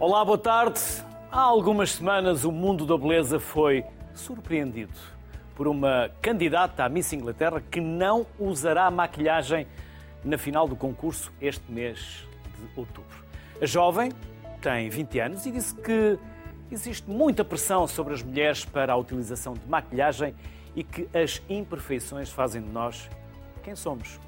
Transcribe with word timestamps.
Olá, 0.00 0.24
boa 0.24 0.38
tarde. 0.38 0.80
Há 1.28 1.40
algumas 1.40 1.90
semanas 1.90 2.44
o 2.44 2.52
mundo 2.52 2.86
da 2.86 2.96
beleza 2.96 3.40
foi 3.40 3.84
surpreendido 4.14 4.94
por 5.56 5.66
uma 5.66 6.08
candidata 6.22 6.84
à 6.84 6.88
Miss 6.88 7.12
Inglaterra 7.12 7.60
que 7.60 7.80
não 7.80 8.24
usará 8.38 8.88
maquilhagem 8.92 9.66
na 10.24 10.38
final 10.38 10.68
do 10.68 10.76
concurso 10.76 11.32
este 11.40 11.68
mês 11.68 12.24
de 12.56 12.78
outubro. 12.78 13.24
A 13.60 13.66
jovem 13.66 14.12
tem 14.62 14.88
20 14.88 15.18
anos 15.18 15.46
e 15.46 15.50
disse 15.50 15.74
que 15.74 16.16
existe 16.70 17.10
muita 17.10 17.44
pressão 17.44 17.84
sobre 17.88 18.14
as 18.14 18.22
mulheres 18.22 18.64
para 18.64 18.92
a 18.92 18.96
utilização 18.96 19.54
de 19.54 19.66
maquilhagem 19.68 20.32
e 20.76 20.84
que 20.84 21.08
as 21.12 21.42
imperfeições 21.48 22.30
fazem 22.30 22.62
de 22.62 22.68
nós 22.68 23.10
quem 23.64 23.74
somos. 23.74 24.20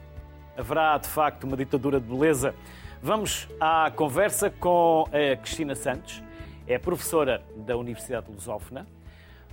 Haverá, 0.59 0.99
de 0.99 1.07
facto, 1.07 1.45
uma 1.45 1.57
ditadura 1.57 2.01
de 2.01 2.09
beleza? 2.09 2.57
Vamos 3.03 3.49
à 3.59 3.91
conversa 3.91 4.51
com 4.51 5.07
a 5.07 5.35
Cristina 5.35 5.75
Santos, 5.75 6.23
é 6.67 6.79
professora 6.79 7.43
da 7.57 7.75
Universidade 7.75 8.27
de 8.27 8.33
Lusófona, 8.33 8.87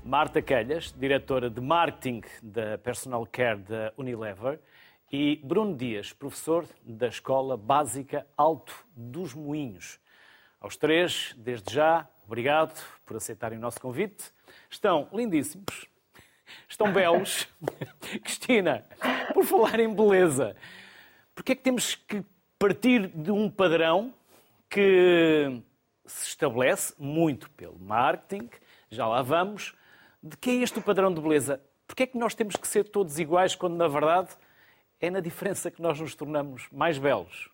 Marta 0.03 0.41
Calhas, 0.41 0.91
diretora 0.91 1.49
de 1.49 1.61
marketing 1.61 2.23
da 2.43 2.77
Personal 2.77 3.25
Care 3.25 3.59
da 3.59 3.93
Unilever, 3.97 4.59
e 5.09 5.39
Bruno 5.45 5.77
Dias, 5.77 6.11
professor 6.11 6.65
da 6.83 7.07
Escola 7.07 7.55
Básica 7.55 8.27
Alto 8.35 8.85
dos 8.93 9.33
Moinhos. 9.33 9.97
Aos 10.59 10.75
três, 10.75 11.33
desde 11.37 11.73
já, 11.73 12.05
obrigado 12.25 12.77
por 13.05 13.15
aceitarem 13.15 13.57
o 13.57 13.61
nosso 13.61 13.79
convite. 13.79 14.25
Estão 14.69 15.07
lindíssimos, 15.13 15.85
estão 16.67 16.91
belos. 16.91 17.47
Cristina, 18.21 18.83
por 19.33 19.45
falar 19.45 19.79
em 19.79 19.93
beleza, 19.93 20.53
porque 21.33 21.53
é 21.53 21.55
que 21.55 21.63
temos 21.63 21.95
que 21.95 22.25
partir 22.59 23.07
de 23.07 23.31
um 23.31 23.49
padrão 23.49 24.13
que 24.69 25.61
se 26.05 26.27
estabelece 26.27 26.93
muito 26.97 27.49
pelo 27.51 27.77
marketing, 27.79 28.49
já 28.89 29.07
lá 29.07 29.21
vamos, 29.21 29.75
de 30.21 30.35
que 30.37 30.49
é 30.49 30.53
este 30.55 30.79
o 30.79 30.81
padrão 30.81 31.13
de 31.13 31.21
beleza? 31.21 31.61
Porque 31.85 32.03
é 32.03 32.07
que 32.07 32.17
nós 32.17 32.33
temos 32.33 32.55
que 32.55 32.67
ser 32.67 32.85
todos 32.85 33.19
iguais 33.19 33.55
quando, 33.55 33.75
na 33.75 33.87
verdade, 33.87 34.29
é 34.99 35.09
na 35.09 35.19
diferença 35.19 35.69
que 35.69 35.81
nós 35.81 35.99
nos 35.99 36.15
tornamos 36.15 36.67
mais 36.71 36.97
belos? 36.97 37.49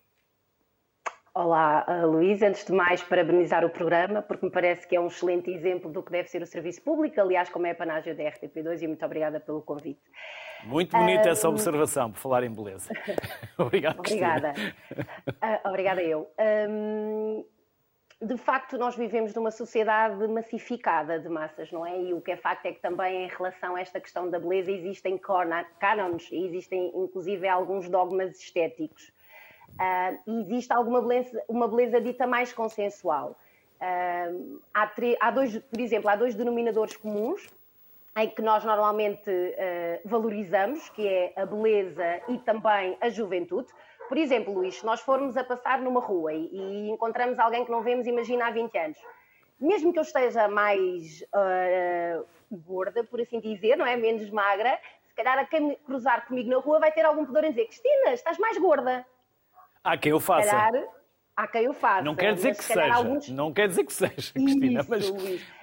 Olá, 1.34 1.84
Luís. 2.04 2.40
Antes 2.42 2.64
de 2.64 2.72
mais, 2.72 3.02
parabenizar 3.02 3.64
o 3.64 3.70
programa, 3.70 4.22
porque 4.22 4.46
me 4.46 4.52
parece 4.52 4.86
que 4.86 4.96
é 4.96 5.00
um 5.00 5.08
excelente 5.08 5.50
exemplo 5.50 5.90
do 5.90 6.02
que 6.02 6.12
deve 6.12 6.28
ser 6.28 6.40
o 6.42 6.46
serviço 6.46 6.80
público, 6.80 7.20
aliás, 7.20 7.48
como 7.48 7.66
é 7.66 7.72
a 7.72 7.74
panágio 7.74 8.16
da 8.16 8.22
RTP2, 8.22 8.82
e 8.82 8.86
muito 8.86 9.04
obrigada 9.04 9.40
pelo 9.40 9.60
convite. 9.60 10.00
Muito 10.62 10.96
bonita 10.96 11.28
um... 11.28 11.32
essa 11.32 11.48
observação, 11.48 12.10
por 12.10 12.18
falar 12.18 12.44
em 12.44 12.50
beleza. 12.50 12.90
Obrigado, 13.58 13.98
Obrigada. 13.98 14.54
Uh, 14.92 15.68
obrigada 15.68 16.02
eu. 16.02 16.30
Um, 16.68 17.44
de 18.22 18.36
facto, 18.38 18.78
nós 18.78 18.96
vivemos 18.96 19.34
numa 19.34 19.50
sociedade 19.50 20.26
massificada 20.28 21.18
de 21.18 21.28
massas, 21.28 21.70
não 21.70 21.84
é? 21.84 22.00
E 22.00 22.14
o 22.14 22.20
que 22.20 22.32
é 22.32 22.36
facto 22.36 22.66
é 22.66 22.72
que 22.72 22.80
também 22.80 23.24
em 23.24 23.28
relação 23.28 23.76
a 23.76 23.80
esta 23.80 24.00
questão 24.00 24.30
da 24.30 24.38
beleza 24.38 24.70
existem 24.70 25.18
cânones, 25.18 26.28
existem 26.32 26.90
inclusive 26.94 27.46
alguns 27.46 27.88
dogmas 27.88 28.38
estéticos. 28.38 29.12
Uh, 29.72 30.30
e 30.30 30.40
existe 30.42 30.72
alguma 30.72 31.02
beleza, 31.02 31.42
uma 31.48 31.68
beleza 31.68 32.00
dita 32.00 32.26
mais 32.26 32.52
consensual. 32.52 33.36
Uh, 33.80 34.60
há, 34.72 34.90
há, 35.20 35.30
dois, 35.30 35.58
por 35.58 35.80
exemplo, 35.80 36.08
há 36.08 36.16
dois 36.16 36.34
denominadores 36.34 36.96
comuns 36.96 37.46
em 38.16 38.28
que 38.28 38.42
nós 38.42 38.64
normalmente 38.64 39.30
uh, 39.30 40.08
valorizamos, 40.08 40.88
que 40.90 41.06
é 41.06 41.32
a 41.36 41.44
beleza 41.44 42.20
e 42.28 42.38
também 42.38 42.96
a 43.00 43.08
juventude. 43.08 43.68
Por 44.08 44.16
exemplo, 44.16 44.54
Luís, 44.54 44.76
se 44.76 44.86
nós 44.86 45.00
formos 45.00 45.36
a 45.36 45.42
passar 45.42 45.80
numa 45.80 46.00
rua 46.00 46.32
e, 46.32 46.48
e 46.52 46.90
encontramos 46.90 47.38
alguém 47.38 47.64
que 47.64 47.70
não 47.70 47.82
vemos, 47.82 48.06
imagina, 48.06 48.46
há 48.46 48.50
20 48.50 48.78
anos, 48.78 48.98
mesmo 49.60 49.92
que 49.92 49.98
eu 49.98 50.02
esteja 50.02 50.46
mais 50.46 51.24
gorda, 52.50 53.02
por 53.02 53.20
assim 53.20 53.40
dizer, 53.40 53.76
não 53.76 53.86
é? 53.86 53.96
Menos 53.96 54.30
magra, 54.30 54.78
se 55.14 55.14
calhar 55.14 55.38
a 55.38 55.44
quem 55.44 55.76
cruzar 55.86 56.26
comigo 56.26 56.50
na 56.50 56.58
rua 56.58 56.80
vai 56.80 56.92
ter 56.92 57.04
algum 57.04 57.24
pudor 57.24 57.44
em 57.44 57.50
dizer 57.50 57.66
Cristina, 57.66 58.12
estás 58.12 58.38
mais 58.38 58.58
gorda. 58.58 59.06
Há 59.82 59.96
quem 59.96 60.12
o 60.12 60.20
faça. 60.20 60.50
Calhar, 60.50 60.88
há 61.36 61.46
quem 61.48 61.68
o 61.68 61.72
faça. 61.72 62.02
Não 62.02 62.14
quer 62.14 62.34
dizer 62.34 62.56
que 62.56 62.64
seja, 62.64 62.94
alguns... 62.94 63.28
não 63.28 63.52
quer 63.52 63.68
dizer 63.68 63.84
que 63.84 63.92
seja, 63.92 64.32
Cristina, 64.32 64.80
Isso, 64.80 64.90
mas, 64.90 65.10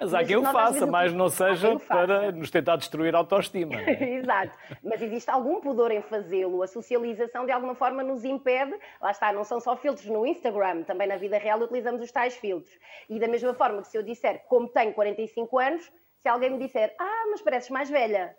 mas, 0.00 0.14
há 0.14 0.24
quem 0.24 0.36
o 0.36 0.44
faça, 0.44 0.86
mas 0.86 1.12
não 1.12 1.28
seja 1.28 1.78
para 1.80 2.32
nos 2.32 2.50
tentar 2.50 2.76
destruir 2.76 3.14
a 3.14 3.18
autoestima. 3.18 3.74
É? 3.74 4.16
Exato, 4.18 4.56
mas 4.82 5.00
existe 5.00 5.30
algum 5.30 5.60
pudor 5.60 5.90
em 5.90 6.02
fazê-lo, 6.02 6.62
a 6.62 6.66
socialização 6.66 7.46
de 7.46 7.52
alguma 7.52 7.74
forma 7.74 8.02
nos 8.02 8.24
impede, 8.24 8.74
lá 9.00 9.10
está, 9.10 9.32
não 9.32 9.44
são 9.44 9.60
só 9.60 9.76
filtros 9.76 10.06
no 10.06 10.26
Instagram, 10.26 10.82
também 10.82 11.08
na 11.08 11.16
vida 11.16 11.38
real 11.38 11.60
utilizamos 11.60 12.02
os 12.02 12.12
tais 12.12 12.36
filtros. 12.36 12.72
E 13.08 13.18
da 13.18 13.28
mesma 13.28 13.54
forma 13.54 13.82
que 13.82 13.88
se 13.88 13.96
eu 13.96 14.02
disser, 14.02 14.44
como 14.48 14.68
tenho 14.68 14.92
45 14.92 15.58
anos, 15.58 15.92
se 16.18 16.28
alguém 16.28 16.50
me 16.50 16.58
disser, 16.58 16.94
ah, 16.98 17.24
mas 17.30 17.42
pareces 17.42 17.70
mais 17.70 17.90
velha, 17.90 18.36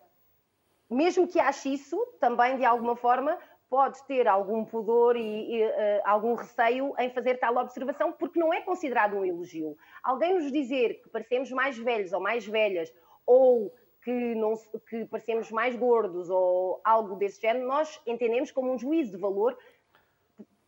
mesmo 0.90 1.28
que 1.28 1.40
ache 1.40 1.74
isso, 1.74 1.98
também 2.20 2.58
de 2.58 2.66
alguma 2.66 2.96
forma 2.96 3.38
pode 3.74 4.06
ter 4.06 4.28
algum 4.28 4.64
pudor 4.64 5.16
e, 5.16 5.56
e 5.56 5.66
uh, 5.66 5.72
algum 6.06 6.36
receio 6.36 6.94
em 7.00 7.10
fazer 7.10 7.40
tal 7.40 7.58
observação, 7.58 8.12
porque 8.12 8.38
não 8.38 8.54
é 8.54 8.62
considerado 8.62 9.18
um 9.18 9.26
elogio. 9.26 9.76
Alguém 10.04 10.36
nos 10.36 10.52
dizer 10.52 11.02
que 11.02 11.10
parecemos 11.10 11.50
mais 11.50 11.76
velhos 11.76 12.14
ou 12.14 12.20
mais 12.20 12.46
velhas, 12.46 12.94
ou 13.26 13.74
que, 14.04 14.36
não, 14.36 14.54
que 14.88 15.06
parecemos 15.06 15.50
mais 15.50 15.76
gordos, 15.76 16.30
ou 16.30 16.82
algo 16.84 17.16
desse 17.16 17.42
género, 17.42 17.66
nós 17.68 18.00
entendemos 18.06 18.52
como 18.52 18.72
um 18.72 18.78
juízo 18.78 19.14
de 19.14 19.18
valor, 19.18 19.58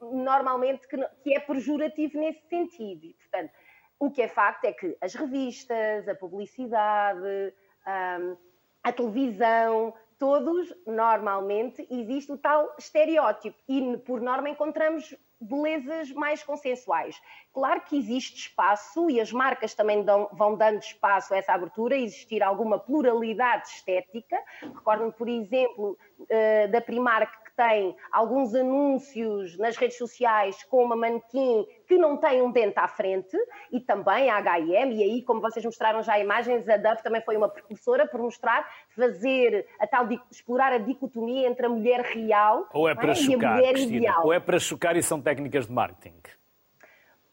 normalmente 0.02 0.88
que, 0.88 0.98
que 1.22 1.36
é 1.36 1.40
pejorativo 1.40 2.18
nesse 2.18 2.42
sentido. 2.50 3.06
E, 3.06 3.14
portanto, 3.14 3.52
o 4.00 4.10
que 4.10 4.24
é 4.24 4.28
facto 4.28 4.66
é 4.66 4.74
que 4.74 4.98
as 5.00 5.14
revistas, 5.14 6.10
a 6.10 6.16
publicidade, 6.16 7.54
um, 7.86 8.36
a 8.82 8.92
televisão, 8.92 9.94
todos, 10.18 10.74
normalmente, 10.86 11.86
existe 11.90 12.32
o 12.32 12.38
tal 12.38 12.74
estereótipo 12.78 13.58
e, 13.68 13.98
por 13.98 14.22
norma, 14.22 14.50
encontramos 14.50 15.16
belezas 15.40 16.12
mais 16.12 16.44
consensuais. 16.44 17.22
Claro 17.54 17.82
que 17.82 17.98
existe 17.98 18.48
espaço 18.48 19.10
e 19.10 19.20
as 19.20 19.32
marcas 19.32 19.74
também 19.74 20.04
dão, 20.04 20.30
vão 20.32 20.56
dando 20.56 20.80
espaço 20.80 21.34
a 21.34 21.38
essa 21.38 21.54
abertura, 21.54 21.96
existir 21.96 22.42
alguma 22.42 22.80
pluralidade 22.80 23.68
estética. 23.68 24.38
Recordo-me, 24.62 25.12
por 25.12 25.28
exemplo, 25.28 25.98
eh, 26.30 26.68
da 26.68 26.82
Primark 26.82 27.32
tem 27.56 27.96
alguns 28.12 28.54
anúncios 28.54 29.58
nas 29.58 29.78
redes 29.78 29.98
sociais 29.98 30.64
com 30.64 30.84
uma 30.84 30.96
manequim 30.96 31.66
que 31.88 31.98
não 31.98 32.18
tem 32.18 32.42
um 32.42 32.52
dente 32.52 32.78
à 32.78 32.88
frente 32.88 33.38
e 33.72 33.80
também 33.80 34.30
a 34.30 34.38
H&M, 34.38 34.96
e 34.96 35.04
aí, 35.04 35.22
como 35.22 35.42
vocês 35.42 35.64
mostraram 35.64 36.02
já 36.02 36.20
imagens, 36.20 36.68
a 36.68 36.78
Dove 36.78 37.02
também 37.02 37.22
foi 37.22 37.38
uma 37.38 37.50
precursora 37.50 38.08
por 38.08 38.20
mostrar, 38.20 38.68
fazer 38.90 39.68
a 39.80 39.88
tal, 39.88 40.08
explorar 40.32 40.74
a 40.74 40.78
dicotomia 40.78 41.48
entre 41.48 41.66
a 41.66 41.70
mulher 41.70 42.02
real 42.02 42.68
ou 42.74 42.90
é 42.90 42.96
para 42.96 43.12
é? 43.12 43.16
chocar, 43.16 43.42
e 43.42 43.46
a 43.46 43.56
mulher 43.56 43.74
Cristina, 43.74 43.98
ideal. 43.98 44.26
Ou 44.26 44.34
é 44.34 44.40
para 44.40 44.60
chocar 44.60 44.96
e 44.96 45.04
são 45.04 45.22
técnicas 45.22 45.68
de 45.68 45.74
marketing? 45.74 46.16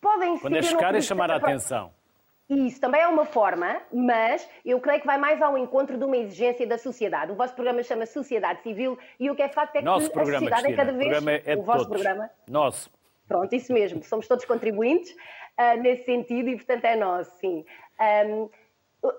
Podem 0.00 0.38
Quando 0.38 0.56
é 0.56 0.62
chocar 0.62 0.94
é 0.94 1.00
chamar 1.00 1.30
a 1.30 1.36
atenção. 1.36 1.92
Isso 2.52 2.78
também 2.80 3.00
é 3.00 3.08
uma 3.08 3.24
forma, 3.24 3.80
mas 3.90 4.46
eu 4.64 4.78
creio 4.78 5.00
que 5.00 5.06
vai 5.06 5.16
mais 5.16 5.40
ao 5.40 5.56
encontro 5.56 5.96
de 5.96 6.04
uma 6.04 6.16
exigência 6.16 6.66
da 6.66 6.76
sociedade. 6.76 7.32
O 7.32 7.34
vosso 7.34 7.54
programa 7.54 7.82
chama 7.82 8.04
Sociedade 8.04 8.62
Civil 8.62 8.98
e 9.18 9.30
o 9.30 9.34
que 9.34 9.42
é 9.42 9.48
facto 9.48 9.76
é 9.76 9.78
que 9.78 9.84
Nosso 9.84 10.08
a 10.08 10.10
programa, 10.10 10.38
sociedade 10.38 10.62
Cristina. 10.64 10.82
é 10.82 10.86
cada 10.86 10.98
vez. 10.98 11.08
O, 11.08 11.10
programa 11.10 11.42
é 11.46 11.56
o 11.56 11.62
vosso 11.62 11.86
todos. 11.86 12.02
programa. 12.02 12.30
Nosso. 12.46 12.90
Pronto, 13.26 13.54
isso 13.54 13.72
mesmo. 13.72 14.02
Somos 14.02 14.28
todos 14.28 14.44
contribuintes 14.44 15.10
uh, 15.12 15.80
nesse 15.80 16.04
sentido 16.04 16.50
e, 16.50 16.56
portanto, 16.56 16.84
é 16.84 16.94
nosso, 16.94 17.34
sim. 17.38 17.64
Um, 18.26 18.50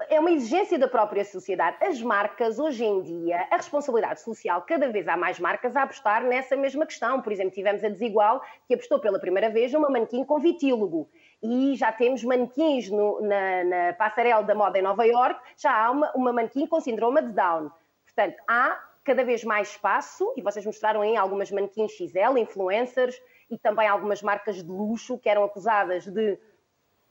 é 0.09 0.19
uma 0.19 0.31
exigência 0.31 0.77
da 0.77 0.87
própria 0.87 1.25
sociedade. 1.25 1.77
As 1.81 2.01
marcas, 2.01 2.59
hoje 2.59 2.85
em 2.85 3.01
dia, 3.01 3.47
a 3.51 3.57
responsabilidade 3.57 4.21
social, 4.21 4.61
cada 4.61 4.89
vez 4.89 5.07
há 5.07 5.17
mais 5.17 5.39
marcas 5.39 5.75
a 5.75 5.83
apostar 5.83 6.23
nessa 6.23 6.55
mesma 6.55 6.85
questão. 6.85 7.21
Por 7.21 7.33
exemplo, 7.33 7.51
tivemos 7.51 7.83
a 7.83 7.89
Desigual, 7.89 8.41
que 8.67 8.75
apostou 8.75 8.99
pela 8.99 9.19
primeira 9.19 9.49
vez 9.49 9.73
numa 9.73 9.89
manequim 9.89 10.23
com 10.23 10.39
vitílogo 10.39 11.09
e 11.43 11.75
já 11.75 11.91
temos 11.91 12.23
manequins 12.23 12.89
no, 12.89 13.21
na, 13.21 13.63
na, 13.65 13.93
passarela 13.93 14.41
da 14.43 14.55
moda 14.55 14.79
em 14.79 14.81
Nova 14.81 15.05
York, 15.05 15.39
já 15.57 15.85
há 15.85 15.91
uma, 15.91 16.11
uma 16.15 16.31
manequim 16.31 16.65
com 16.65 16.79
síndrome 16.79 17.21
de 17.21 17.33
Down. 17.33 17.69
Portanto, 18.05 18.37
há 18.47 18.81
cada 19.03 19.25
vez 19.25 19.43
mais 19.43 19.71
espaço, 19.71 20.33
e 20.37 20.41
vocês 20.41 20.65
mostraram 20.65 21.01
aí 21.01 21.17
algumas 21.17 21.51
manequins 21.51 21.91
XL, 21.91 22.37
influencers, 22.37 23.21
e 23.51 23.57
também 23.57 23.87
algumas 23.87 24.21
marcas 24.21 24.63
de 24.63 24.69
luxo 24.69 25.19
que 25.19 25.27
eram 25.27 25.43
acusadas 25.43 26.07
de 26.07 26.39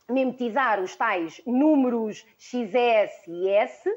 mimetizar 0.08 0.80
os 0.80 0.96
tais 0.96 1.40
números 1.46 2.26
XS 2.38 3.28
e 3.28 3.48
S, 3.50 3.88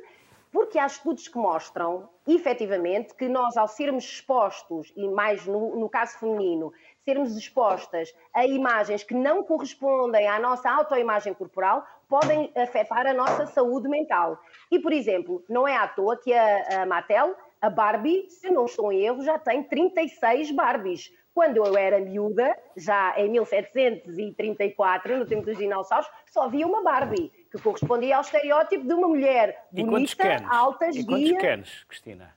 porque 0.51 0.77
há 0.77 0.85
estudos 0.85 1.27
que 1.27 1.37
mostram, 1.37 2.09
efetivamente, 2.27 3.13
que 3.13 3.27
nós, 3.27 3.57
ao 3.57 3.67
sermos 3.67 4.03
expostos, 4.03 4.91
e 4.95 5.07
mais 5.07 5.45
no, 5.45 5.75
no 5.75 5.89
caso 5.89 6.17
feminino, 6.19 6.73
sermos 7.05 7.37
expostas 7.37 8.13
a 8.33 8.45
imagens 8.45 9.03
que 9.03 9.13
não 9.13 9.43
correspondem 9.43 10.27
à 10.27 10.39
nossa 10.39 10.69
autoimagem 10.69 11.33
corporal, 11.35 11.85
podem 12.09 12.51
afetar 12.55 13.05
a 13.05 13.13
nossa 13.13 13.45
saúde 13.45 13.87
mental. 13.87 14.41
E, 14.71 14.79
por 14.79 14.91
exemplo, 14.91 15.43
não 15.47 15.67
é 15.67 15.77
à 15.77 15.87
toa 15.87 16.17
que 16.17 16.33
a, 16.33 16.81
a 16.81 16.85
Mattel, 16.85 17.35
a 17.61 17.69
Barbie, 17.69 18.27
se 18.29 18.49
não 18.49 18.65
estou 18.65 18.91
em 18.91 19.05
erro, 19.05 19.23
já 19.23 19.37
tem 19.37 19.63
36 19.63 20.51
Barbies, 20.51 21.13
Quando 21.33 21.57
eu 21.57 21.77
era 21.77 21.99
miúda, 21.99 22.57
já 22.77 23.13
em 23.19 23.29
1734, 23.29 25.17
no 25.17 25.25
tempo 25.25 25.45
dos 25.45 25.57
dinossauros, 25.57 26.09
só 26.27 26.43
havia 26.43 26.65
uma 26.65 26.81
Barbie, 26.81 27.29
que 27.51 27.61
correspondia 27.61 28.15
ao 28.15 28.21
estereótipo 28.21 28.87
de 28.87 28.93
uma 28.93 29.07
mulher 29.07 29.67
bonita, 29.71 30.43
alta, 30.49 30.87
esguia... 30.87 31.03
E 31.03 31.31
quantos 31.31 31.41
canos, 31.41 31.83
Cristina? 31.87 32.35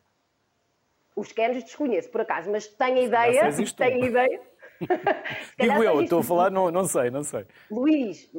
Os 1.15 1.32
canos 1.32 1.62
desconheço, 1.62 2.11
por 2.11 2.20
acaso, 2.20 2.50
mas 2.50 2.67
tenho 2.67 2.99
ideia, 2.99 3.50
tenho 3.76 4.05
ideia... 4.05 4.41
Digo 5.58 5.82
eu, 5.82 6.02
estou 6.02 6.20
a 6.20 6.22
falar, 6.22 6.50
não, 6.50 6.70
não 6.70 6.84
sei, 6.84 7.10
não 7.10 7.22
sei. 7.22 7.44
Luís, 7.70 8.30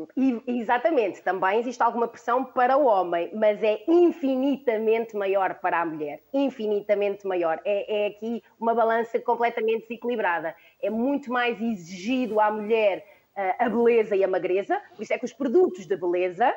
exatamente, 0.48 1.22
também 1.22 1.60
existe 1.60 1.82
alguma 1.82 2.08
pressão 2.08 2.46
para 2.46 2.78
o 2.78 2.86
homem, 2.86 3.30
mas 3.34 3.62
é 3.64 3.84
infinitamente 3.88 5.16
maior 5.16 5.56
para 5.56 5.82
a 5.82 5.86
mulher. 5.86 6.22
Infinitamente 6.34 7.28
maior. 7.28 7.60
É, 7.66 8.06
é 8.06 8.08
aqui 8.08 8.42
uma 8.60 8.74
balança 8.74 9.20
completamente 9.20 9.88
desequilibrada. 9.88 10.56
É 10.82 10.90
muito 10.90 11.32
mais 11.32 11.60
exigido 11.62 12.40
à 12.40 12.52
mulher 12.52 13.06
uh, 13.36 13.64
a 13.66 13.70
beleza 13.70 14.16
e 14.16 14.24
a 14.24 14.28
magreza, 14.28 14.82
por 14.96 15.04
isso 15.04 15.14
é 15.14 15.18
que 15.18 15.26
os 15.26 15.34
produtos 15.34 15.86
de 15.86 15.96
beleza 15.96 16.54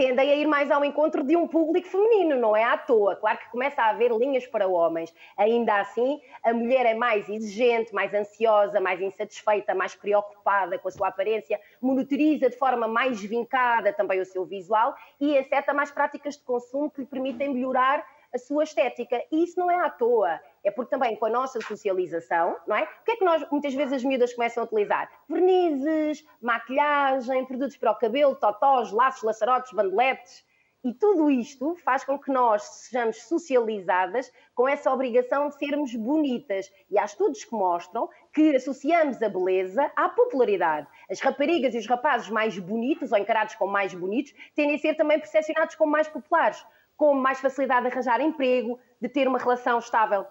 tendem 0.00 0.30
a 0.30 0.34
ir 0.34 0.46
mais 0.46 0.70
ao 0.70 0.82
encontro 0.82 1.22
de 1.22 1.36
um 1.36 1.46
público 1.46 1.86
feminino, 1.86 2.34
não 2.34 2.56
é 2.56 2.64
à 2.64 2.78
toa. 2.78 3.16
Claro 3.16 3.36
que 3.36 3.50
começa 3.50 3.82
a 3.82 3.90
haver 3.90 4.10
linhas 4.12 4.46
para 4.46 4.66
homens. 4.66 5.14
Ainda 5.36 5.78
assim, 5.78 6.18
a 6.42 6.54
mulher 6.54 6.86
é 6.86 6.94
mais 6.94 7.28
exigente, 7.28 7.92
mais 7.92 8.14
ansiosa, 8.14 8.80
mais 8.80 8.98
insatisfeita, 8.98 9.74
mais 9.74 9.94
preocupada 9.94 10.78
com 10.78 10.88
a 10.88 10.90
sua 10.90 11.08
aparência, 11.08 11.60
monitoriza 11.82 12.48
de 12.48 12.56
forma 12.56 12.88
mais 12.88 13.20
vincada 13.20 13.92
também 13.92 14.18
o 14.22 14.24
seu 14.24 14.46
visual 14.46 14.94
e 15.20 15.36
aceta 15.36 15.74
mais 15.74 15.90
práticas 15.90 16.38
de 16.38 16.44
consumo 16.44 16.90
que 16.90 17.02
lhe 17.02 17.06
permitem 17.06 17.52
melhorar 17.52 18.02
a 18.32 18.38
sua 18.38 18.64
estética. 18.64 19.22
E 19.30 19.44
isso 19.44 19.60
não 19.60 19.70
é 19.70 19.84
à 19.84 19.90
toa. 19.90 20.40
É 20.62 20.70
porque 20.70 20.90
também 20.90 21.16
com 21.16 21.26
a 21.26 21.30
nossa 21.30 21.60
socialização, 21.60 22.56
não 22.66 22.76
é? 22.76 22.82
O 22.82 23.04
que 23.04 23.12
é 23.12 23.16
que 23.16 23.24
nós, 23.24 23.44
muitas 23.50 23.72
vezes, 23.72 23.94
as 23.94 24.04
miúdas 24.04 24.34
começam 24.34 24.62
a 24.62 24.66
utilizar? 24.66 25.10
Vernizes, 25.28 26.24
maquilhagem, 26.40 27.46
produtos 27.46 27.76
para 27.78 27.92
o 27.92 27.98
cabelo, 27.98 28.36
totós, 28.36 28.92
laços, 28.92 29.22
laçarotes, 29.22 29.72
bandeletes. 29.72 30.44
E 30.82 30.94
tudo 30.94 31.30
isto 31.30 31.74
faz 31.76 32.04
com 32.04 32.18
que 32.18 32.30
nós 32.30 32.62
sejamos 32.62 33.22
socializadas 33.24 34.32
com 34.54 34.66
essa 34.66 34.90
obrigação 34.90 35.48
de 35.48 35.56
sermos 35.56 35.94
bonitas. 35.94 36.70
E 36.90 36.98
há 36.98 37.04
estudos 37.04 37.44
que 37.44 37.54
mostram 37.54 38.08
que 38.32 38.56
associamos 38.56 39.22
a 39.22 39.28
beleza 39.28 39.90
à 39.94 40.08
popularidade. 40.08 40.86
As 41.10 41.20
raparigas 41.20 41.74
e 41.74 41.78
os 41.78 41.86
rapazes 41.86 42.30
mais 42.30 42.58
bonitos, 42.58 43.12
ou 43.12 43.18
encarados 43.18 43.54
como 43.56 43.72
mais 43.72 43.92
bonitos, 43.92 44.32
tendem 44.54 44.76
a 44.76 44.78
ser 44.78 44.94
também 44.94 45.18
percepcionados 45.18 45.74
como 45.74 45.92
mais 45.92 46.08
populares 46.08 46.64
com 47.00 47.14
mais 47.14 47.40
facilidade 47.40 47.86
de 47.86 47.92
arranjar 47.92 48.20
emprego, 48.20 48.78
de 49.00 49.08
ter 49.08 49.26
uma 49.26 49.38
relação 49.38 49.78
estável. 49.78 50.26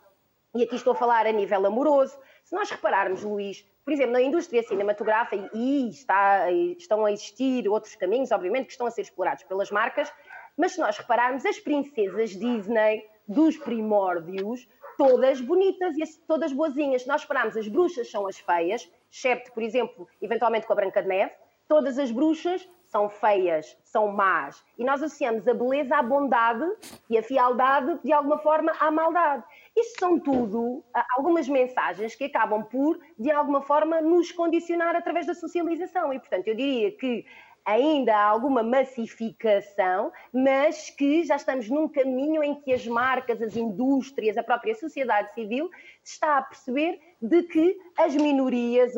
E 0.55 0.63
aqui 0.63 0.75
estou 0.75 0.93
a 0.93 0.95
falar 0.95 1.27
a 1.27 1.31
nível 1.31 1.65
amoroso. 1.65 2.17
Se 2.43 2.55
nós 2.55 2.69
repararmos, 2.71 3.23
Luís, 3.23 3.63
por 3.85 3.93
exemplo, 3.93 4.13
na 4.13 4.21
indústria 4.21 4.63
cinematográfica, 4.63 5.49
e 5.53 5.89
está, 5.89 6.51
estão 6.51 7.05
a 7.05 7.11
existir 7.11 7.67
outros 7.67 7.95
caminhos, 7.95 8.31
obviamente, 8.31 8.65
que 8.65 8.71
estão 8.71 8.87
a 8.87 8.91
ser 8.91 9.01
explorados 9.01 9.43
pelas 9.43 9.69
marcas, 9.69 10.11
mas 10.57 10.73
se 10.73 10.79
nós 10.79 10.97
repararmos, 10.97 11.45
as 11.45 11.59
princesas 11.59 12.31
Disney 12.31 13.05
dos 13.27 13.57
primórdios, 13.57 14.67
todas 14.97 15.39
bonitas 15.39 15.95
e 15.97 16.03
todas 16.27 16.51
boazinhas. 16.51 17.03
Se 17.03 17.07
nós 17.07 17.21
repararmos, 17.21 17.55
as 17.55 17.67
bruxas 17.67 18.09
são 18.09 18.27
as 18.27 18.39
feias, 18.39 18.91
excepto, 19.11 19.51
por 19.53 19.63
exemplo, 19.63 20.07
eventualmente 20.21 20.65
com 20.65 20.73
a 20.73 20.75
Branca 20.75 21.01
de 21.01 21.07
Neve, 21.07 21.31
todas 21.67 21.99
as 21.99 22.11
bruxas 22.11 22.67
são 22.87 23.07
feias, 23.07 23.77
são 23.83 24.07
más. 24.07 24.63
E 24.77 24.83
nós 24.83 25.01
associamos 25.01 25.47
a 25.47 25.53
beleza 25.53 25.95
à 25.95 26.03
bondade 26.03 26.65
e 27.09 27.17
a 27.17 27.23
fialdade, 27.23 27.99
de 28.03 28.11
alguma 28.11 28.39
forma, 28.39 28.73
à 28.79 28.89
maldade. 28.91 29.43
Isto 29.79 29.99
são 29.99 30.19
tudo 30.19 30.83
ah, 30.93 31.05
algumas 31.17 31.47
mensagens 31.47 32.15
que 32.15 32.25
acabam 32.25 32.63
por, 32.63 32.99
de 33.17 33.31
alguma 33.31 33.61
forma, 33.61 34.01
nos 34.01 34.31
condicionar 34.31 34.95
através 34.95 35.25
da 35.25 35.33
socialização. 35.33 36.13
E, 36.13 36.19
portanto, 36.19 36.47
eu 36.47 36.55
diria 36.55 36.91
que 36.91 37.25
ainda 37.65 38.15
há 38.15 38.23
alguma 38.23 38.63
massificação, 38.63 40.11
mas 40.33 40.89
que 40.89 41.23
já 41.23 41.35
estamos 41.35 41.69
num 41.69 41.87
caminho 41.87 42.43
em 42.43 42.55
que 42.55 42.73
as 42.73 42.85
marcas, 42.87 43.41
as 43.41 43.55
indústrias, 43.55 44.37
a 44.37 44.43
própria 44.43 44.75
sociedade 44.75 45.33
civil 45.33 45.69
está 46.03 46.39
a 46.39 46.41
perceber 46.41 46.99
de 47.21 47.43
que 47.43 47.77
as 47.97 48.15
minorias, 48.15 48.93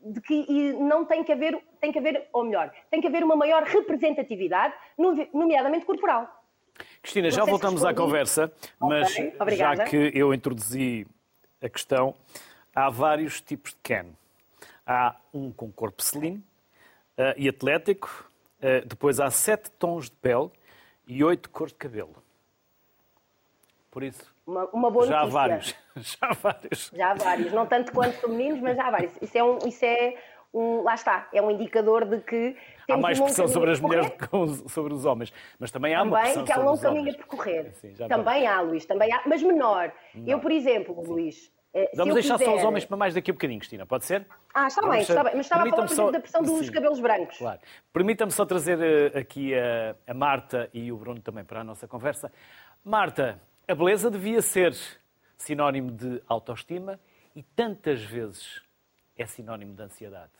de 0.00 0.20
que 0.20 0.72
não 0.74 1.04
tem 1.04 1.24
que 1.24 1.32
haver, 1.32 1.58
tem 1.80 1.90
que 1.90 1.98
haver, 1.98 2.28
ou 2.32 2.44
melhor, 2.44 2.72
tem 2.90 3.00
que 3.00 3.06
haver 3.06 3.24
uma 3.24 3.36
maior 3.36 3.62
representatividade, 3.64 4.74
nomeadamente 5.32 5.86
corporal. 5.86 6.39
Cristina, 7.02 7.30
já 7.30 7.44
voltamos 7.44 7.84
à 7.84 7.94
conversa, 7.94 8.52
mas 8.78 9.10
okay, 9.10 9.56
já 9.56 9.84
que 9.84 10.10
eu 10.14 10.34
introduzi 10.34 11.06
a 11.62 11.68
questão, 11.68 12.14
há 12.74 12.90
vários 12.90 13.40
tipos 13.40 13.72
de 13.72 13.78
can. 13.82 14.06
Há 14.86 15.16
um 15.32 15.50
com 15.50 15.70
corpo 15.72 16.02
selim 16.02 16.44
uh, 17.16 17.34
e 17.36 17.48
atlético, 17.48 18.30
uh, 18.58 18.86
depois 18.86 19.18
há 19.18 19.30
sete 19.30 19.70
tons 19.72 20.10
de 20.10 20.16
pele 20.16 20.50
e 21.06 21.24
oito 21.24 21.48
cores 21.50 21.72
de 21.72 21.78
cabelo. 21.78 22.22
Por 23.90 24.02
isso, 24.02 24.34
uma, 24.46 24.66
uma 24.66 24.90
boa 24.90 25.06
já 25.06 25.20
notícia. 25.20 25.38
Há 25.38 25.42
vários. 25.42 25.74
Já 25.96 26.18
há 26.22 26.34
vários. 26.34 26.90
Já 26.94 27.10
há 27.10 27.14
vários. 27.14 27.52
Não 27.52 27.66
tanto 27.66 27.92
quanto 27.92 28.14
femininos, 28.20 28.60
mas 28.60 28.76
já 28.76 28.86
há 28.86 28.90
vários. 28.90 29.12
Isso 29.20 29.36
é 29.36 29.42
um, 29.42 29.58
isso 29.66 29.84
é 29.84 30.16
um, 30.52 30.82
lá 30.82 30.94
está, 30.94 31.28
é 31.32 31.40
um 31.40 31.50
indicador 31.50 32.04
de 32.04 32.20
que 32.20 32.56
há 32.88 32.96
mais 32.96 33.20
pressão 33.20 33.46
sobre 33.46 33.70
as 33.70 33.80
mulheres 33.80 34.10
do 34.10 34.16
que 34.16 34.68
sobre 34.70 34.92
os 34.92 35.04
homens, 35.04 35.32
mas 35.58 35.70
também 35.70 35.94
há 35.94 35.98
também, 35.98 36.12
uma 36.12 36.20
pressão 36.20 36.44
que 36.44 36.52
há 36.52 36.60
um 36.60 36.64
longo 36.64 36.80
caminho 36.80 37.10
a 37.10 37.14
percorrer. 37.14 37.72
Sim, 37.74 37.94
também 38.08 38.46
há, 38.46 38.60
Luís, 38.60 38.84
também 38.84 39.12
há, 39.12 39.22
mas 39.26 39.42
menor. 39.42 39.92
Não. 40.14 40.26
Eu, 40.26 40.40
por 40.40 40.50
exemplo, 40.50 40.94
Sim. 41.04 41.10
Luís, 41.10 41.52
eh, 41.72 41.90
Vamos 41.94 42.14
deixar 42.14 42.36
quiser... 42.36 42.50
só 42.50 42.56
os 42.56 42.64
homens 42.64 42.84
para 42.84 42.96
mais 42.96 43.14
daqui 43.14 43.30
a 43.30 43.32
um 43.32 43.36
bocadinho, 43.36 43.60
Cristina, 43.60 43.86
pode 43.86 44.04
ser? 44.04 44.26
Ah, 44.52 44.66
está 44.66 44.88
bem, 44.88 45.00
está 45.00 45.22
bem. 45.22 45.32
Mas 45.36 45.46
estava 45.46 45.68
a 45.68 45.70
falar, 45.70 45.88
só... 45.88 46.10
da 46.10 46.20
pressão 46.20 46.42
dos 46.42 46.66
Sim, 46.66 46.72
cabelos 46.72 47.00
brancos. 47.00 47.38
Claro. 47.38 47.60
Permita-me 47.92 48.32
só 48.32 48.44
trazer 48.44 48.78
eh, 48.80 49.18
aqui 49.18 49.54
a, 49.54 49.94
a 50.06 50.14
Marta 50.14 50.68
e 50.74 50.90
o 50.90 50.96
Bruno 50.96 51.20
também 51.20 51.44
para 51.44 51.60
a 51.60 51.64
nossa 51.64 51.86
conversa. 51.86 52.32
Marta, 52.84 53.40
a 53.68 53.74
beleza 53.74 54.10
devia 54.10 54.42
ser 54.42 54.74
sinónimo 55.36 55.92
de 55.92 56.20
autoestima 56.26 56.98
e 57.36 57.42
tantas 57.42 58.02
vezes 58.02 58.60
é 59.20 59.26
sinónimo 59.26 59.74
de 59.74 59.82
ansiedade. 59.82 60.30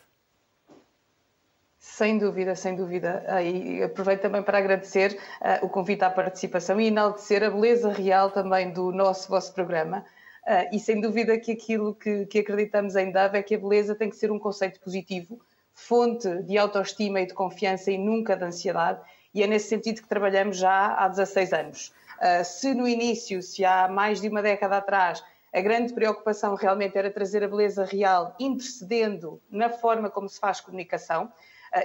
Sem 1.78 2.18
dúvida, 2.18 2.54
sem 2.54 2.76
dúvida. 2.76 3.24
E 3.42 3.82
aproveito 3.82 4.22
também 4.22 4.42
para 4.42 4.58
agradecer 4.58 5.18
uh, 5.40 5.64
o 5.64 5.68
convite 5.68 6.04
à 6.04 6.10
participação 6.10 6.80
e 6.80 6.88
enaltecer 6.88 7.42
a 7.42 7.50
beleza 7.50 7.90
real 7.90 8.30
também 8.30 8.70
do 8.70 8.92
nosso 8.92 9.28
vosso 9.28 9.52
programa. 9.54 10.04
Uh, 10.46 10.74
e 10.74 10.78
sem 10.78 11.00
dúvida 11.00 11.38
que 11.38 11.52
aquilo 11.52 11.94
que, 11.94 12.26
que 12.26 12.38
acreditamos 12.38 12.96
em 12.96 13.10
Dove 13.10 13.38
é 13.38 13.42
que 13.42 13.54
a 13.54 13.58
beleza 13.58 13.94
tem 13.94 14.10
que 14.10 14.16
ser 14.16 14.30
um 14.30 14.38
conceito 14.38 14.80
positivo, 14.80 15.40
fonte 15.74 16.42
de 16.42 16.58
autoestima 16.58 17.20
e 17.20 17.26
de 17.26 17.34
confiança 17.34 17.90
e 17.90 17.98
nunca 17.98 18.36
de 18.36 18.44
ansiedade. 18.44 19.00
E 19.32 19.42
é 19.42 19.46
nesse 19.46 19.68
sentido 19.68 20.02
que 20.02 20.08
trabalhamos 20.08 20.58
já 20.58 20.94
há 20.94 21.08
16 21.08 21.52
anos. 21.52 21.92
Uh, 22.18 22.44
se 22.44 22.74
no 22.74 22.86
início, 22.86 23.42
se 23.42 23.64
há 23.64 23.88
mais 23.88 24.20
de 24.20 24.28
uma 24.28 24.42
década 24.42 24.76
atrás, 24.76 25.22
a 25.52 25.60
grande 25.60 25.92
preocupação 25.92 26.54
realmente 26.54 26.96
era 26.96 27.10
trazer 27.10 27.42
a 27.42 27.48
beleza 27.48 27.84
real, 27.84 28.34
intercedendo 28.38 29.40
na 29.50 29.68
forma 29.68 30.08
como 30.08 30.28
se 30.28 30.38
faz 30.38 30.60
comunicação, 30.60 31.32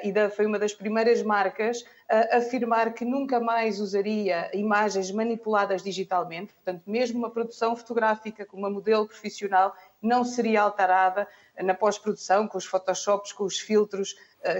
e 0.04 0.12
foi 0.32 0.48
uma 0.48 0.58
das 0.58 0.74
primeiras 0.74 1.22
marcas 1.22 1.84
a 2.10 2.38
afirmar 2.38 2.94
que 2.94 3.06
nunca 3.06 3.40
mais 3.40 3.80
usaria 3.80 4.50
imagens 4.52 5.12
manipuladas 5.12 5.84
digitalmente, 5.84 6.54
portanto, 6.54 6.82
mesmo 6.88 7.20
uma 7.20 7.30
produção 7.30 7.76
fotográfica 7.76 8.46
com 8.46 8.58
uma 8.58 8.70
modelo 8.70 9.08
profissional 9.08 9.76
não 10.02 10.24
seria 10.24 10.64
alterada 10.64 11.28
na 11.62 11.76
pós-produção, 11.76 12.48
com 12.48 12.58
os 12.58 12.66
photoshops, 12.66 13.32
com 13.32 13.44
os 13.44 13.60
filtros, 13.60 14.16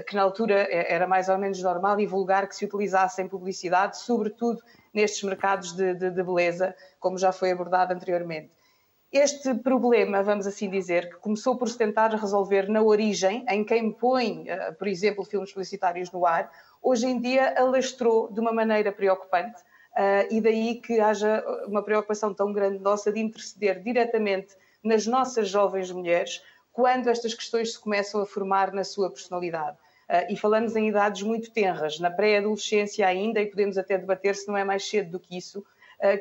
que 0.06 0.14
na 0.14 0.22
altura 0.22 0.68
era 0.70 1.06
mais 1.08 1.28
ou 1.28 1.38
menos 1.38 1.60
normal 1.60 1.98
e 1.98 2.06
vulgar 2.06 2.48
que 2.48 2.54
se 2.54 2.64
utilizassem 2.64 3.28
publicidade, 3.28 3.98
sobretudo 3.98 4.62
nestes 4.94 5.22
mercados 5.24 5.72
de, 5.72 5.94
de, 5.94 6.10
de 6.10 6.22
beleza, 6.22 6.74
como 7.00 7.18
já 7.18 7.32
foi 7.32 7.50
abordado 7.50 7.92
anteriormente. 7.92 8.55
Este 9.18 9.54
problema, 9.54 10.22
vamos 10.22 10.46
assim 10.46 10.68
dizer, 10.68 11.08
que 11.08 11.16
começou 11.16 11.56
por 11.56 11.70
se 11.70 11.78
tentar 11.78 12.08
resolver 12.08 12.68
na 12.68 12.82
origem, 12.82 13.46
em 13.48 13.64
quem 13.64 13.90
põe, 13.90 14.46
eh, 14.46 14.72
por 14.72 14.86
exemplo, 14.86 15.24
filmes 15.24 15.50
publicitários 15.50 16.12
no 16.12 16.26
ar, 16.26 16.52
hoje 16.82 17.06
em 17.06 17.18
dia 17.18 17.54
alastrou 17.56 18.30
de 18.30 18.38
uma 18.38 18.52
maneira 18.52 18.92
preocupante 18.92 19.56
eh, 19.96 20.28
e 20.30 20.38
daí 20.38 20.82
que 20.82 21.00
haja 21.00 21.42
uma 21.66 21.82
preocupação 21.82 22.34
tão 22.34 22.52
grande 22.52 22.78
nossa 22.78 23.10
de 23.10 23.18
interceder 23.18 23.82
diretamente 23.82 24.54
nas 24.84 25.06
nossas 25.06 25.48
jovens 25.48 25.90
mulheres 25.90 26.42
quando 26.70 27.08
estas 27.08 27.32
questões 27.32 27.72
se 27.72 27.80
começam 27.80 28.20
a 28.20 28.26
formar 28.26 28.70
na 28.70 28.84
sua 28.84 29.08
personalidade. 29.08 29.78
Uh, 30.10 30.30
e 30.30 30.36
falamos 30.36 30.76
em 30.76 30.88
idades 30.88 31.22
muito 31.22 31.50
tenras, 31.50 31.98
na 31.98 32.10
pré-adolescência 32.10 33.06
ainda, 33.06 33.40
e 33.40 33.46
podemos 33.46 33.78
até 33.78 33.96
debater 33.96 34.36
se 34.36 34.46
não 34.46 34.58
é 34.58 34.62
mais 34.62 34.86
cedo 34.86 35.12
do 35.12 35.18
que 35.18 35.38
isso, 35.38 35.64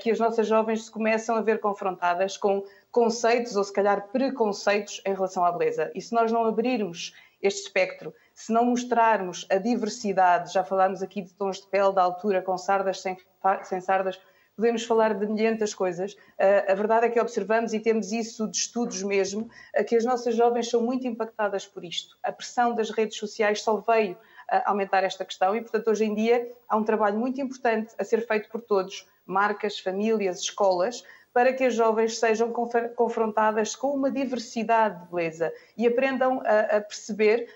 que 0.01 0.09
as 0.09 0.19
nossas 0.19 0.47
jovens 0.47 0.85
se 0.85 0.91
começam 0.91 1.35
a 1.35 1.41
ver 1.41 1.59
confrontadas 1.59 2.37
com 2.37 2.63
conceitos 2.95 3.57
ou 3.57 3.63
se 3.65 3.73
calhar 3.73 4.07
preconceitos 4.07 5.01
em 5.05 5.13
relação 5.13 5.43
à 5.43 5.51
beleza. 5.51 5.91
E 5.93 6.01
se 6.01 6.13
nós 6.13 6.31
não 6.31 6.45
abrirmos 6.45 7.13
este 7.41 7.63
espectro, 7.63 8.13
se 8.33 8.53
não 8.53 8.63
mostrarmos 8.63 9.45
a 9.49 9.57
diversidade, 9.57 10.53
já 10.53 10.63
falámos 10.63 11.03
aqui 11.03 11.21
de 11.21 11.33
tons 11.33 11.59
de 11.59 11.67
pele, 11.67 11.91
de 11.91 11.99
altura, 11.99 12.41
com 12.41 12.57
sardas, 12.57 13.01
sem, 13.01 13.17
sem 13.63 13.81
sardas, 13.81 14.17
podemos 14.55 14.85
falar 14.85 15.13
de 15.13 15.27
milhentas 15.27 15.73
coisas. 15.73 16.13
Uh, 16.13 16.71
a 16.71 16.73
verdade 16.73 17.07
é 17.07 17.09
que 17.09 17.19
observamos 17.19 17.73
e 17.73 17.81
temos 17.81 18.13
isso 18.13 18.47
de 18.47 18.55
estudos 18.55 19.03
mesmo, 19.03 19.49
que 19.89 19.97
as 19.97 20.05
nossas 20.05 20.33
jovens 20.33 20.69
são 20.69 20.81
muito 20.81 21.05
impactadas 21.05 21.67
por 21.67 21.83
isto. 21.83 22.15
A 22.23 22.31
pressão 22.31 22.73
das 22.73 22.91
redes 22.91 23.17
sociais 23.17 23.61
só 23.61 23.75
veio 23.75 24.17
aumentar 24.63 25.03
esta 25.03 25.25
questão 25.25 25.53
e, 25.53 25.59
portanto, 25.59 25.89
hoje 25.89 26.05
em 26.05 26.15
dia 26.15 26.49
há 26.69 26.77
um 26.77 26.83
trabalho 26.85 27.17
muito 27.17 27.41
importante 27.41 27.93
a 27.97 28.05
ser 28.05 28.25
feito 28.25 28.47
por 28.49 28.61
todos, 28.61 29.05
marcas, 29.25 29.79
famílias, 29.79 30.39
escolas, 30.39 31.03
para 31.35 31.51
que 31.51 31.65
as 31.65 31.73
jovens 31.73 32.17
sejam 32.17 32.49
confrontadas 32.95 33.75
com 33.75 33.89
uma 33.89 34.09
diversidade 34.09 35.01
de 35.01 35.11
beleza 35.11 35.51
e 35.75 35.85
aprendam 35.85 36.41
a, 36.45 36.77
a 36.77 36.81
perceber 36.81 37.49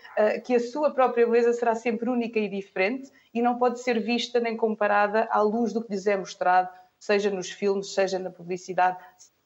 que 0.43 0.53
a 0.53 0.59
sua 0.59 0.91
própria 0.91 1.25
beleza 1.25 1.53
será 1.53 1.73
sempre 1.73 2.09
única 2.09 2.37
e 2.37 2.49
diferente 2.49 3.09
e 3.33 3.41
não 3.41 3.57
pode 3.57 3.81
ser 3.81 4.01
vista 4.01 4.37
nem 4.37 4.57
comparada 4.57 5.29
à 5.31 5.41
luz 5.41 5.71
do 5.71 5.81
que 5.81 5.93
lhes 5.93 6.05
é 6.07 6.17
mostrado, 6.17 6.69
seja 6.99 7.29
nos 7.29 7.49
filmes, 7.49 7.93
seja 7.93 8.19
na 8.19 8.29
publicidade, 8.29 8.97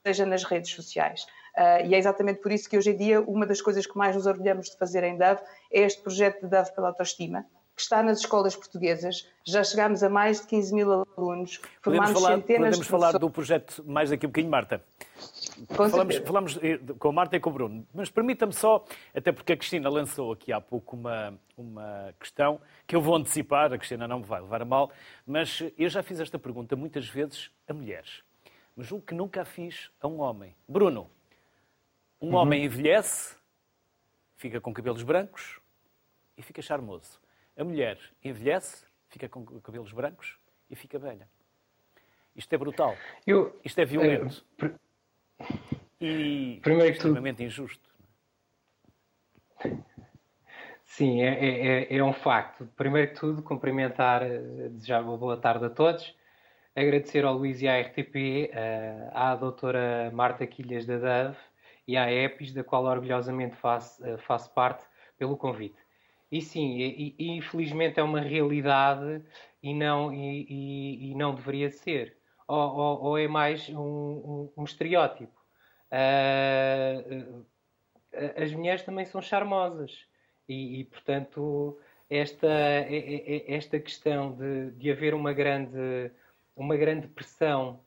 seja 0.03 0.25
nas 0.25 0.43
redes 0.43 0.71
sociais. 0.71 1.27
Uh, 1.55 1.85
e 1.85 1.93
é 1.93 1.97
exatamente 1.99 2.41
por 2.41 2.51
isso 2.51 2.67
que 2.67 2.75
hoje 2.75 2.89
em 2.89 2.97
dia 2.97 3.21
uma 3.21 3.45
das 3.45 3.61
coisas 3.61 3.85
que 3.85 3.95
mais 3.95 4.15
nos 4.15 4.25
orgulhamos 4.25 4.71
de 4.71 4.77
fazer 4.77 5.03
em 5.03 5.15
Dove 5.15 5.41
é 5.71 5.81
este 5.81 6.01
projeto 6.01 6.41
de 6.41 6.47
Dove 6.47 6.71
pela 6.73 6.87
autoestima, 6.87 7.45
que 7.75 7.81
está 7.81 8.03
nas 8.03 8.19
escolas 8.19 8.55
portuguesas. 8.55 9.27
Já 9.43 9.63
chegámos 9.63 10.03
a 10.03 10.09
mais 10.09 10.41
de 10.41 10.47
15 10.47 10.73
mil 10.73 11.05
alunos, 11.17 11.59
formámos 11.81 12.21
falar, 12.21 12.35
centenas 12.35 12.77
podemos 12.77 12.77
de 12.79 12.85
falar 12.85 13.11
do 13.17 13.29
projeto 13.29 13.83
mais 13.85 14.09
daqui 14.09 14.25
um 14.25 14.29
bocadinho, 14.29 14.51
Marta. 14.51 14.83
Com 15.67 15.89
falamos, 15.89 16.17
falamos, 16.17 16.59
eh, 16.61 16.79
com 16.97 17.09
a 17.09 17.11
Marta 17.11 17.35
e 17.35 17.39
com 17.39 17.49
o 17.49 17.53
Bruno, 17.53 17.87
mas 17.93 18.09
permita-me 18.09 18.53
só, 18.53 18.83
até 19.13 19.31
porque 19.31 19.53
a 19.53 19.57
Cristina 19.57 19.89
lançou 19.89 20.31
aqui 20.31 20.51
há 20.51 20.59
pouco 20.59 20.95
uma, 20.95 21.37
uma 21.57 22.13
questão 22.19 22.59
que 22.87 22.95
eu 22.95 23.01
vou 23.01 23.15
antecipar, 23.15 23.71
a 23.71 23.77
Cristina 23.77 24.07
não 24.07 24.19
me 24.19 24.25
vai 24.25 24.41
levar 24.41 24.61
a 24.61 24.65
mal, 24.65 24.91
mas 25.25 25.63
eu 25.77 25.89
já 25.89 26.01
fiz 26.01 26.19
esta 26.19 26.39
pergunta 26.39 26.75
muitas 26.75 27.07
vezes 27.07 27.51
a 27.67 27.73
mulheres, 27.73 28.23
mas 28.75 28.91
o 28.91 28.99
que 28.99 29.13
nunca 29.13 29.41
a 29.41 29.45
fiz 29.45 29.89
a 30.01 30.07
um 30.07 30.19
homem. 30.19 30.55
Bruno, 30.67 31.09
um 32.21 32.29
uhum. 32.29 32.35
homem 32.35 32.65
envelhece, 32.65 33.35
fica 34.35 34.59
com 34.59 34.73
cabelos 34.73 35.03
brancos 35.03 35.59
e 36.37 36.41
fica 36.41 36.61
charmoso. 36.61 37.22
A 37.55 37.63
mulher 37.63 37.99
envelhece, 38.23 38.85
fica 39.09 39.29
com 39.29 39.45
cabelos 39.61 39.91
brancos 39.91 40.37
e 40.69 40.75
fica 40.75 40.97
velha. 40.97 41.27
Isto 42.35 42.53
é 42.53 42.57
brutal. 42.57 42.95
Eu, 43.27 43.59
Isto 43.63 43.79
é 43.79 43.85
violento. 43.85 44.43
É, 44.59 44.71
e 46.01 46.59
primeiro 46.61 46.93
extremamente 46.93 47.37
tu... 47.37 47.43
injusto. 47.43 47.93
Sim, 50.83 51.21
é, 51.21 51.27
é, 51.27 51.83
é, 51.83 51.97
é, 51.97 52.03
um 52.03 52.13
facto. 52.13 52.67
Primeiro 52.75 53.13
que 53.13 53.19
tudo, 53.19 53.41
cumprimentar, 53.41 54.21
eh, 54.21 54.69
desejar 54.69 55.01
uma 55.01 55.17
boa 55.17 55.37
tarde 55.37 55.65
a 55.65 55.69
todos, 55.69 56.15
agradecer 56.75 57.25
ao 57.25 57.33
Luís 57.33 57.61
e 57.61 57.67
à 57.67 57.79
RTP, 57.81 58.51
eh, 58.51 59.09
à 59.13 59.35
doutora 59.35 60.11
Marta 60.13 60.45
Quilhas 60.45 60.85
da 60.85 60.97
DAV 60.97 61.37
e 61.87 61.97
à 61.97 62.11
EPIS, 62.11 62.53
da 62.53 62.63
qual 62.63 62.85
orgulhosamente 62.85 63.55
faço, 63.55 64.05
eh, 64.05 64.17
faço 64.17 64.53
parte, 64.53 64.85
pelo 65.17 65.37
convite. 65.37 65.82
E 66.33 66.41
sim, 66.41 66.79
e, 66.79 67.15
e, 67.19 67.29
infelizmente 67.37 67.99
é 67.99 68.03
uma 68.03 68.19
realidade 68.19 69.23
e 69.61 69.71
não, 69.71 70.11
e, 70.11 71.11
e, 71.11 71.15
não 71.15 71.35
deveria 71.35 71.69
ser. 71.69 72.17
Ou, 72.47 72.75
ou, 72.75 73.03
ou 73.03 73.17
é 73.19 73.27
mais 73.27 73.69
um, 73.69 73.77
um, 73.77 74.53
um 74.57 74.63
estereótipo. 74.63 75.39
Uh, 75.91 77.45
as 78.35 78.51
mulheres 78.51 78.81
também 78.81 79.05
são 79.05 79.21
charmosas 79.21 80.07
e, 80.49 80.85
portanto, 80.85 81.77
esta, 82.09 82.49
esta 83.47 83.79
questão 83.79 84.31
de, 84.31 84.71
de 84.71 84.91
haver 84.91 85.13
uma 85.13 85.33
grande, 85.33 86.11
uma 86.55 86.75
grande 86.75 87.07
pressão 87.09 87.79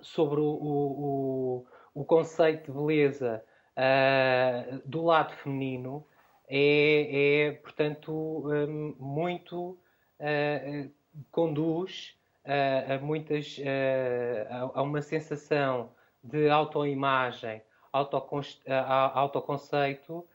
sobre 0.00 0.40
o, 0.40 0.46
o, 0.46 1.66
o 1.92 2.04
conceito 2.06 2.72
de 2.72 2.78
beleza 2.78 3.44
uh, 3.76 4.80
do 4.88 5.04
lado 5.04 5.34
feminino 5.34 6.06
é, 6.52 7.46
é 7.46 7.52
portanto, 7.52 8.12
um, 8.12 8.96
muito 8.98 9.78
uh, 10.18 10.90
conduz 11.30 12.18
uh, 12.44 12.94
a 12.94 12.98
muitas 12.98 13.56
uh, 13.58 14.72
a 14.74 14.82
uma 14.82 15.00
sensação 15.00 15.92
de 16.24 16.50
autoimagem, 16.50 17.62
autoconceito 17.92 20.26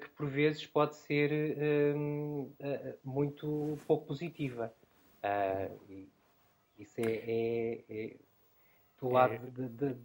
que 0.00 0.08
por 0.10 0.26
vezes 0.26 0.66
pode 0.66 0.96
ser 0.96 1.30
hum, 1.96 2.50
muito 3.04 3.78
pouco 3.86 4.06
positiva. 4.06 4.74
isso 6.76 7.00
é, 7.00 7.04
é, 7.04 7.84
é 7.88 8.16
do 9.00 9.08
lado 9.08 9.34
é, 9.34 9.38
de, 9.38 9.68
de, 9.68 9.96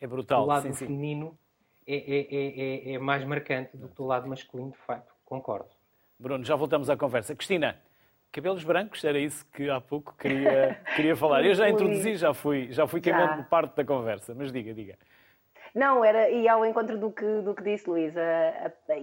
é 0.00 0.06
brutal, 0.06 0.44
do 0.44 0.48
lado 0.48 0.62
sim, 0.62 0.72
feminino. 0.72 1.32
Sim 1.32 1.47
é, 1.88 1.96
é, 1.96 2.90
é, 2.90 2.94
é 2.94 2.98
mais 2.98 3.24
marcante 3.24 3.76
do 3.76 3.88
que 3.88 3.94
do 3.94 4.04
lado 4.04 4.28
masculino, 4.28 4.70
de 4.70 4.76
facto, 4.78 5.14
concordo. 5.24 5.70
Bruno, 6.18 6.44
já 6.44 6.54
voltamos 6.54 6.90
à 6.90 6.96
conversa. 6.96 7.34
Cristina, 7.34 7.80
cabelos 8.30 8.62
brancos, 8.62 9.02
era 9.04 9.18
isso 9.18 9.46
que 9.52 9.70
há 9.70 9.80
pouco 9.80 10.14
queria, 10.18 10.78
queria 10.94 11.16
falar. 11.16 11.44
Eu 11.44 11.54
já 11.54 11.68
introduzi, 11.68 12.16
já 12.16 12.34
fui, 12.34 12.70
já 12.70 12.86
fui 12.86 13.00
queimando 13.00 13.42
parte 13.44 13.74
da 13.74 13.84
conversa, 13.84 14.34
mas 14.34 14.52
diga, 14.52 14.74
diga. 14.74 14.98
Não, 15.74 16.04
era, 16.04 16.28
e 16.30 16.48
ao 16.48 16.64
encontro 16.64 16.98
do 16.98 17.10
que, 17.10 17.40
do 17.42 17.54
que 17.54 17.62
disse 17.62 17.88
Luísa, 17.88 18.20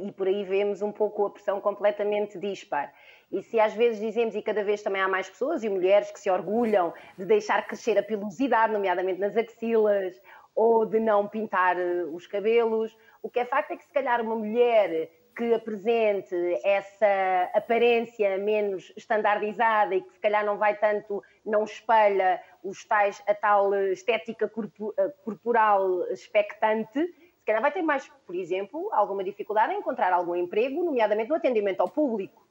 e 0.01 0.11
por 0.11 0.27
aí 0.27 0.43
vemos 0.43 0.81
um 0.81 0.91
pouco 0.91 1.25
a 1.25 1.29
pressão 1.29 1.61
completamente 1.61 2.37
dispar. 2.37 2.93
E 3.31 3.41
se 3.41 3.59
às 3.59 3.73
vezes 3.73 3.99
dizemos, 3.99 4.35
e 4.35 4.41
cada 4.41 4.63
vez 4.63 4.81
também 4.83 5.01
há 5.01 5.07
mais 5.07 5.29
pessoas 5.29 5.63
e 5.63 5.69
mulheres 5.69 6.11
que 6.11 6.19
se 6.19 6.29
orgulham 6.29 6.93
de 7.17 7.25
deixar 7.25 7.65
crescer 7.65 7.97
a 7.97 8.03
pilosidade, 8.03 8.73
nomeadamente 8.73 9.19
nas 9.19 9.35
axilas, 9.35 10.19
ou 10.55 10.85
de 10.85 10.99
não 10.99 11.27
pintar 11.27 11.77
eh, 11.77 12.05
os 12.05 12.25
cabelos. 12.25 12.97
O 13.21 13.29
que 13.29 13.39
é 13.39 13.45
facto 13.45 13.71
é 13.71 13.77
que, 13.77 13.83
se 13.83 13.91
calhar, 13.91 14.21
uma 14.21 14.35
mulher 14.35 15.09
que 15.35 15.53
apresente 15.53 16.33
essa 16.63 17.51
aparência 17.53 18.37
menos 18.37 18.93
estandardizada 18.95 19.93
e 19.93 20.01
que 20.01 20.13
se 20.13 20.19
calhar 20.19 20.45
não 20.45 20.57
vai 20.57 20.77
tanto, 20.77 21.21
não 21.45 21.65
espelha 21.65 22.41
os 22.63 22.85
tais, 22.85 23.21
a 23.27 23.33
tal 23.33 23.75
estética 23.91 24.45
eh, 24.45 25.13
corporal 25.25 26.09
expectante, 26.09 27.05
se 27.05 27.45
calhar 27.45 27.61
vai 27.61 27.71
ter 27.71 27.81
mais, 27.81 28.07
por 28.25 28.33
exemplo, 28.33 28.89
alguma 28.93 29.23
dificuldade 29.23 29.73
em 29.73 29.79
encontrar 29.79 30.13
algum 30.13 30.35
emprego, 30.35 30.83
nomeadamente 30.83 31.29
no 31.29 31.35
atendimento 31.35 31.81
ao 31.81 31.89
público 31.89 32.44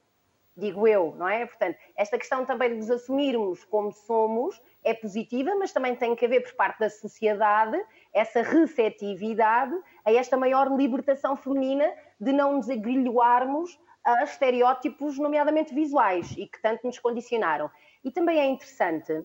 digo 0.56 0.86
eu, 0.86 1.14
não 1.16 1.28
é? 1.28 1.44
Portanto, 1.46 1.76
esta 1.96 2.18
questão 2.18 2.44
também 2.44 2.70
de 2.70 2.76
nos 2.76 2.90
assumirmos 2.90 3.64
como 3.64 3.92
somos 3.92 4.60
é 4.82 4.94
positiva, 4.94 5.54
mas 5.56 5.72
também 5.72 5.96
tem 5.96 6.14
que 6.14 6.24
haver 6.24 6.42
por 6.42 6.54
parte 6.54 6.78
da 6.78 6.88
sociedade 6.88 7.80
essa 8.12 8.42
receptividade 8.42 9.74
a 10.04 10.12
esta 10.12 10.36
maior 10.36 10.70
libertação 10.70 11.36
feminina 11.36 11.92
de 12.20 12.32
não 12.32 12.56
nos 12.56 12.70
agrilhoarmos 12.70 13.78
a 14.04 14.22
estereótipos, 14.22 15.18
nomeadamente 15.18 15.74
visuais, 15.74 16.30
e 16.36 16.46
que 16.46 16.60
tanto 16.60 16.86
nos 16.86 16.98
condicionaram. 16.98 17.70
E 18.04 18.10
também 18.10 18.38
é 18.38 18.44
interessante 18.44 19.24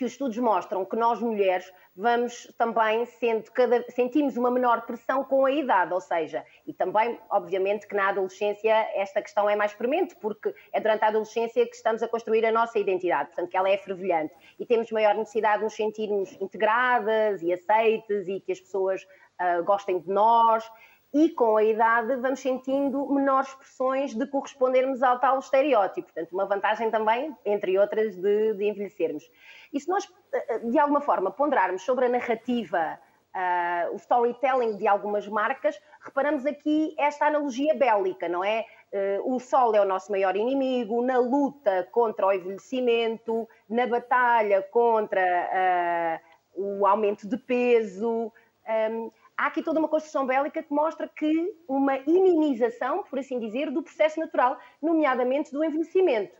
que 0.00 0.04
os 0.06 0.12
estudos 0.12 0.38
mostram 0.38 0.82
que 0.82 0.96
nós 0.96 1.20
mulheres 1.20 1.70
vamos 1.94 2.50
também 2.56 3.04
sendo 3.04 3.52
cada, 3.52 3.84
sentimos 3.90 4.34
uma 4.34 4.50
menor 4.50 4.86
pressão 4.86 5.22
com 5.22 5.44
a 5.44 5.50
idade, 5.50 5.92
ou 5.92 6.00
seja, 6.00 6.42
e 6.66 6.72
também, 6.72 7.20
obviamente, 7.28 7.86
que 7.86 7.94
na 7.94 8.08
adolescência 8.08 8.72
esta 8.94 9.20
questão 9.20 9.50
é 9.50 9.54
mais 9.54 9.74
premente, 9.74 10.16
porque 10.16 10.54
é 10.72 10.80
durante 10.80 11.04
a 11.04 11.08
adolescência 11.08 11.66
que 11.66 11.76
estamos 11.76 12.02
a 12.02 12.08
construir 12.08 12.46
a 12.46 12.50
nossa 12.50 12.78
identidade, 12.78 13.26
portanto, 13.26 13.50
que 13.50 13.56
ela 13.58 13.68
é 13.68 13.76
fervilhante. 13.76 14.32
E 14.58 14.64
temos 14.64 14.90
maior 14.90 15.14
necessidade 15.14 15.58
de 15.58 15.64
nos 15.64 15.74
sentirmos 15.74 16.32
integradas 16.40 17.42
e 17.42 17.52
aceites 17.52 18.26
e 18.26 18.40
que 18.40 18.52
as 18.52 18.60
pessoas 18.60 19.02
uh, 19.02 19.62
gostem 19.64 19.98
de 19.98 20.08
nós 20.08 20.64
e 21.12 21.30
com 21.30 21.56
a 21.56 21.64
idade 21.64 22.16
vamos 22.16 22.40
sentindo 22.40 23.12
menores 23.12 23.52
pressões 23.54 24.14
de 24.14 24.26
correspondermos 24.26 25.02
ao 25.02 25.18
tal 25.18 25.38
estereótipo. 25.38 26.12
Portanto, 26.12 26.32
uma 26.32 26.46
vantagem 26.46 26.90
também, 26.90 27.36
entre 27.44 27.78
outras, 27.78 28.16
de, 28.16 28.54
de 28.54 28.64
envelhecermos. 28.64 29.28
E 29.72 29.80
se 29.80 29.88
nós, 29.88 30.08
eh, 30.32 30.58
de 30.58 30.78
alguma 30.78 31.00
forma, 31.00 31.30
ponderarmos 31.30 31.82
sobre 31.82 32.06
a 32.06 32.08
narrativa, 32.08 32.98
uh, 33.34 33.92
o 33.92 33.96
storytelling 33.96 34.76
de 34.76 34.86
algumas 34.86 35.26
marcas, 35.26 35.80
reparamos 36.00 36.46
aqui 36.46 36.94
esta 36.98 37.26
analogia 37.26 37.74
bélica, 37.74 38.28
não 38.28 38.44
é? 38.44 38.64
Uh, 38.92 39.34
o 39.34 39.40
sol 39.40 39.74
é 39.74 39.80
o 39.80 39.84
nosso 39.84 40.10
maior 40.10 40.36
inimigo, 40.36 41.02
na 41.02 41.18
luta 41.18 41.88
contra 41.92 42.26
o 42.26 42.32
envelhecimento, 42.32 43.48
na 43.68 43.86
batalha 43.86 44.62
contra 44.62 46.20
uh, 46.56 46.78
o 46.78 46.86
aumento 46.86 47.28
de 47.28 47.36
peso. 47.36 48.32
Um, 48.68 49.10
há 49.40 49.46
aqui 49.46 49.62
toda 49.62 49.78
uma 49.78 49.88
construção 49.88 50.26
bélica 50.26 50.62
que 50.62 50.72
mostra 50.72 51.08
que 51.08 51.54
uma 51.66 51.96
iminização, 52.06 53.02
por 53.04 53.18
assim 53.18 53.38
dizer, 53.38 53.70
do 53.70 53.82
processo 53.82 54.20
natural, 54.20 54.58
nomeadamente 54.82 55.50
do 55.50 55.64
envelhecimento. 55.64 56.36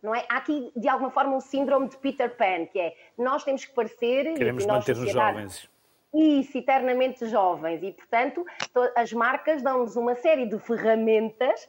Não 0.00 0.14
é? 0.14 0.24
Há 0.28 0.36
aqui, 0.36 0.70
de 0.76 0.88
alguma 0.88 1.10
forma, 1.10 1.34
um 1.34 1.40
síndrome 1.40 1.88
de 1.88 1.96
Peter 1.96 2.36
Pan, 2.36 2.66
que 2.66 2.78
é 2.78 2.94
nós 3.18 3.42
temos 3.42 3.64
que 3.64 3.74
parecer. 3.74 4.34
Queremos 4.34 4.64
manter-nos 4.64 5.10
jovens. 5.10 5.68
Isso, 6.14 6.56
eternamente 6.56 7.26
jovens. 7.26 7.82
E, 7.82 7.90
portanto, 7.90 8.46
as 8.94 9.12
marcas 9.12 9.60
dão-nos 9.60 9.96
uma 9.96 10.14
série 10.14 10.46
de 10.46 10.58
ferramentas 10.60 11.68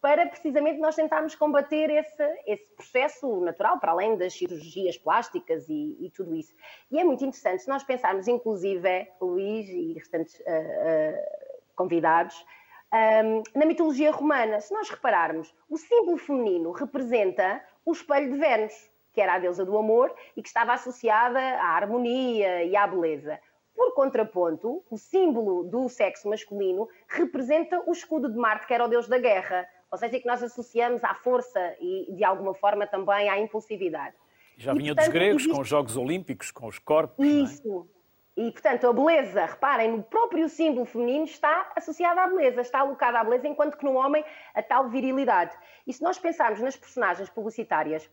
para 0.00 0.26
precisamente 0.26 0.80
nós 0.80 0.96
tentarmos 0.96 1.34
combater 1.34 1.90
esse, 1.90 2.42
esse 2.46 2.66
processo 2.74 3.40
natural, 3.40 3.78
para 3.78 3.92
além 3.92 4.16
das 4.16 4.32
cirurgias 4.32 4.96
plásticas 4.96 5.68
e, 5.68 5.96
e, 6.00 6.10
tudo 6.10 6.34
isso. 6.34 6.54
E 6.90 6.98
é 6.98 7.04
muito 7.04 7.24
interessante, 7.24 7.62
se 7.62 7.68
nós 7.68 7.84
pensarmos, 7.84 8.26
inclusive, 8.26 9.08
Luís 9.20 9.68
e 9.68 9.92
restantes 9.92 10.38
uh, 10.40 10.42
uh, 10.42 11.74
convidados, 11.76 12.44
um, 12.92 13.42
na 13.56 13.66
mitologia 13.66 14.10
romana, 14.10 14.60
se 14.60 14.72
nós 14.72 14.88
repararmos, 14.88 15.54
o 15.68 15.76
símbolo 15.76 16.16
feminino 16.16 16.72
representa 16.72 17.62
o 17.84 17.92
espelho 17.92 18.32
de 18.32 18.38
Vênus, 18.38 18.90
que 19.12 19.20
era 19.20 19.34
a 19.34 19.38
deusa 19.38 19.64
do 19.64 19.76
amor 19.76 20.14
e 20.36 20.42
que 20.42 20.48
estava 20.48 20.72
associada 20.72 21.38
à 21.38 21.76
harmonia 21.76 22.64
e 22.64 22.74
à 22.74 22.86
beleza. 22.86 23.38
Por 23.74 23.94
contraponto, 23.94 24.84
o 24.90 24.98
símbolo 24.98 25.64
do 25.64 25.88
sexo 25.88 26.28
masculino 26.28 26.88
representa 27.08 27.82
o 27.86 27.92
escudo 27.92 28.30
de 28.30 28.36
Marte, 28.36 28.66
que 28.66 28.74
era 28.74 28.84
o 28.84 28.88
deus 28.88 29.08
da 29.08 29.18
guerra, 29.18 29.68
ou 29.90 29.98
seja, 29.98 30.20
que 30.20 30.26
nós 30.26 30.42
associamos 30.42 31.02
à 31.02 31.14
força 31.14 31.76
e, 31.80 32.14
de 32.14 32.24
alguma 32.24 32.54
forma, 32.54 32.86
também 32.86 33.28
à 33.28 33.38
impulsividade. 33.38 34.14
Já 34.56 34.72
vinha 34.72 34.92
e, 34.92 34.94
portanto, 34.94 35.06
dos 35.06 35.14
gregos, 35.14 35.42
existe... 35.42 35.54
com 35.54 35.60
os 35.62 35.68
Jogos 35.68 35.96
Olímpicos, 35.96 36.50
com 36.50 36.66
os 36.66 36.78
corpos. 36.78 37.26
É? 37.26 37.28
Isso. 37.28 37.88
É? 37.96 38.00
E, 38.42 38.52
portanto, 38.52 38.86
a 38.86 38.92
beleza, 38.92 39.44
reparem, 39.44 39.90
no 39.90 40.02
próprio 40.02 40.48
símbolo 40.48 40.86
feminino 40.86 41.24
está 41.24 41.72
associada 41.76 42.22
à 42.22 42.28
beleza, 42.28 42.60
está 42.60 42.80
alocada 42.80 43.18
à 43.18 43.24
beleza, 43.24 43.48
enquanto 43.48 43.76
que 43.76 43.84
no 43.84 43.94
homem 43.94 44.24
a 44.54 44.62
tal 44.62 44.88
virilidade. 44.88 45.54
E 45.86 45.92
se 45.92 46.02
nós 46.02 46.18
pensarmos 46.18 46.60
nas 46.60 46.76
personagens 46.76 47.28
publicitárias 47.28 48.08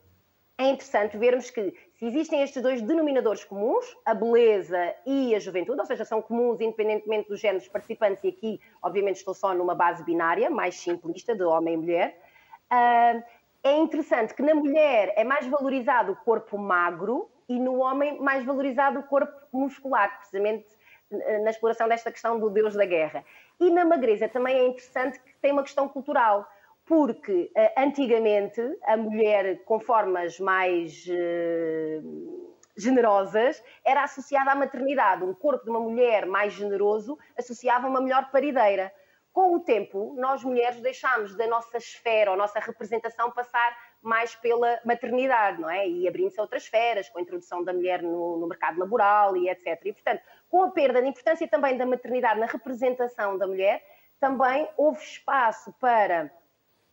é 0.57 0.69
interessante 0.69 1.17
vermos 1.17 1.49
que 1.51 1.73
se 1.93 2.05
existem 2.07 2.41
estes 2.41 2.61
dois 2.61 2.81
denominadores 2.81 3.43
comuns, 3.43 3.85
a 4.03 4.13
beleza 4.13 4.95
e 5.05 5.35
a 5.35 5.39
juventude, 5.39 5.79
ou 5.79 5.85
seja, 5.85 6.03
são 6.03 6.21
comuns 6.21 6.59
independentemente 6.59 7.29
dos 7.29 7.39
géneros 7.39 7.67
participantes, 7.67 8.23
e 8.23 8.29
aqui, 8.29 8.59
obviamente, 8.81 9.17
estou 9.17 9.33
só 9.33 9.53
numa 9.53 9.75
base 9.75 10.03
binária, 10.03 10.49
mais 10.49 10.75
simplista, 10.75 11.35
de 11.35 11.43
homem 11.43 11.75
e 11.75 11.77
mulher. 11.77 12.21
Ah, 12.69 13.21
é 13.63 13.77
interessante 13.77 14.33
que 14.33 14.41
na 14.41 14.55
mulher 14.55 15.13
é 15.15 15.23
mais 15.23 15.45
valorizado 15.45 16.13
o 16.13 16.15
corpo 16.15 16.57
magro 16.57 17.29
e 17.47 17.59
no 17.59 17.77
homem 17.77 18.19
mais 18.19 18.43
valorizado 18.43 18.99
o 18.99 19.03
corpo 19.03 19.33
muscular, 19.53 20.17
precisamente 20.17 20.65
na 21.09 21.49
exploração 21.49 21.87
desta 21.87 22.11
questão 22.11 22.39
do 22.39 22.49
deus 22.49 22.73
da 22.73 22.85
guerra. 22.85 23.23
E 23.59 23.69
na 23.69 23.85
magreza 23.85 24.27
também 24.27 24.57
é 24.57 24.67
interessante 24.67 25.19
que 25.19 25.33
tem 25.35 25.51
uma 25.51 25.63
questão 25.63 25.87
cultural 25.87 26.47
porque 26.87 27.51
uh, 27.53 27.81
antigamente 27.81 28.61
a 28.85 28.95
mulher 28.95 29.63
com 29.65 29.77
formas 29.77 30.39
mais 30.39 31.05
uh, 31.05 32.55
generosas 32.77 33.61
era 33.85 34.03
associada 34.03 34.51
à 34.51 34.55
maternidade. 34.55 35.23
Um 35.23 35.33
corpo 35.33 35.65
de 35.65 35.69
uma 35.69 35.81
mulher 35.81 36.25
mais 36.25 36.53
generoso 36.53 37.19
associava 37.37 37.87
uma 37.87 37.99
melhor 37.99 38.31
parideira. 38.31 38.91
Com 39.33 39.53
o 39.53 39.59
tempo, 39.59 40.15
nós 40.17 40.43
mulheres 40.43 40.79
deixámos 40.79 41.35
da 41.35 41.45
nossa 41.45 41.77
esfera, 41.77 42.31
a 42.31 42.37
nossa 42.37 42.59
representação 42.59 43.31
passar 43.31 43.77
mais 44.01 44.33
pela 44.35 44.79
maternidade, 44.83 45.61
não 45.61 45.69
é? 45.69 45.87
E 45.87 46.07
abrindo-se 46.07 46.39
a 46.39 46.43
outras 46.43 46.63
esferas, 46.63 47.09
com 47.09 47.19
a 47.19 47.21
introdução 47.21 47.63
da 47.63 47.73
mulher 47.73 48.01
no, 48.01 48.37
no 48.37 48.47
mercado 48.47 48.79
laboral 48.79 49.35
e 49.35 49.49
etc. 49.49 49.79
E, 49.85 49.93
portanto, 49.93 50.21
com 50.49 50.63
a 50.63 50.71
perda 50.71 51.01
da 51.01 51.07
importância 51.07 51.47
também 51.47 51.77
da 51.77 51.85
maternidade 51.85 52.39
na 52.39 52.47
representação 52.47 53.37
da 53.37 53.45
mulher, 53.45 53.83
também 54.19 54.67
houve 54.75 55.03
espaço 55.03 55.71
para 55.79 56.31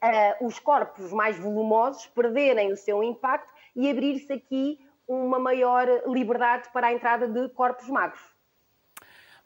uh, 0.04 0.46
os 0.46 0.58
corpos 0.58 1.12
mais 1.12 1.38
volumosos 1.38 2.06
perderem 2.08 2.72
o 2.72 2.76
seu 2.76 3.02
impacto 3.02 3.52
e 3.74 3.90
abrir-se 3.90 4.32
aqui 4.32 4.78
uma 5.08 5.38
maior 5.38 5.86
liberdade 6.06 6.68
para 6.72 6.88
a 6.88 6.92
entrada 6.92 7.26
de 7.26 7.48
corpos 7.50 7.88
magros. 7.88 8.22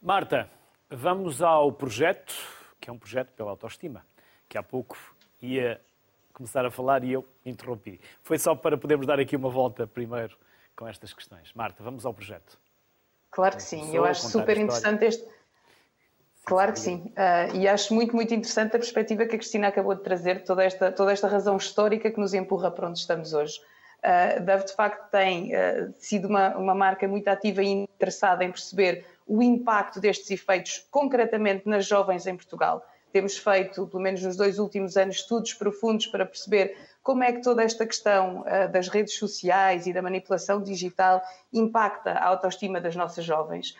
Marta, 0.00 0.48
vamos 0.88 1.42
ao 1.42 1.72
projeto, 1.72 2.34
que 2.80 2.90
é 2.90 2.92
um 2.92 2.98
projeto 2.98 3.32
pela 3.32 3.50
autoestima, 3.50 4.04
que 4.48 4.56
há 4.56 4.62
pouco 4.62 4.96
ia 5.40 5.80
começar 6.32 6.64
a 6.64 6.70
falar 6.70 7.02
e 7.02 7.12
eu 7.12 7.26
interrompi. 7.44 8.00
Foi 8.22 8.38
só 8.38 8.54
para 8.54 8.78
podermos 8.78 9.06
dar 9.06 9.18
aqui 9.18 9.34
uma 9.34 9.50
volta 9.50 9.86
primeiro 9.86 10.36
com 10.76 10.86
estas 10.86 11.12
questões. 11.12 11.52
Marta, 11.52 11.82
vamos 11.82 12.06
ao 12.06 12.14
projeto. 12.14 12.58
Claro 13.30 13.56
que 13.56 13.62
sim, 13.62 13.94
eu 13.94 14.04
acho 14.04 14.22
super 14.28 14.56
interessante 14.56 15.04
este, 15.04 15.28
Claro 16.48 16.72
que 16.72 16.80
sim, 16.80 17.12
uh, 17.12 17.54
e 17.54 17.68
acho 17.68 17.92
muito, 17.92 18.16
muito 18.16 18.32
interessante 18.32 18.74
a 18.74 18.78
perspectiva 18.78 19.26
que 19.26 19.36
a 19.36 19.38
Cristina 19.38 19.68
acabou 19.68 19.94
de 19.94 20.00
trazer, 20.00 20.44
toda 20.44 20.64
esta, 20.64 20.90
toda 20.90 21.12
esta 21.12 21.28
razão 21.28 21.58
histórica 21.58 22.10
que 22.10 22.18
nos 22.18 22.32
empurra 22.32 22.70
para 22.70 22.88
onde 22.88 22.98
estamos 22.98 23.34
hoje. 23.34 23.60
Uh, 23.98 24.42
Dove, 24.42 24.64
de 24.64 24.72
facto, 24.72 25.10
tem 25.10 25.54
uh, 25.54 25.94
sido 25.98 26.26
uma, 26.26 26.56
uma 26.56 26.74
marca 26.74 27.06
muito 27.06 27.28
ativa 27.28 27.62
e 27.62 27.68
interessada 27.68 28.42
em 28.42 28.50
perceber 28.50 29.04
o 29.26 29.42
impacto 29.42 30.00
destes 30.00 30.30
efeitos 30.30 30.86
concretamente 30.90 31.68
nas 31.68 31.84
jovens 31.84 32.26
em 32.26 32.34
Portugal. 32.34 32.82
Temos 33.12 33.36
feito, 33.36 33.86
pelo 33.86 34.02
menos 34.02 34.22
nos 34.22 34.38
dois 34.38 34.58
últimos 34.58 34.96
anos, 34.96 35.16
estudos 35.16 35.52
profundos 35.52 36.06
para 36.06 36.24
perceber 36.24 36.78
como 37.02 37.24
é 37.24 37.30
que 37.30 37.42
toda 37.42 37.62
esta 37.62 37.84
questão 37.84 38.40
uh, 38.40 38.72
das 38.72 38.88
redes 38.88 39.18
sociais 39.18 39.86
e 39.86 39.92
da 39.92 40.00
manipulação 40.00 40.62
digital 40.62 41.20
impacta 41.52 42.12
a 42.12 42.24
autoestima 42.24 42.80
das 42.80 42.96
nossas 42.96 43.22
jovens. 43.22 43.76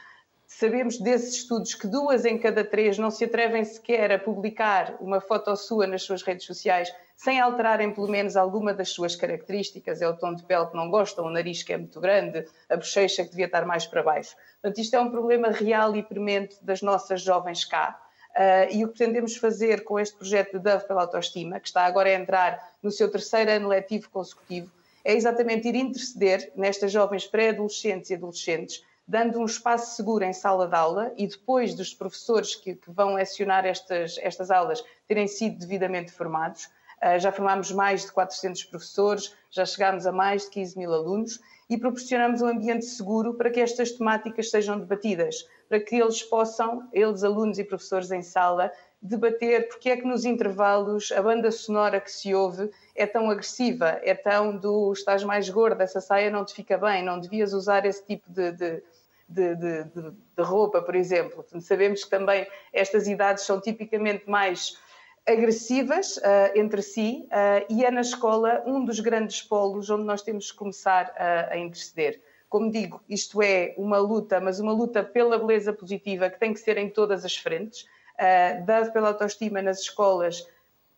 Sabemos 0.51 0.99
desses 0.99 1.35
estudos 1.35 1.75
que 1.75 1.87
duas 1.87 2.25
em 2.25 2.39
cada 2.39 2.65
três 2.65 2.97
não 2.97 3.11
se 3.11 3.23
atrevem 3.23 3.63
sequer 3.63 4.11
a 4.11 4.19
publicar 4.19 4.97
uma 4.99 5.21
foto 5.21 5.55
sua 5.55 5.87
nas 5.87 6.03
suas 6.03 6.23
redes 6.23 6.47
sociais 6.47 6.91
sem 7.15 7.39
alterarem 7.39 7.93
pelo 7.93 8.09
menos 8.09 8.35
alguma 8.35 8.73
das 8.73 8.89
suas 8.89 9.15
características. 9.15 10.01
É 10.01 10.09
o 10.09 10.17
tom 10.17 10.35
de 10.35 10.43
pele 10.45 10.67
que 10.69 10.75
não 10.75 10.91
gostam, 10.91 11.27
o 11.27 11.31
nariz 11.31 11.63
que 11.63 11.75
é 11.75 11.77
muito 11.77 12.01
grande, 12.01 12.47
a 12.67 12.77
bochecha 12.77 13.25
que 13.25 13.31
devia 13.31 13.45
estar 13.45 13.67
mais 13.67 13.87
para 13.87 14.03
baixo. 14.03 14.35
Portanto, 14.63 14.81
isto 14.81 14.97
é 14.97 15.01
um 15.01 15.11
problema 15.11 15.51
real 15.51 15.95
e 15.95 16.03
premente 16.03 16.57
das 16.65 16.81
nossas 16.81 17.21
jovens 17.21 17.67
cá. 17.67 18.01
Uh, 18.31 18.73
e 18.75 18.85
o 18.85 18.89
que 18.89 18.97
pretendemos 18.97 19.37
fazer 19.37 19.85
com 19.85 20.01
este 20.01 20.17
projeto 20.17 20.53
de 20.53 20.61
Dove 20.61 20.87
pela 20.89 21.03
Autoestima, 21.03 21.61
que 21.61 21.69
está 21.69 21.85
agora 21.85 22.09
a 22.09 22.15
entrar 22.15 22.73
no 22.83 22.91
seu 22.91 23.11
terceiro 23.11 23.51
ano 23.51 23.69
letivo 23.69 24.09
consecutivo, 24.09 24.73
é 25.05 25.13
exatamente 25.13 25.69
ir 25.69 25.75
interceder 25.75 26.53
nestas 26.57 26.91
jovens 26.91 27.27
pré-adolescentes 27.27 28.09
e 28.11 28.15
adolescentes 28.15 28.83
dando 29.09 29.41
um 29.41 29.47
espaço 29.47 29.97
seguro 29.97 30.23
em 30.23 30.35
sala 30.35 30.69
de 30.69 30.77
aula 30.77 31.13
e 31.17 31.27
depois 31.27 31.75
dos 31.75 31.95
professores 31.95 32.55
que, 32.55 32.75
que 32.75 32.91
vão 32.91 33.15
lecionar 33.15 33.65
estas, 33.65 34.19
estas 34.19 34.51
aulas 34.51 34.85
terem 35.07 35.27
sido 35.27 35.59
devidamente 35.59 36.13
formados. 36.13 36.67
Uh, 37.03 37.19
já 37.19 37.33
formámos 37.33 37.73
mais 37.73 38.05
de 38.05 38.13
400 38.13 38.65
professores, 38.65 39.35
já 39.51 39.65
chegámos 39.65 40.07
a 40.07 40.13
mais 40.13 40.43
de 40.43 40.51
15 40.51 40.77
mil 40.77 40.93
alunos 40.93 41.41
e 41.71 41.79
proporcionamos 41.79 42.43
um 42.43 42.49
ambiente 42.49 42.85
seguro 42.85 43.35
para 43.35 43.51
que 43.51 43.61
estas 43.61 43.93
temáticas 43.93 44.51
sejam 44.51 44.79
debatidas, 44.79 45.49
para 45.69 45.81
que 45.81 45.97
eles 45.97 46.23
possam, 46.23 46.89
eles, 46.93 47.23
alunos 47.23 47.59
e 47.59 47.65
professores 47.65 48.11
em 48.11 48.23
sala, 48.23 48.73
debater 49.01 49.69
porque 49.69 49.91
é 49.91 49.97
que 49.97 50.07
nos 50.07 50.25
intervalos 50.25 51.13
a 51.13 51.23
banda 51.23 51.51
sonora 51.51 52.01
que 52.01 52.11
se 52.11 52.35
ouve 52.35 52.71
é 52.95 53.07
tão 53.07 53.31
agressiva, 53.31 54.01
é 54.03 54.15
tão 54.15 54.57
do 54.57 54.93
estás 54.93 55.23
mais 55.23 55.49
gorda, 55.49 55.85
essa 55.85 56.01
saia 56.01 56.31
não 56.31 56.45
te 56.45 56.53
fica 56.53 56.77
bem, 56.77 57.05
não 57.05 57.21
devias 57.21 57.53
usar 57.53 57.87
esse 57.87 58.05
tipo 58.05 58.31
de, 58.31 58.53
de 58.53 58.83
de, 59.29 59.55
de, 59.57 59.85
de, 59.85 60.43
roupa, 60.43 60.81
por 60.81 60.95
exemplo. 60.95 61.45
Sabemos 61.61 62.05
que 62.05 62.11
também 62.11 62.47
estas 62.73 63.07
idades 63.07 63.45
são 63.45 63.61
tipicamente 63.61 64.29
mais 64.29 64.79
agressivas 65.27 66.17
uh, 66.17 66.57
entre 66.59 66.81
si 66.81 67.27
uh, 67.27 67.67
e 67.69 67.85
é 67.85 67.91
na 67.91 68.01
escola 68.01 68.63
um 68.67 68.83
dos 68.83 68.99
grandes 69.01 69.43
polos 69.43 69.91
onde 69.91 70.05
nós 70.05 70.23
temos 70.23 70.51
que 70.51 70.57
começar 70.57 71.13
a, 71.17 71.53
a 71.53 71.59
interceder. 71.59 72.23
Como 72.49 72.71
digo, 72.71 73.03
isto 73.07 73.43
é 73.43 73.75
uma 73.77 73.99
luta, 73.99 74.41
mas 74.41 74.59
uma 74.59 74.73
luta 74.73 75.05
pela 75.05 75.39
beleza 75.39 75.71
positiva 75.71 76.31
que 76.31 76.41
tem 76.41 76.55
que 76.55 76.61
ser 76.61 76.79
em 76.79 76.89
todas 76.89 77.27
as 77.27 77.37
frentes. 77.37 77.83
Uh, 77.83 78.65
dado 78.65 78.91
pela 78.91 79.09
autoestima 79.09 79.61
nas 79.61 79.81
escolas, 79.81 80.49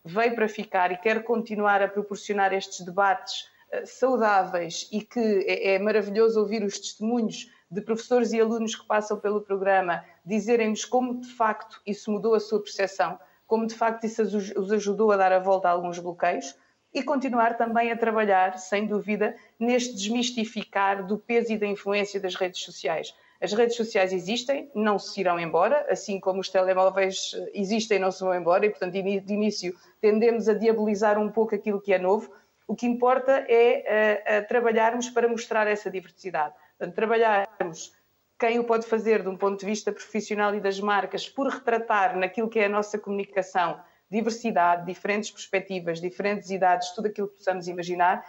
veio 0.04 0.34
para 0.36 0.48
ficar 0.48 0.92
e 0.92 0.96
quer 0.96 1.24
continuar 1.24 1.82
a 1.82 1.88
proporcionar 1.88 2.54
estes 2.54 2.80
debates 2.80 3.50
saudáveis 3.84 4.88
e 4.90 5.00
que 5.00 5.44
é, 5.46 5.74
é 5.74 5.78
maravilhoso 5.78 6.40
ouvir 6.40 6.62
os 6.64 6.78
testemunhos 6.78 7.48
de 7.70 7.80
professores 7.80 8.32
e 8.32 8.40
alunos 8.40 8.74
que 8.74 8.86
passam 8.86 9.18
pelo 9.18 9.40
programa 9.40 10.04
dizerem-nos 10.24 10.84
como 10.84 11.20
de 11.20 11.28
facto 11.28 11.80
isso 11.86 12.10
mudou 12.10 12.34
a 12.34 12.40
sua 12.40 12.60
percepção, 12.60 13.18
como 13.46 13.66
de 13.66 13.74
facto 13.74 14.04
isso 14.04 14.22
os 14.22 14.72
ajudou 14.72 15.12
a 15.12 15.16
dar 15.16 15.32
a 15.32 15.38
volta 15.38 15.68
a 15.68 15.72
alguns 15.72 15.98
bloqueios 15.98 16.56
e 16.92 17.02
continuar 17.02 17.56
também 17.56 17.92
a 17.92 17.96
trabalhar, 17.96 18.58
sem 18.58 18.86
dúvida, 18.86 19.36
neste 19.58 19.94
desmistificar 19.94 21.06
do 21.06 21.16
peso 21.16 21.52
e 21.52 21.58
da 21.58 21.66
influência 21.66 22.20
das 22.20 22.34
redes 22.34 22.62
sociais. 22.62 23.14
As 23.40 23.52
redes 23.52 23.76
sociais 23.76 24.12
existem, 24.12 24.70
não 24.74 24.98
se 24.98 25.20
irão 25.20 25.40
embora, 25.40 25.86
assim 25.88 26.20
como 26.20 26.40
os 26.40 26.50
telemóveis 26.50 27.30
existem 27.54 27.96
e 27.96 28.00
não 28.00 28.10
se 28.10 28.20
vão 28.20 28.34
embora, 28.34 28.66
e 28.66 28.70
portanto, 28.70 28.92
de 28.92 29.32
início, 29.32 29.74
tendemos 30.00 30.48
a 30.48 30.54
diabolizar 30.54 31.18
um 31.18 31.30
pouco 31.30 31.54
aquilo 31.54 31.80
que 31.80 31.92
é 31.92 31.98
novo. 31.98 32.30
O 32.66 32.76
que 32.76 32.86
importa 32.86 33.46
é 33.48 34.42
uh, 34.42 34.48
trabalharmos 34.48 35.08
para 35.08 35.26
mostrar 35.26 35.66
essa 35.66 35.90
diversidade. 35.90 36.54
Portanto, 36.80 36.94
trabalharmos 36.94 37.92
quem 38.38 38.58
o 38.58 38.64
pode 38.64 38.86
fazer 38.86 39.22
de 39.22 39.28
um 39.28 39.36
ponto 39.36 39.60
de 39.60 39.66
vista 39.66 39.92
profissional 39.92 40.54
e 40.54 40.60
das 40.60 40.80
marcas 40.80 41.28
por 41.28 41.46
retratar 41.46 42.16
naquilo 42.16 42.48
que 42.48 42.58
é 42.58 42.64
a 42.64 42.68
nossa 42.70 42.98
comunicação 42.98 43.78
diversidade, 44.10 44.86
diferentes 44.86 45.30
perspectivas, 45.30 46.00
diferentes 46.00 46.48
idades, 46.48 46.90
tudo 46.92 47.08
aquilo 47.08 47.28
que 47.28 47.36
possamos 47.36 47.68
imaginar 47.68 48.24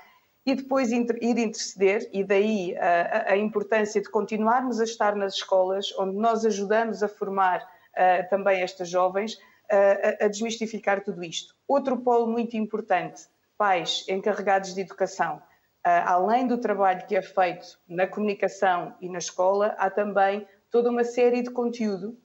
e 0.45 0.53
depois 0.53 0.91
ir 0.91 1.07
interceder, 1.21 2.09
e 2.11 2.25
daí 2.25 2.75
a, 2.77 3.31
a, 3.31 3.37
importância 3.37 4.01
de 4.01 4.09
continuarmos 4.09 4.81
a 4.81 4.83
estar 4.83 5.15
nas 5.15 5.35
escolas, 5.35 5.93
onde 5.97 6.17
nós 6.17 6.43
ajudamos 6.43 7.01
a 7.01 7.07
formar 7.07 7.61
uh, 7.61 8.29
também 8.29 8.61
estas 8.61 8.89
jovens, 8.89 9.37
a, 9.69 10.25
a 10.25 10.27
desmistificar 10.27 11.03
tudo 11.03 11.23
isto. 11.23 11.55
Outro 11.67 11.97
polo 11.97 12.27
muito 12.27 12.57
importante, 12.57 13.21
pais 13.57 14.03
encarregados 14.09 14.73
de 14.73 14.81
educação. 14.81 15.41
Além 15.83 16.47
do 16.47 16.57
trabalho 16.57 17.05
que 17.07 17.15
é 17.15 17.21
feito 17.21 17.79
na 17.87 18.07
comunicação 18.07 18.95
e 19.01 19.09
na 19.09 19.17
escola, 19.17 19.75
há 19.77 19.89
também 19.89 20.47
toda 20.69 20.89
uma 20.89 21.03
série 21.03 21.41
de 21.41 21.49
conteúdo 21.49 22.17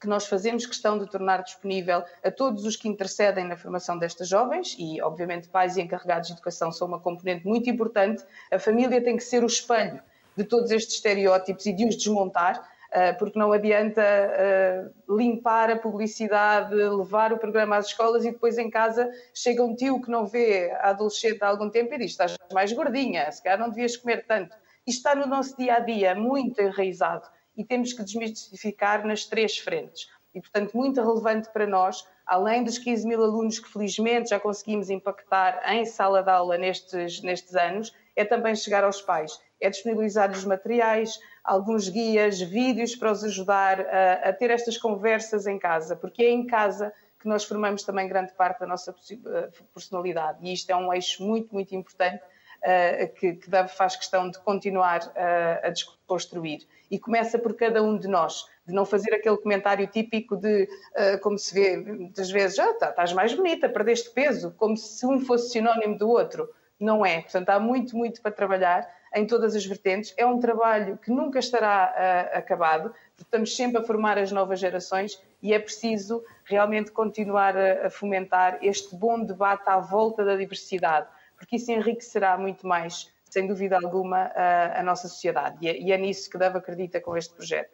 que 0.00 0.06
nós 0.06 0.26
fazemos 0.26 0.64
questão 0.64 0.98
de 0.98 1.08
tornar 1.10 1.42
disponível 1.42 2.02
a 2.24 2.30
todos 2.30 2.64
os 2.64 2.74
que 2.74 2.88
intercedem 2.88 3.46
na 3.46 3.56
formação 3.56 3.98
destas 3.98 4.28
jovens 4.28 4.74
e, 4.78 5.00
obviamente, 5.02 5.48
pais 5.48 5.76
e 5.76 5.82
encarregados 5.82 6.28
de 6.28 6.32
educação 6.32 6.72
são 6.72 6.88
uma 6.88 6.98
componente 6.98 7.46
muito 7.46 7.68
importante. 7.68 8.24
A 8.50 8.58
família 8.58 9.02
tem 9.02 9.16
que 9.16 9.22
ser 9.22 9.44
o 9.44 9.46
espelho 9.46 10.02
de 10.34 10.44
todos 10.44 10.70
estes 10.70 10.94
estereótipos 10.94 11.66
e 11.66 11.72
de 11.72 11.84
os 11.84 11.96
desmontar, 11.96 12.69
porque 13.12 13.38
não 13.38 13.52
adianta 13.52 14.02
eh, 14.02 14.88
limpar 15.08 15.70
a 15.70 15.76
publicidade, 15.76 16.74
levar 16.74 17.32
o 17.32 17.38
programa 17.38 17.76
às 17.76 17.86
escolas 17.86 18.24
e 18.24 18.32
depois 18.32 18.58
em 18.58 18.68
casa 18.68 19.08
chega 19.32 19.62
um 19.62 19.76
tio 19.76 20.00
que 20.00 20.10
não 20.10 20.26
vê 20.26 20.70
a 20.72 20.90
adolescente 20.90 21.42
há 21.42 21.48
algum 21.48 21.70
tempo 21.70 21.94
e 21.94 21.98
diz: 21.98 22.10
estás 22.12 22.36
mais 22.52 22.72
gordinha, 22.72 23.30
se 23.30 23.42
calhar 23.42 23.58
não 23.58 23.70
devias 23.70 23.96
comer 23.96 24.26
tanto. 24.26 24.56
Isto 24.86 24.98
está 24.98 25.14
no 25.14 25.26
nosso 25.26 25.56
dia 25.56 25.74
a 25.74 25.78
dia, 25.80 26.14
muito 26.14 26.60
enraizado 26.60 27.28
e 27.56 27.64
temos 27.64 27.92
que 27.92 28.02
desmistificar 28.02 29.06
nas 29.06 29.26
três 29.26 29.58
frentes. 29.58 30.08
E, 30.34 30.40
portanto, 30.40 30.76
muito 30.76 31.00
relevante 31.00 31.50
para 31.52 31.66
nós, 31.66 32.06
além 32.24 32.62
dos 32.62 32.78
15 32.78 33.06
mil 33.06 33.22
alunos 33.22 33.58
que 33.58 33.68
felizmente 33.68 34.30
já 34.30 34.38
conseguimos 34.38 34.88
impactar 34.88 35.60
em 35.72 35.84
sala 35.84 36.22
de 36.22 36.30
aula 36.30 36.56
nestes, 36.56 37.20
nestes 37.22 37.54
anos, 37.54 37.92
é 38.14 38.24
também 38.24 38.54
chegar 38.54 38.84
aos 38.84 39.02
pais, 39.02 39.40
é 39.60 39.68
disponibilizar-lhes 39.68 40.44
materiais, 40.44 41.18
alguns 41.44 41.88
guias, 41.88 42.40
vídeos 42.40 42.94
para 42.94 43.10
os 43.10 43.24
ajudar 43.24 43.80
a, 43.80 44.28
a, 44.28 44.32
ter 44.32 44.50
estas 44.50 44.76
conversas 44.76 45.46
em 45.46 45.58
casa, 45.58 45.96
porque 45.96 46.22
é 46.22 46.30
em 46.30 46.46
casa 46.46 46.92
que 47.18 47.28
nós 47.28 47.44
formamos 47.44 47.82
também 47.82 48.08
grande 48.08 48.32
parte 48.32 48.60
da 48.60 48.66
nossa 48.66 48.94
eh, 49.10 49.48
personalidade 49.74 50.38
e 50.42 50.52
isto 50.52 50.70
é 50.70 50.76
um 50.76 50.92
eixo 50.92 51.22
muito, 51.22 51.52
muito 51.52 51.74
importante 51.74 52.22
uh, 52.60 53.14
que, 53.14 53.34
que 53.34 53.50
deve, 53.50 53.68
faz 53.68 53.96
questão 53.96 54.30
de 54.30 54.38
continuar 54.38 55.00
uh, 55.00 55.66
a 55.66 55.70
desconstruir 55.70 56.66
e 56.90 56.98
começa 56.98 57.38
por 57.38 57.54
cada 57.54 57.82
um 57.82 57.96
de 57.96 58.08
nós, 58.08 58.46
de 58.66 58.74
não 58.74 58.84
fazer 58.84 59.14
aquele 59.14 59.36
comentário 59.36 59.86
típico 59.86 60.36
de, 60.36 60.64
uh, 60.64 61.20
como 61.20 61.38
se 61.38 61.54
vê 61.54 61.76
muitas 61.76 62.30
vezes, 62.30 62.58
ah, 62.58 62.74
tá, 62.74 62.90
estás 62.90 63.12
mais 63.12 63.34
bonita, 63.34 63.68
perdeste 63.68 64.10
peso, 64.10 64.52
como 64.56 64.76
se 64.76 65.06
um 65.06 65.20
fosse 65.20 65.50
sinónimo 65.50 65.96
do 65.96 66.08
outro. 66.08 66.48
Não 66.78 67.04
é. 67.04 67.20
Portanto, 67.20 67.50
há 67.50 67.60
muito, 67.60 67.94
muito 67.94 68.22
para 68.22 68.32
trabalhar 68.32 68.88
em 69.14 69.26
todas 69.26 69.54
as 69.56 69.64
vertentes. 69.64 70.14
É 70.16 70.24
um 70.24 70.38
trabalho 70.38 70.98
que 70.98 71.10
nunca 71.10 71.38
estará 71.38 71.94
uh, 72.34 72.38
acabado, 72.38 72.94
estamos 73.18 73.54
sempre 73.54 73.80
a 73.80 73.84
formar 73.84 74.18
as 74.18 74.30
novas 74.30 74.60
gerações 74.60 75.20
e 75.42 75.52
é 75.52 75.58
preciso 75.58 76.24
realmente 76.44 76.90
continuar 76.90 77.56
a, 77.56 77.86
a 77.86 77.90
fomentar 77.90 78.58
este 78.62 78.94
bom 78.94 79.22
debate 79.22 79.68
à 79.68 79.78
volta 79.78 80.24
da 80.24 80.36
diversidade, 80.36 81.06
porque 81.36 81.56
isso 81.56 81.70
enriquecerá 81.70 82.36
muito 82.38 82.66
mais 82.66 83.10
sem 83.30 83.46
dúvida 83.46 83.76
alguma, 83.76 84.32
a, 84.34 84.80
a 84.80 84.82
nossa 84.82 85.08
sociedade. 85.08 85.56
E 85.60 85.68
é, 85.68 85.80
e 85.80 85.92
é 85.92 85.96
nisso 85.96 86.28
que 86.28 86.36
Dava 86.36 86.58
acredita 86.58 87.00
com 87.00 87.16
este 87.16 87.32
projeto. 87.32 87.70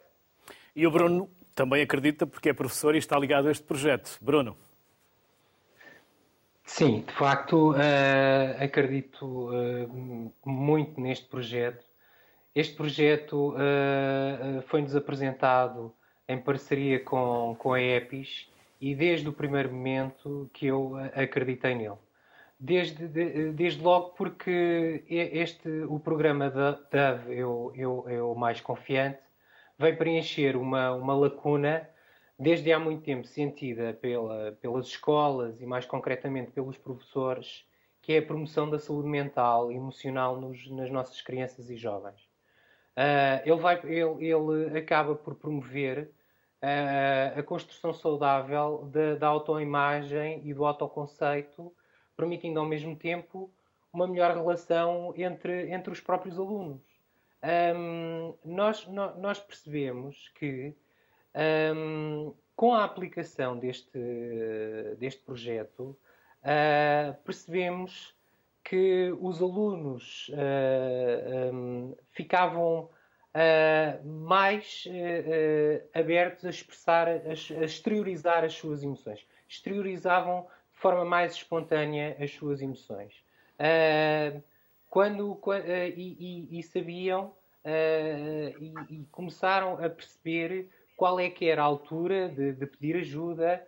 E 0.75 0.85
o 0.85 0.91
Bruno 0.91 1.29
também 1.55 1.81
acredita 1.81 2.27
porque 2.27 2.49
é 2.49 2.53
professor 2.53 2.93
e 2.93 2.99
está 2.99 3.17
ligado 3.17 3.47
a 3.47 3.51
este 3.51 3.63
projeto. 3.63 4.17
Bruno. 4.21 4.55
Sim, 6.67 6.99
de 7.07 7.13
facto, 7.13 7.71
uh, 7.71 8.63
acredito 8.63 9.25
uh, 9.25 10.33
muito 10.45 10.99
neste 10.99 11.25
projeto. 11.25 11.83
Este 12.53 12.75
projeto 12.75 13.55
uh, 13.55 14.61
foi-nos 14.63 14.93
apresentado 14.93 15.95
em 16.27 16.37
parceria 16.37 16.99
com, 16.99 17.55
com 17.57 17.71
a 17.71 17.81
EPIS 17.81 18.51
e 18.81 18.93
desde 18.93 19.29
o 19.29 19.33
primeiro 19.33 19.71
momento 19.71 20.51
que 20.53 20.67
eu 20.67 20.97
acreditei 21.15 21.73
nele. 21.73 21.95
Desde, 22.59 23.07
de, 23.07 23.51
desde 23.53 23.81
logo 23.81 24.09
porque 24.09 25.05
este, 25.07 25.69
o 25.87 25.97
programa 25.99 26.49
da 26.49 26.71
DAV, 26.91 27.31
eu, 27.31 27.71
eu, 27.75 28.05
eu 28.09 28.35
mais 28.35 28.59
confiante, 28.59 29.19
vai 29.79 29.95
preencher 29.95 30.57
uma, 30.57 30.91
uma 30.93 31.15
lacuna 31.15 31.89
desde 32.39 32.71
há 32.71 32.79
muito 32.79 33.03
tempo 33.03 33.25
sentida 33.25 33.93
pela, 33.93 34.51
pelas 34.61 34.87
escolas 34.87 35.59
e 35.61 35.65
mais 35.65 35.85
concretamente 35.85 36.51
pelos 36.51 36.77
professores, 36.77 37.65
que 38.01 38.13
é 38.13 38.19
a 38.19 38.25
promoção 38.25 38.69
da 38.69 38.79
saúde 38.79 39.09
mental 39.09 39.71
e 39.71 39.75
emocional 39.75 40.39
nos, 40.39 40.69
nas 40.69 40.89
nossas 40.91 41.21
crianças 41.21 41.69
e 41.69 41.75
jovens. 41.75 42.21
Uh, 42.95 43.41
ele, 43.45 43.59
vai, 43.59 43.79
ele, 43.83 44.31
ele 44.65 44.79
acaba 44.79 45.15
por 45.15 45.35
promover 45.35 46.11
uh, 46.61 47.39
a 47.39 47.43
construção 47.43 47.93
saudável 47.93 48.89
da, 49.19 49.27
autoimagem 49.27 50.41
e 50.43 50.53
do 50.53 50.65
autoconceito 50.65 51.71
permitindo 52.15 52.59
ao 52.59 52.65
mesmo 52.65 52.95
tempo 52.95 53.51
uma 53.93 54.07
melhor 54.07 54.35
relação 54.35 55.13
entre, 55.15 55.71
entre 55.71 55.91
os 55.91 55.99
próprios 55.99 56.37
alunos. 56.39 56.81
Um, 57.75 58.33
nós, 58.43 58.87
nós, 58.87 59.39
percebemos 59.39 60.29
que 60.35 60.75
um, 61.37 62.33
com 62.55 62.73
a 62.73 62.83
aplicação 62.83 63.57
deste, 63.57 63.99
deste 64.97 65.21
projeto 65.21 65.95
uh, 66.41 67.13
percebemos 67.23 68.15
que 68.63 69.15
os 69.21 69.41
alunos 69.41 70.29
uh, 70.29 71.53
um, 71.53 71.95
ficavam 72.11 72.89
uh, 72.89 74.07
mais 74.07 74.85
abertos 75.93 76.45
a 76.45 76.49
expressar, 76.49 77.07
a, 77.07 77.11
a 77.11 77.63
exteriorizar 77.63 78.43
as 78.43 78.53
suas 78.55 78.83
emoções. 78.83 79.25
Exteriorizavam 79.47 80.47
de 80.71 80.79
forma 80.79 81.05
mais 81.05 81.33
espontânea 81.33 82.17
as 82.19 82.31
suas 82.31 82.61
emoções. 82.61 83.13
Quando, 84.89 85.35
quando 85.35 85.65
e, 85.65 86.47
e, 86.51 86.59
e, 86.59 86.63
sabiam 86.63 87.33
e, 87.65 88.73
e, 88.89 89.05
começaram 89.05 89.73
a 89.83 89.89
perceber 89.89 90.69
qual 90.97 91.19
é 91.19 91.29
que 91.29 91.45
era 91.47 91.61
a 91.61 91.65
altura 91.65 92.27
de, 92.27 92.51
de 92.51 92.65
pedir 92.65 92.97
ajuda. 92.97 93.65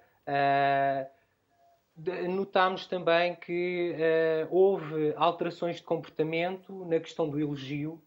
notámos 2.28 2.86
também 2.88 3.36
que 3.36 3.96
houve 4.50 5.14
alterações 5.16 5.78
de 5.78 5.84
comportamento 5.84 6.86
na 6.86 7.00
questão 7.00 7.30
do 7.30 7.40
elogio, 7.40 8.02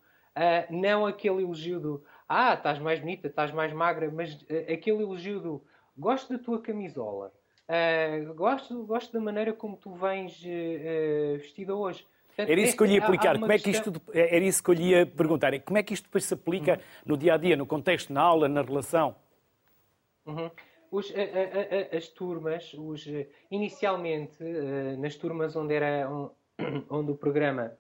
não 0.69 1.07
aquele 1.07 1.43
elogio 1.43 1.81
do 1.81 2.05
ah, 2.29 2.55
estás 2.55 2.79
mais 2.79 2.99
bonita, 2.99 3.29
estás 3.29 3.53
mais 3.53 3.73
magra, 3.73 4.11
mas 4.11 4.45
aquele 4.71 5.03
elogio 5.03 5.39
do 5.39 5.63
gosto 5.97 6.37
da 6.37 6.43
tua 6.43 6.61
camisola. 6.61 7.33
Uh, 7.69 8.35
gosto, 8.35 8.85
gosto 8.85 9.13
da 9.13 9.21
maneira 9.21 9.53
como 9.53 9.77
tu 9.77 9.93
vens 9.93 10.43
uh, 10.43 11.39
vestida 11.39 11.75
hoje. 11.75 12.07
Portanto, 12.37 12.51
era 12.51 12.61
isso 12.61 12.77
que 12.77 12.83
eu 12.83 12.87
lhe 12.87 12.95
ia 12.95 13.05
aplicar. 13.05 13.39
Como 13.39 13.53
é 13.53 13.59
que 13.59 13.71
isto, 13.71 13.93
era 14.15 14.45
isso 14.45 14.63
que 14.63 14.71
eu 14.71 14.75
lhe 14.75 14.91
ia 14.91 15.07
perguntar. 15.07 15.61
Como 15.61 15.79
é 15.79 15.83
que 15.83 15.93
isto 15.93 16.05
depois 16.05 16.25
se 16.25 16.35
aplica 16.35 16.81
no 17.05 17.17
dia 17.17 17.35
a 17.35 17.37
dia, 17.37 17.57
no 17.57 17.67
contexto, 17.67 18.13
na 18.13 18.23
aula, 18.23 18.49
na 18.49 18.63
relação? 18.63 19.15
Uhum. 20.25 20.51
Os, 20.91 21.13
a, 21.15 21.95
a, 21.95 21.97
as 21.97 22.09
turmas, 22.09 22.75
os, 22.75 23.07
inicialmente, 23.51 24.43
uh, 24.43 24.99
nas 25.01 25.15
turmas 25.17 25.57
onde, 25.57 25.75
era, 25.75 26.09
onde 26.89 27.11
o 27.11 27.15
programa 27.15 27.73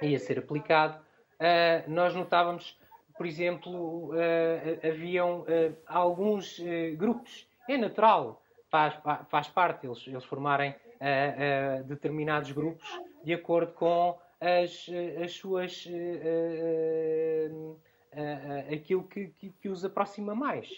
ia 0.00 0.18
ser 0.18 0.38
aplicado, 0.38 0.98
uh, 0.98 1.90
nós 1.90 2.14
notávamos, 2.14 2.78
por 3.16 3.26
exemplo, 3.26 4.10
uh, 4.10 4.86
haviam 4.86 5.44
alguns 5.86 6.60
grupos. 6.96 7.46
É 7.68 7.76
natural 7.76 8.42
faz, 8.70 8.94
faz 9.28 9.48
parte 9.48 9.86
eles, 9.86 10.06
eles 10.06 10.24
formarem 10.24 10.70
uh, 10.70 11.80
uh, 11.80 11.84
determinados 11.84 12.50
grupos 12.52 12.88
de 13.26 13.34
acordo 13.34 13.72
com 13.72 14.16
as, 14.40 14.86
as 15.22 15.32
suas. 15.32 15.84
Uh, 15.84 17.76
aquilo 18.72 19.02
que, 19.02 19.26
que, 19.26 19.50
que, 19.50 19.68
os 19.68 19.84
aproxima 19.84 20.34
mais. 20.34 20.70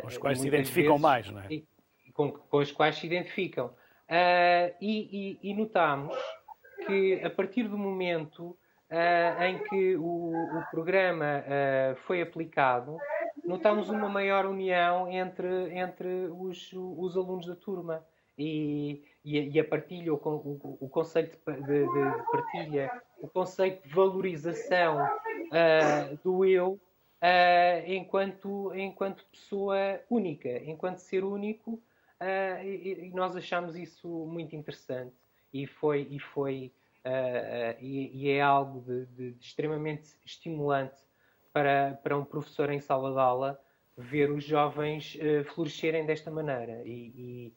com 0.00 0.06
os 0.08 0.16
quais 0.18 0.40
se 0.40 0.48
identificam 0.48 0.94
vezes, 0.94 1.02
mais, 1.02 1.30
não 1.30 1.40
é? 1.40 1.46
E, 1.50 1.64
com, 2.12 2.32
com 2.32 2.56
os 2.56 2.72
quais 2.72 2.96
se 2.96 3.06
identificam. 3.06 3.70
E, 4.80 5.38
e, 5.40 5.50
e 5.50 5.54
notamos 5.54 6.16
que 6.86 7.20
a 7.22 7.30
partir 7.30 7.68
do 7.68 7.78
momento 7.78 8.56
Uh, 8.92 9.42
em 9.44 9.58
que 9.70 9.96
o, 9.96 10.34
o 10.34 10.62
programa 10.70 11.42
uh, 11.46 11.96
foi 12.02 12.20
aplicado, 12.20 12.98
notamos 13.42 13.88
uma 13.88 14.06
maior 14.06 14.44
união 14.44 15.10
entre, 15.10 15.74
entre 15.78 16.28
os, 16.30 16.70
os 16.74 17.16
alunos 17.16 17.46
da 17.46 17.56
turma 17.56 18.04
e, 18.38 19.04
e, 19.24 19.60
a, 19.60 19.64
partilha, 19.64 20.12
o, 20.12 20.16
o, 20.16 20.78
o 20.80 20.88
conceito 20.88 21.38
de, 21.46 21.86
de, 21.86 22.22
partilha, 22.30 23.02
o 23.18 23.28
conceito 23.28 23.86
de 23.86 23.94
valorização 23.94 25.04
uh, 25.04 26.18
do 26.24 26.44
eu 26.44 26.80
enquanto, 27.86 28.74
enquanto 28.74 29.24
pessoa 29.26 30.00
única, 30.10 30.48
enquanto 30.64 30.98
ser 30.98 31.22
único, 31.22 31.80
e, 32.64 33.06
e, 33.06 33.10
nós 33.14 33.36
achamos 33.36 33.76
isso 33.76 34.08
muito 34.26 34.56
interessante. 34.56 35.14
E 35.52 35.66
foi, 35.66 36.08
e 36.10 36.18
foi 36.18 36.72
uh, 37.04 37.76
e, 37.80 38.10
e, 38.14 38.30
é 38.30 38.40
algo 38.40 38.80
de, 38.80 39.06
de, 39.06 39.32
de, 39.32 39.44
extremamente 39.44 40.10
estimulante 40.24 41.02
para, 41.52 41.98
para 42.02 42.16
um 42.16 42.24
professor 42.24 42.70
em 42.70 42.80
sala 42.80 43.12
de 43.12 43.18
aula 43.18 43.60
ver 43.96 44.30
os 44.30 44.44
jovens 44.44 45.16
uh, 45.16 45.44
florescerem 45.44 46.06
desta 46.06 46.30
maneira. 46.30 46.82
E, 46.84 47.52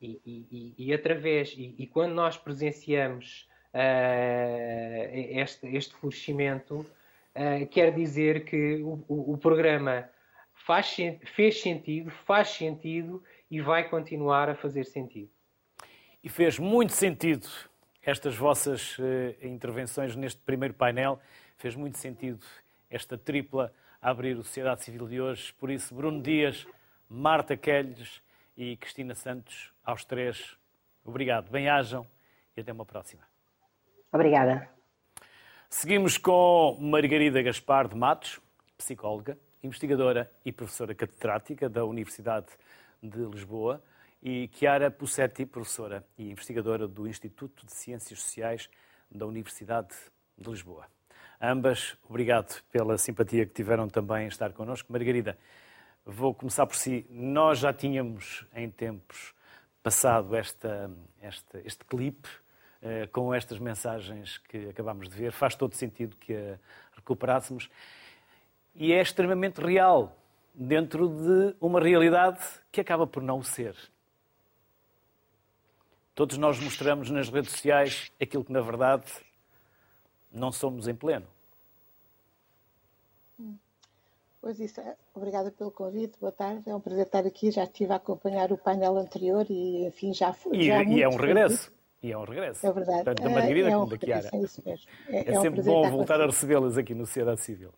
e, 0.00 0.20
e, 0.24 0.74
e 0.78 0.94
através 0.94 1.54
e, 1.56 1.86
quando 1.86 2.12
nós 2.14 2.36
presenciamos 2.36 3.48
uh, 3.74 5.10
este, 5.12 5.66
este 5.68 5.94
florescimento 5.94 6.86
uh, 7.34 7.66
quer 7.70 7.92
dizer 7.92 8.44
que 8.44 8.76
o, 8.76 9.04
o, 9.08 9.32
o 9.34 9.38
programa 9.38 10.08
faz, 10.54 10.96
fez 11.34 11.60
sentido, 11.60 12.10
faz 12.10 12.48
sentido 12.50 13.22
e 13.50 13.60
vai 13.60 13.88
continuar 13.88 14.48
a 14.48 14.54
fazer 14.54 14.84
sentido. 14.84 15.30
E 16.22 16.28
fez 16.28 16.58
muito 16.58 16.92
sentido 16.92 17.46
estas 18.02 18.36
vossas 18.36 18.96
intervenções 19.42 20.16
neste 20.16 20.40
primeiro 20.40 20.74
painel, 20.74 21.20
fez 21.56 21.76
muito 21.76 21.98
sentido 21.98 22.44
esta 22.90 23.18
tripla 23.18 23.72
a 24.00 24.10
abrir 24.10 24.36
o 24.36 24.42
Sociedade 24.42 24.82
Civil 24.82 25.06
de 25.06 25.20
hoje. 25.20 25.52
Por 25.54 25.70
isso, 25.70 25.94
Bruno 25.94 26.22
Dias, 26.22 26.66
Marta 27.08 27.56
Quelles 27.56 28.20
e 28.58 28.76
Cristina 28.76 29.14
Santos, 29.14 29.72
aos 29.84 30.04
três, 30.04 30.58
obrigado. 31.04 31.48
Bem-ajam 31.48 32.04
e 32.56 32.60
até 32.60 32.72
uma 32.72 32.84
próxima. 32.84 33.22
Obrigada. 34.12 34.68
Seguimos 35.70 36.18
com 36.18 36.76
Margarida 36.80 37.40
Gaspar 37.40 37.86
de 37.86 37.94
Matos, 37.94 38.40
psicóloga, 38.76 39.38
investigadora 39.62 40.28
e 40.44 40.50
professora 40.50 40.92
catedrática 40.92 41.68
da 41.68 41.84
Universidade 41.84 42.48
de 43.00 43.20
Lisboa, 43.26 43.80
e 44.20 44.50
Chiara 44.52 44.90
Pussetti, 44.90 45.46
professora 45.46 46.04
e 46.18 46.32
investigadora 46.32 46.88
do 46.88 47.06
Instituto 47.06 47.64
de 47.64 47.72
Ciências 47.72 48.20
Sociais 48.20 48.68
da 49.08 49.24
Universidade 49.24 49.94
de 50.36 50.50
Lisboa. 50.50 50.86
Ambas, 51.40 51.96
obrigado 52.08 52.60
pela 52.72 52.98
simpatia 52.98 53.46
que 53.46 53.52
tiveram 53.52 53.88
também 53.88 54.24
em 54.24 54.26
estar 54.28 54.52
connosco. 54.52 54.92
Margarida, 54.92 55.38
vou 56.08 56.34
começar 56.34 56.66
por 56.66 56.74
si. 56.74 57.06
Nós 57.10 57.58
já 57.58 57.72
tínhamos 57.72 58.46
em 58.54 58.70
tempos 58.70 59.34
passado 59.82 60.34
esta, 60.34 60.90
esta, 61.20 61.60
este 61.60 61.84
clipe 61.84 62.28
eh, 62.80 63.06
com 63.08 63.34
estas 63.34 63.58
mensagens 63.58 64.38
que 64.38 64.70
acabamos 64.70 65.08
de 65.08 65.14
ver. 65.14 65.32
Faz 65.32 65.54
todo 65.54 65.74
sentido 65.74 66.16
que 66.16 66.34
a 66.34 66.58
recuperássemos. 66.96 67.68
E 68.74 68.92
é 68.92 69.02
extremamente 69.02 69.60
real 69.60 70.16
dentro 70.54 71.08
de 71.08 71.54
uma 71.60 71.78
realidade 71.78 72.40
que 72.72 72.80
acaba 72.80 73.06
por 73.06 73.22
não 73.22 73.42
ser. 73.42 73.76
Todos 76.14 76.38
nós 76.38 76.58
mostramos 76.58 77.10
nas 77.10 77.28
redes 77.28 77.52
sociais 77.52 78.10
aquilo 78.20 78.44
que, 78.44 78.52
na 78.52 78.60
verdade, 78.60 79.04
não 80.32 80.50
somos 80.50 80.88
em 80.88 80.94
pleno. 80.94 81.26
Pois 84.40 84.60
isso, 84.60 84.80
é. 84.80 84.94
obrigada 85.14 85.50
pelo 85.50 85.70
convite, 85.70 86.18
boa 86.20 86.30
tarde, 86.30 86.70
é 86.70 86.74
um 86.74 86.80
prazer 86.80 87.06
estar 87.06 87.26
aqui, 87.26 87.50
já 87.50 87.64
estive 87.64 87.92
a 87.92 87.96
acompanhar 87.96 88.52
o 88.52 88.56
painel 88.56 88.96
anterior 88.96 89.44
e 89.50 89.84
enfim 89.86 90.14
já 90.14 90.32
foi. 90.32 90.56
E, 90.56 90.66
já 90.66 90.82
e 90.84 91.02
é 91.02 91.08
um 91.08 91.16
regresso. 91.16 91.72
E 92.00 92.12
é 92.12 92.16
um 92.16 92.24
regresso. 92.24 92.64
É 92.64 92.72
verdade. 92.72 93.04
Tanto 93.04 93.22
da 93.22 93.30
Margarida 93.30 93.68
é, 93.68 93.72
é 93.72 93.74
como 93.74 93.90
da 93.90 93.98
Chiara. 93.98 94.30
É 94.32 94.38
isso 94.38 94.62
mesmo. 94.64 94.86
É, 95.08 95.16
é, 95.16 95.34
é 95.34 95.40
sempre 95.40 95.60
um 95.60 95.64
bom 95.64 95.90
voltar 95.90 96.20
a 96.20 96.26
recebê-las 96.26 96.78
aqui 96.78 96.94
no 96.94 97.04
Sociedade 97.04 97.40
Civil. 97.40 97.72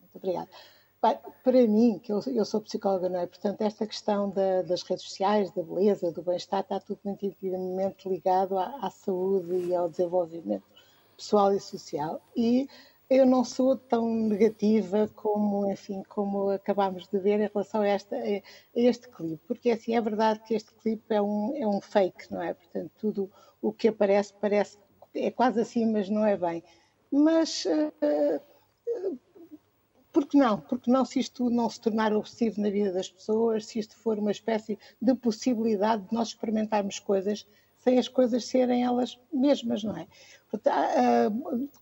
Muito 0.00 0.16
obrigada. 0.16 0.48
Para 1.00 1.66
mim, 1.68 2.00
que 2.00 2.12
eu, 2.12 2.20
eu, 2.34 2.44
sou 2.44 2.60
psicóloga, 2.60 3.08
não 3.08 3.20
é? 3.20 3.26
Portanto, 3.28 3.60
esta 3.60 3.86
questão 3.86 4.30
da, 4.30 4.62
das 4.62 4.82
redes 4.82 5.04
sociais, 5.04 5.52
da 5.52 5.62
beleza, 5.62 6.10
do 6.10 6.22
bem-estar, 6.22 6.60
está 6.60 6.80
tudo 6.80 6.98
muito 7.04 7.24
intimamente 7.24 8.08
ligado 8.08 8.58
à, 8.58 8.78
à 8.82 8.90
saúde 8.90 9.54
e 9.54 9.74
ao 9.76 9.88
desenvolvimento 9.88 10.64
pessoal 11.16 11.54
e 11.54 11.60
social. 11.60 12.20
E 12.36 12.68
eu 13.10 13.24
não 13.24 13.42
sou 13.42 13.76
tão 13.76 14.06
negativa 14.08 15.08
como, 15.14 15.70
enfim, 15.70 16.02
como 16.08 16.50
acabámos 16.50 17.08
de 17.08 17.18
ver 17.18 17.40
em 17.40 17.48
relação 17.52 17.80
a, 17.80 17.88
esta, 17.88 18.16
a 18.16 18.42
este 18.74 19.08
clipe, 19.08 19.42
porque 19.46 19.70
assim 19.70 19.96
é 19.96 20.00
verdade 20.00 20.40
que 20.40 20.54
este 20.54 20.72
clipe 20.74 21.14
é 21.14 21.20
um, 21.20 21.56
é 21.56 21.66
um 21.66 21.80
fake, 21.80 22.30
não 22.30 22.42
é? 22.42 22.52
Portanto, 22.52 22.90
tudo 22.98 23.30
o 23.62 23.72
que 23.72 23.88
aparece 23.88 24.34
parece 24.34 24.78
é 25.14 25.30
quase 25.30 25.60
assim, 25.60 25.90
mas 25.90 26.08
não 26.10 26.26
é 26.26 26.36
bem. 26.36 26.62
Mas 27.10 27.64
uh, 27.64 28.40
por 30.12 30.26
que 30.26 30.36
não? 30.36 30.60
Porque 30.60 30.90
não 30.90 31.04
se 31.04 31.18
isto 31.18 31.48
não 31.48 31.70
se 31.70 31.80
tornar 31.80 32.12
obsessivo 32.12 32.60
na 32.60 32.68
vida 32.68 32.92
das 32.92 33.08
pessoas, 33.10 33.66
se 33.66 33.78
isto 33.78 33.96
for 33.96 34.18
uma 34.18 34.30
espécie 34.30 34.78
de 35.00 35.14
possibilidade 35.14 36.02
de 36.02 36.12
nós 36.12 36.28
experimentarmos 36.28 36.98
coisas 36.98 37.46
sem 37.88 37.98
as 37.98 38.08
coisas 38.08 38.44
serem 38.44 38.84
elas 38.84 39.18
mesmas, 39.32 39.82
não 39.82 39.96
é? 39.96 40.06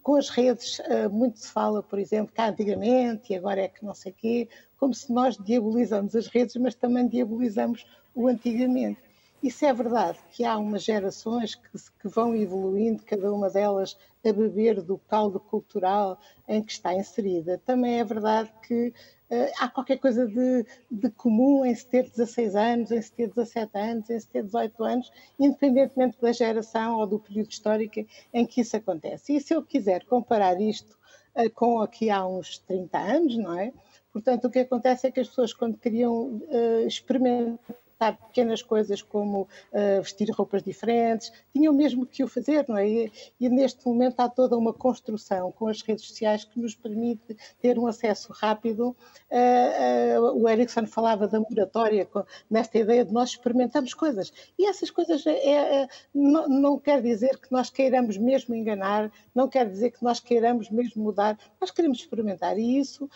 Com 0.02 0.16
as 0.16 0.28
redes, 0.28 0.80
muito 1.10 1.40
se 1.40 1.48
fala, 1.48 1.82
por 1.82 1.98
exemplo, 1.98 2.32
que 2.32 2.40
antigamente 2.40 3.32
e 3.32 3.36
agora 3.36 3.62
é 3.62 3.68
que 3.68 3.84
não 3.84 3.94
sei 3.94 4.12
quê, 4.12 4.48
como 4.78 4.94
se 4.94 5.12
nós 5.12 5.36
diabolizamos 5.36 6.14
as 6.14 6.28
redes, 6.28 6.56
mas 6.56 6.74
também 6.74 7.08
diabolizamos 7.08 7.84
o 8.14 8.28
antigamente. 8.28 9.00
Isso 9.42 9.66
é 9.66 9.72
verdade, 9.72 10.18
que 10.30 10.44
há 10.44 10.56
umas 10.56 10.82
gerações 10.82 11.54
que, 11.54 11.70
que, 12.00 12.08
vão 12.08 12.34
evoluindo, 12.34 13.02
cada 13.04 13.32
uma 13.32 13.50
delas 13.50 13.96
a 14.24 14.32
beber 14.32 14.80
do 14.82 14.98
caldo 14.98 15.38
cultural 15.38 16.18
em 16.48 16.62
que 16.62 16.72
está 16.72 16.94
inserida. 16.94 17.60
Também 17.64 18.00
é 18.00 18.04
verdade 18.04 18.50
que 18.66 18.88
uh, 18.88 19.52
há 19.60 19.68
qualquer 19.68 19.98
coisa 19.98 20.26
de, 20.26 20.66
de, 20.90 21.10
comum 21.10 21.64
em 21.64 21.74
se 21.74 21.86
ter 21.86 22.08
16 22.08 22.56
anos, 22.56 22.90
em 22.90 23.00
se 23.00 23.12
ter 23.12 23.28
17 23.28 23.78
anos, 23.78 24.10
em 24.10 24.18
se 24.18 24.26
ter 24.26 24.42
18 24.42 24.84
anos, 24.84 25.12
independentemente 25.38 26.16
da 26.20 26.32
geração 26.32 26.98
ou 26.98 27.06
do 27.06 27.18
período 27.18 27.50
histórico 27.50 28.04
em 28.32 28.46
que 28.46 28.62
isso 28.62 28.76
acontece. 28.76 29.36
E 29.36 29.40
se 29.40 29.54
eu 29.54 29.62
quiser 29.62 30.04
comparar 30.06 30.60
isto 30.60 30.98
uh, 31.36 31.50
com 31.50 31.80
aqui 31.80 32.08
há 32.08 32.26
uns 32.26 32.58
30 32.60 32.98
anos, 32.98 33.36
não 33.36 33.56
é? 33.58 33.72
Portanto, 34.12 34.46
o 34.46 34.50
que 34.50 34.60
acontece 34.60 35.06
é 35.06 35.10
que 35.10 35.20
as 35.20 35.28
pessoas, 35.28 35.52
quando 35.52 35.76
queriam 35.76 36.40
uh, 36.48 36.86
experimentar 36.86 37.76
experimentar 37.96 38.16
pequenas 38.18 38.62
coisas 38.62 39.02
como 39.02 39.42
uh, 39.42 40.02
vestir 40.02 40.30
roupas 40.30 40.62
diferentes, 40.62 41.32
tinham 41.52 41.72
mesmo 41.72 42.06
que 42.06 42.22
o 42.22 42.28
fazer, 42.28 42.66
não 42.68 42.76
é? 42.76 42.88
E, 42.88 43.12
e, 43.40 43.48
neste 43.48 43.86
momento 43.86 44.20
há 44.20 44.28
toda 44.28 44.56
uma 44.56 44.72
construção 44.72 45.50
com 45.52 45.66
as 45.68 45.80
redes 45.80 46.04
sociais 46.06 46.44
que 46.44 46.60
nos 46.60 46.74
permite 46.74 47.36
ter 47.60 47.78
um 47.78 47.86
acesso 47.86 48.32
rápido. 48.32 48.94
Uh, 49.30 50.20
uh, 50.20 50.42
o 50.42 50.48
Erickson 50.48 50.86
falava 50.86 51.26
da 51.26 51.40
moratória, 51.40 52.04
com, 52.04 52.22
nesta 52.50 52.78
ideia 52.78 53.04
de 53.04 53.12
nós 53.12 53.30
experimentamos 53.30 53.94
coisas. 53.94 54.32
E 54.58 54.68
essas 54.68 54.90
coisas 54.90 55.26
é, 55.26 55.82
é, 55.82 55.88
não, 56.14 56.48
não 56.48 56.78
quer 56.78 57.00
dizer 57.00 57.38
que 57.38 57.50
nós 57.50 57.70
queiramos 57.70 58.18
mesmo 58.18 58.54
enganar, 58.54 59.10
não 59.34 59.48
quer 59.48 59.68
dizer 59.68 59.90
que 59.90 60.02
nós 60.02 60.20
queiramos 60.20 60.70
mesmo 60.70 61.02
mudar, 61.02 61.38
nós 61.60 61.70
queremos 61.70 61.98
experimentar. 61.98 62.58
E 62.58 62.78
isso, 62.78 63.08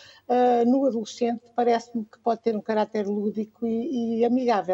no 0.66 0.86
adolescente, 0.86 1.42
parece-me 1.54 2.04
que 2.04 2.18
pode 2.18 2.42
ter 2.42 2.56
um 2.56 2.60
caráter 2.60 3.06
lúdico 3.06 3.66
e, 3.66 4.18
e 4.20 4.24
amigável. 4.24 4.69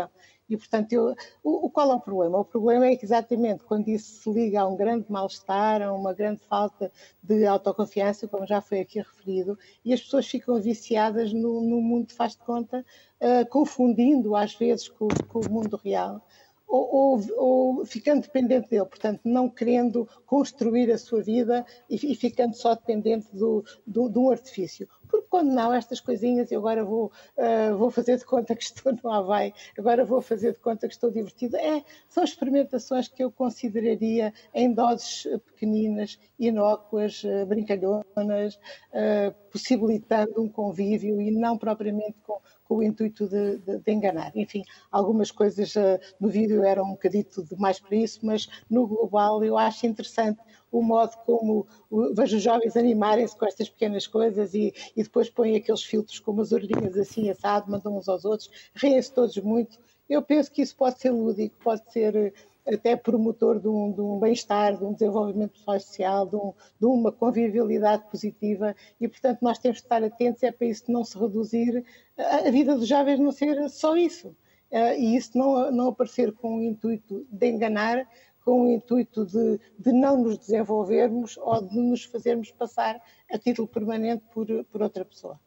E, 0.48 0.56
portanto, 0.56 0.92
eu, 0.92 1.14
o, 1.42 1.68
qual 1.68 1.90
é 1.90 1.94
o 1.94 2.00
problema? 2.00 2.38
O 2.38 2.44
problema 2.44 2.86
é 2.86 2.96
que 2.96 3.04
exatamente 3.04 3.64
quando 3.64 3.88
isso 3.88 4.22
se 4.22 4.32
liga 4.32 4.60
a 4.60 4.68
um 4.68 4.76
grande 4.76 5.10
mal-estar, 5.10 5.82
a 5.82 5.92
uma 5.92 6.14
grande 6.14 6.40
falta 6.48 6.92
de 7.20 7.44
autoconfiança, 7.44 8.28
como 8.28 8.46
já 8.46 8.60
foi 8.60 8.80
aqui 8.80 8.98
referido, 8.98 9.58
e 9.84 9.92
as 9.92 10.00
pessoas 10.00 10.26
ficam 10.26 10.60
viciadas 10.60 11.32
no, 11.32 11.60
no 11.60 11.80
mundo, 11.80 12.12
faz 12.12 12.32
de 12.32 12.38
conta, 12.38 12.84
uh, 13.20 13.48
confundindo 13.50 14.36
às 14.36 14.54
vezes 14.54 14.88
com, 14.88 15.08
com 15.28 15.40
o 15.40 15.50
mundo 15.50 15.80
real 15.82 16.22
ou, 16.66 16.94
ou, 16.94 17.20
ou, 17.36 17.86
ficando 17.86 18.22
dependente 18.22 18.68
dele, 18.68 18.84
portanto, 18.84 19.20
não 19.24 19.48
querendo 19.48 20.08
construir 20.26 20.90
a 20.90 20.98
sua 20.98 21.22
vida 21.22 21.64
e, 21.88 21.94
e 21.94 22.14
ficando 22.14 22.54
só 22.54 22.74
dependente 22.74 23.28
do, 23.32 23.64
do, 23.86 24.08
de 24.08 24.18
um 24.18 24.30
artifício. 24.30 24.88
Porque 25.08 25.26
quando 25.28 25.52
não, 25.52 25.72
estas 25.72 26.00
coisinhas, 26.00 26.50
eu 26.50 26.60
agora 26.60 26.84
vou, 26.84 27.12
uh, 27.36 27.76
vou 27.76 27.90
fazer 27.90 28.16
de 28.16 28.24
conta 28.24 28.54
que 28.54 28.62
estou 28.62 28.92
no 28.92 29.10
Havaí, 29.10 29.52
agora 29.78 30.04
vou 30.04 30.20
fazer 30.20 30.52
de 30.52 30.58
conta 30.58 30.86
que 30.86 30.94
estou 30.94 31.10
divertido, 31.10 31.56
é, 31.56 31.84
são 32.08 32.24
experimentações 32.24 33.08
que 33.08 33.22
eu 33.22 33.30
consideraria 33.30 34.32
em 34.54 34.72
doses 34.72 35.26
pequeninas, 35.46 36.18
inócuas, 36.38 37.22
uh, 37.24 37.46
brincalhonas, 37.46 38.54
uh, 38.56 39.34
possibilitando 39.50 40.42
um 40.42 40.48
convívio 40.48 41.20
e 41.20 41.30
não 41.30 41.56
propriamente 41.56 42.16
com 42.22 42.40
com 42.68 42.76
o 42.76 42.82
intuito 42.82 43.28
de, 43.28 43.58
de, 43.58 43.78
de 43.78 43.92
enganar. 43.92 44.32
Enfim, 44.34 44.62
algumas 44.90 45.30
coisas 45.30 45.74
uh, 45.76 45.98
no 46.20 46.28
vídeo 46.28 46.64
eram 46.64 46.84
um 46.84 46.90
bocadito 46.90 47.44
demais 47.44 47.78
para 47.78 47.96
isso, 47.96 48.20
mas 48.24 48.48
no 48.68 48.86
global 48.86 49.44
eu 49.44 49.56
acho 49.56 49.86
interessante 49.86 50.40
o 50.70 50.82
modo 50.82 51.16
como 51.24 51.66
vejo 52.14 52.36
os 52.36 52.42
jovens 52.42 52.76
animarem-se 52.76 53.36
com 53.36 53.46
estas 53.46 53.68
pequenas 53.68 54.06
coisas 54.06 54.52
e, 54.54 54.74
e 54.96 55.02
depois 55.02 55.30
põem 55.30 55.56
aqueles 55.56 55.82
filtros 55.82 56.18
com 56.18 56.32
umas 56.32 56.52
orelhinhas 56.52 56.96
assim 56.96 57.30
assado, 57.30 57.70
mandam 57.70 57.96
uns 57.96 58.08
aos 58.08 58.24
outros, 58.24 58.50
riem-se 58.74 59.12
todos 59.12 59.36
muito. 59.38 59.78
Eu 60.08 60.22
penso 60.22 60.50
que 60.52 60.62
isso 60.62 60.76
pode 60.76 61.00
ser 61.00 61.10
lúdico, 61.10 61.56
pode 61.62 61.82
ser 61.92 62.32
até 62.66 62.96
promotor 62.96 63.60
de 63.60 63.68
um, 63.68 63.94
um 63.98 64.18
bem-estar, 64.18 64.76
de 64.76 64.84
um 64.84 64.92
desenvolvimento 64.92 65.58
social, 65.58 66.26
de, 66.26 66.36
um, 66.36 66.52
de, 66.80 66.86
uma 66.86 67.12
convivialidade 67.12 68.04
positiva 68.10 68.74
e, 69.00 69.06
portanto, 69.06 69.38
nós 69.42 69.58
temos 69.58 69.78
de 69.78 69.84
estar 69.84 70.02
atentos 70.02 70.42
é 70.42 70.50
para 70.50 70.66
isso 70.66 70.90
não 70.90 71.04
se 71.04 71.18
reduzir, 71.18 71.84
a, 72.18 72.50
vida 72.50 72.74
dos 72.74 72.88
jovens 72.88 73.20
não 73.20 73.32
ser 73.32 73.68
só 73.68 73.96
isso. 73.96 74.28
Uh, 74.68 74.98
e 74.98 75.16
isso 75.16 75.38
não, 75.38 75.70
não 75.70 75.88
aparecer 75.88 76.32
com 76.32 76.56
o 76.56 76.62
intuito 76.62 77.24
de 77.30 77.46
enganar, 77.46 78.04
com 78.44 78.62
o 78.62 78.70
intuito 78.70 79.24
de, 79.24 79.60
de 79.78 79.92
não 79.92 80.22
nos 80.22 80.38
desenvolvermos 80.38 81.36
ou 81.38 81.62
de 81.62 81.78
nos 81.78 82.04
fazermos 82.04 82.50
passar 82.50 83.00
a 83.30 83.38
título 83.38 83.68
permanente 83.68 84.24
por, 84.32 84.46
por 84.64 84.82
outra 84.82 85.04
pessoa. 85.04 85.38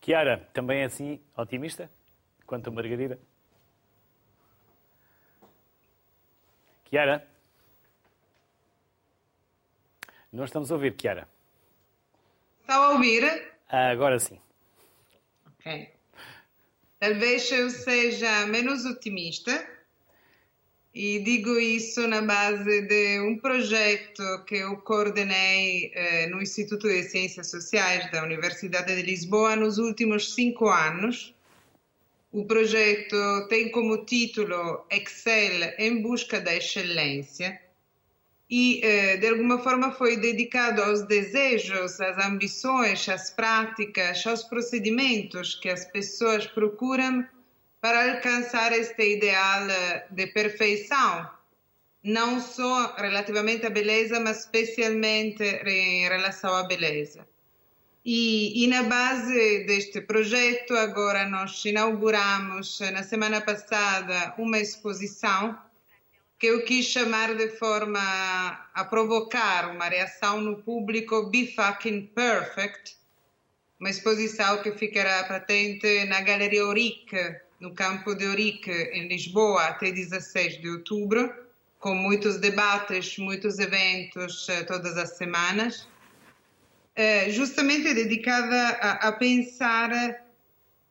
Kiara, 0.00 0.48
também 0.52 0.82
é 0.82 0.84
assim 0.84 1.20
otimista 1.36 1.90
quanto 2.46 2.68
a 2.68 2.72
Margarida? 2.72 3.18
Kiara? 6.90 7.24
Não 10.32 10.44
estamos 10.44 10.72
a 10.72 10.74
ouvir, 10.74 10.96
Kiara. 10.96 11.28
Está 12.62 12.74
a 12.74 12.90
ouvir? 12.90 13.22
Agora 13.68 14.18
sim. 14.18 14.40
Ok. 15.46 15.88
Talvez 16.98 17.50
eu 17.52 17.70
seja 17.70 18.46
menos 18.46 18.84
otimista 18.84 19.64
e 20.92 21.20
digo 21.20 21.58
isso 21.60 22.06
na 22.08 22.22
base 22.22 22.82
de 22.82 23.20
um 23.20 23.38
projeto 23.38 24.44
que 24.44 24.56
eu 24.56 24.76
coordenei 24.78 25.92
eh, 25.94 26.26
no 26.26 26.42
Instituto 26.42 26.88
de 26.88 27.04
Ciências 27.04 27.48
Sociais 27.48 28.10
da 28.10 28.24
Universidade 28.24 28.96
de 28.96 29.02
Lisboa 29.02 29.54
nos 29.54 29.78
últimos 29.78 30.34
cinco 30.34 30.68
anos. 30.68 31.32
O 32.32 32.44
projeto 32.44 33.48
tem 33.48 33.72
como 33.72 34.04
título 34.04 34.86
Excel 34.88 35.74
em 35.78 36.00
busca 36.00 36.40
da 36.40 36.54
excelência 36.54 37.60
e, 38.48 38.80
eh, 38.84 39.16
de 39.16 39.26
alguma 39.26 39.58
forma, 39.58 39.90
foi 39.90 40.16
dedicado 40.16 40.80
aos 40.80 41.02
desejos, 41.02 42.00
às 42.00 42.24
ambições, 42.24 43.08
às 43.08 43.30
práticas, 43.30 44.24
aos 44.24 44.44
procedimentos 44.44 45.56
que 45.56 45.68
as 45.68 45.84
pessoas 45.86 46.46
procuram 46.46 47.26
para 47.80 48.12
alcançar 48.12 48.72
este 48.72 49.16
ideal 49.16 49.66
de 50.10 50.28
perfeição, 50.28 51.28
não 52.04 52.40
só 52.40 52.94
relativamente 52.96 53.66
à 53.66 53.70
beleza, 53.70 54.20
mas 54.20 54.40
especialmente 54.40 55.42
em 55.42 56.08
relação 56.08 56.54
à 56.54 56.62
beleza. 56.62 57.26
E, 58.04 58.64
e, 58.64 58.66
na 58.66 58.84
base 58.84 59.64
deste 59.66 60.00
projeto, 60.00 60.74
agora 60.74 61.26
nós 61.28 61.62
inauguramos, 61.64 62.80
na 62.80 63.02
semana 63.02 63.42
passada, 63.42 64.34
uma 64.38 64.58
exposição 64.58 65.58
que 66.38 66.46
eu 66.46 66.64
quis 66.64 66.86
chamar 66.86 67.34
de 67.34 67.50
forma 67.58 68.00
a 68.72 68.84
provocar 68.86 69.70
uma 69.70 69.84
reação 69.84 70.40
no 70.40 70.62
público 70.62 71.26
Be 71.26 71.54
Fucking 71.54 72.06
Perfect, 72.14 72.96
uma 73.78 73.90
exposição 73.90 74.62
que 74.62 74.72
ficará 74.72 75.24
patente 75.24 76.06
na 76.06 76.22
Galeria 76.22 76.66
Oric, 76.66 77.12
no 77.60 77.74
campo 77.74 78.14
de 78.14 78.26
Oric, 78.26 78.70
em 78.70 79.08
Lisboa, 79.08 79.64
até 79.64 79.92
16 79.92 80.62
de 80.62 80.70
outubro, 80.70 81.30
com 81.78 81.94
muitos 81.94 82.38
debates, 82.38 83.18
muitos 83.18 83.58
eventos 83.58 84.48
eh, 84.48 84.64
todas 84.64 84.96
as 84.96 85.18
semanas, 85.18 85.86
eh, 87.00 87.30
justamente 87.30 87.94
dedicada 87.94 88.78
a, 88.78 89.08
a 89.08 89.12
pensar 89.12 89.90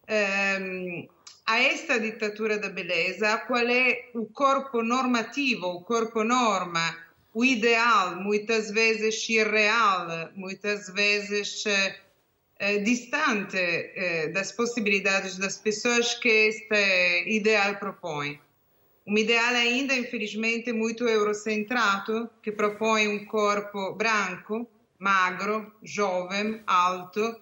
ehm, 0.07 1.07
a 1.45 1.59
esta 1.59 1.99
ditadura 1.99 2.57
da 2.57 2.69
beleza, 2.69 3.37
qual 3.45 3.67
é 3.69 4.09
o 4.15 4.25
corpo 4.25 4.81
normativo, 4.81 5.67
o 5.67 5.83
corpo 5.83 6.23
norma, 6.23 6.97
o 7.31 7.45
ideal, 7.45 8.15
muitas 8.15 8.71
vezes 8.71 9.29
irreal, 9.29 10.31
muitas 10.35 10.89
vezes 10.89 11.63
eh, 11.67 12.79
distante 12.79 13.57
eh, 13.57 14.29
das 14.33 14.51
possibilidades 14.51 15.37
das 15.37 15.57
pessoas 15.59 16.15
que 16.15 16.49
este 16.49 17.23
ideal 17.27 17.77
propõe. 17.77 18.39
Um 19.05 19.15
ideal 19.15 19.53
ainda, 19.53 19.93
infelizmente, 19.93 20.73
muito 20.73 21.07
eurocentrado, 21.07 22.27
que 22.41 22.51
propõe 22.51 23.07
um 23.07 23.25
corpo 23.25 23.93
branco, 23.93 24.67
magro, 24.99 25.73
jovem, 25.81 26.61
alto, 26.67 27.39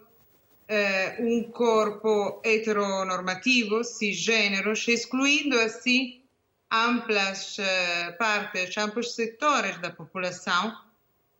eh, 0.67 1.17
um 1.19 1.43
corpo 1.43 2.39
heteronormativo, 2.43 3.83
cisgênero, 3.83 4.73
excluindo 4.73 5.59
assim 5.59 6.21
amplas 6.69 7.57
eh, 7.57 8.11
partes, 8.19 8.77
amplos 8.77 9.15
setores 9.15 9.79
da 9.79 9.89
população, 9.89 10.77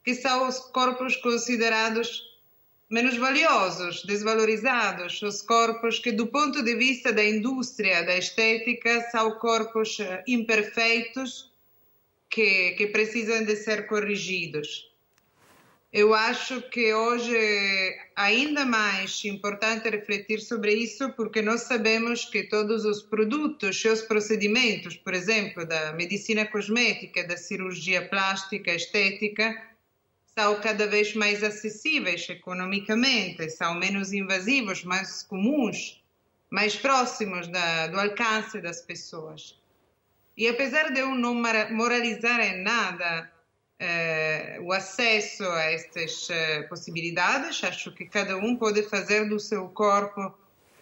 que 0.03 0.15
são 0.15 0.47
os 0.47 0.59
corpos 0.59 1.17
considerados 1.17 2.23
menos 2.89 3.17
valiosos, 3.17 4.03
desvalorizados, 4.03 5.21
os 5.21 5.41
corpos 5.41 5.99
que, 5.99 6.13
do 6.13 6.27
ponto 6.27 6.63
de 6.63 6.73
vista 6.75 7.11
da 7.11 7.23
indústria, 7.23 8.03
da 8.03 8.17
estética, 8.17 9.01
são 9.11 9.37
corpos 9.37 9.99
eh, 9.99 10.23
imperfeitos 10.25 11.51
que 12.29 12.89
precisam 12.91 13.43
de 13.43 13.55
ser 13.55 13.87
corrigidos. 13.87 14.86
Eu 15.91 16.13
acho 16.13 16.61
que 16.69 16.93
hoje 16.93 17.35
é 17.35 18.09
ainda 18.15 18.65
mais 18.65 19.23
importante 19.23 19.89
refletir 19.89 20.41
sobre 20.41 20.73
isso, 20.73 21.13
porque 21.13 21.41
nós 21.41 21.61
sabemos 21.61 22.25
que 22.25 22.43
todos 22.43 22.83
os 22.83 23.01
produtos 23.01 23.83
e 23.85 23.87
os 23.87 24.01
procedimentos, 24.01 24.97
por 24.97 25.13
exemplo, 25.13 25.65
da 25.65 25.93
medicina 25.93 26.45
cosmética, 26.45 27.25
da 27.25 27.37
cirurgia 27.37 28.05
plástica, 28.09 28.73
estética, 28.73 29.55
são 30.37 30.59
cada 30.59 30.85
vez 30.87 31.15
mais 31.15 31.41
acessíveis 31.41 32.27
economicamente, 32.29 33.49
são 33.49 33.73
menos 33.73 34.11
invasivos, 34.11 34.83
mais 34.83 35.23
comuns, 35.23 36.03
mais 36.49 36.75
próximos 36.75 37.47
da, 37.47 37.87
do 37.87 37.99
alcance 37.99 38.59
das 38.59 38.81
pessoas. 38.81 39.57
E 40.35 40.47
apesar 40.49 40.91
de 40.91 40.99
eu 40.99 41.15
não 41.15 41.33
moralizar 41.33 42.41
em 42.41 42.61
nada, 42.61 43.31
eh, 43.79 44.59
o 44.61 44.71
acesso 44.71 45.43
a 45.43 45.63
estas 45.71 46.29
eh, 46.29 46.63
possibilidades. 46.63 47.63
Acho 47.63 47.91
que 47.91 48.05
cada 48.05 48.35
um 48.37 48.55
pode 48.55 48.83
fazer 48.83 49.27
do 49.29 49.39
seu 49.39 49.67
corpo 49.69 50.33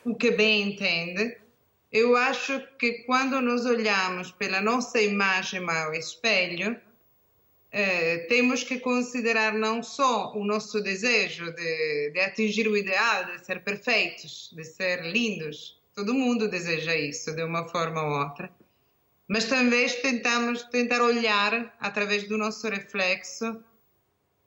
o 0.04 0.16
que 0.16 0.32
bem 0.32 0.70
entende. 0.70 1.38
Eu 1.92 2.16
acho 2.16 2.62
que 2.78 3.04
quando 3.06 3.42
nós 3.42 3.66
olhamos 3.66 4.32
pela 4.32 4.62
nossa 4.62 5.02
imagem 5.02 5.68
ao 5.70 5.94
espelho, 5.94 6.80
eh, 7.72 8.26
temos 8.30 8.64
que 8.64 8.80
considerar 8.80 9.54
não 9.54 9.84
só 9.84 10.34
o 10.34 10.46
nosso 10.46 10.82
desejo 10.82 11.54
de, 11.54 12.12
de 12.12 12.20
atingir 12.22 12.68
o 12.68 12.78
ideal, 12.78 13.26
de 13.26 13.46
ser 13.46 13.64
perfeitos, 13.64 14.52
de 14.54 14.64
ser 14.64 15.04
lindos. 15.06 15.82
Todo 15.94 16.14
mundo 16.14 16.50
deseja 16.50 16.96
isso 16.96 17.34
de 17.36 17.44
uma 17.44 17.68
forma 17.68 18.02
ou 18.02 18.20
outra 18.20 18.50
mas 19.28 19.46
também 19.46 19.88
tentamos 20.02 20.64
tentar 20.64 21.02
olhar 21.02 21.76
através 21.80 22.28
do 22.28 22.38
nosso 22.38 22.68
reflexo 22.70 23.64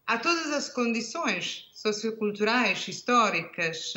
a 0.07 0.17
todas 0.17 0.53
as 0.53 0.69
condições 0.69 1.69
socioculturais, 1.75 2.87
históricas, 2.89 3.95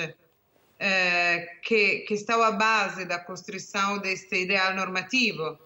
eh, 0.79 1.57
que, 1.61 1.99
que 1.99 2.13
estão 2.15 2.41
à 2.41 2.51
base 2.51 3.05
da 3.05 3.19
construção 3.19 3.99
deste 3.99 4.35
ideal 4.41 4.75
normativo, 4.75 5.57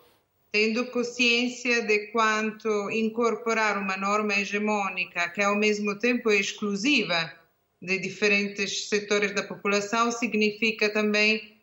tendo 0.51 0.85
consciência 0.87 1.81
de 1.81 2.07
quanto 2.11 2.91
incorporar 2.91 3.77
uma 3.77 3.97
norma 3.97 4.35
hegemônica 4.35 5.29
que 5.29 5.41
ao 5.41 5.55
mesmo 5.55 5.97
tempo 5.97 6.29
é 6.29 6.37
exclusiva 6.37 7.33
de 7.81 7.97
diferentes 7.99 8.87
setores 8.87 9.33
da 9.33 9.43
população 9.43 10.11
significa 10.11 10.89
também 10.89 11.54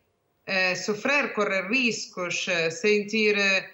eh, 0.44 0.74
sofrer, 0.74 1.32
correr 1.34 1.68
riscos, 1.68 2.48
eh, 2.48 2.70
sentir 2.70 3.38
eh, 3.38 3.70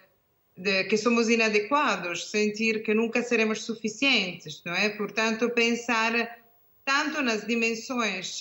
de, 0.57 0.85
que 0.85 0.98
somos 0.98 1.28
inadequados, 1.28 2.31
sentir 2.31 2.83
que 2.83 2.92
nunca 2.92 3.22
seremos 3.22 3.62
suficientes, 3.62 4.62
não 4.66 4.74
é? 4.74 4.90
Portanto, 4.90 5.48
pensar 5.50 6.12
tanto 6.85 7.22
nas 7.22 7.46
dimensões 7.46 8.40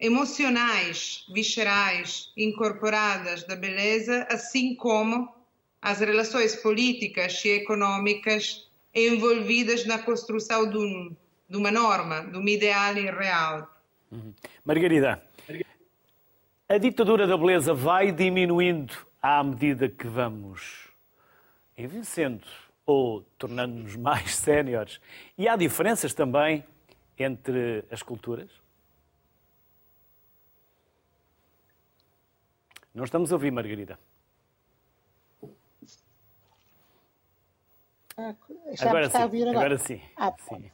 emocionais, 0.00 1.24
viscerais, 1.32 2.32
incorporadas 2.36 3.44
da 3.44 3.54
beleza, 3.54 4.26
assim 4.30 4.74
como 4.74 5.32
as 5.80 6.00
relações 6.00 6.56
políticas 6.56 7.44
e 7.44 7.50
econômicas 7.50 8.68
envolvidas 8.94 9.86
na 9.86 9.98
construção 9.98 10.68
de, 10.68 10.78
um, 10.78 11.16
de 11.48 11.56
uma 11.56 11.70
norma, 11.70 12.22
de 12.22 12.36
um 12.36 12.48
ideal 12.48 12.96
irreal. 12.96 13.70
Uhum. 14.10 14.34
Margarida, 14.64 15.22
a 16.72 16.78
ditadura 16.78 17.26
da 17.26 17.36
beleza 17.36 17.74
vai 17.74 18.10
diminuindo 18.10 18.94
à 19.20 19.44
medida 19.44 19.90
que 19.90 20.06
vamos 20.06 20.88
envelhecendo 21.76 22.46
ou 22.86 23.20
tornando-nos 23.36 23.94
mais 23.94 24.36
séniores. 24.36 24.98
E 25.36 25.46
há 25.46 25.54
diferenças 25.54 26.14
também 26.14 26.64
entre 27.18 27.84
as 27.90 28.02
culturas? 28.02 28.50
Não 32.94 33.04
estamos 33.04 33.30
a 33.30 33.36
ouvir, 33.36 33.50
Margarida. 33.50 33.98
Ah, 38.16 38.34
agora, 38.80 39.10
sim, 39.10 39.18
agora? 39.18 39.50
agora 39.50 39.78
sim. 39.78 40.00
Ah, 40.16 40.32
sim. 40.38 40.70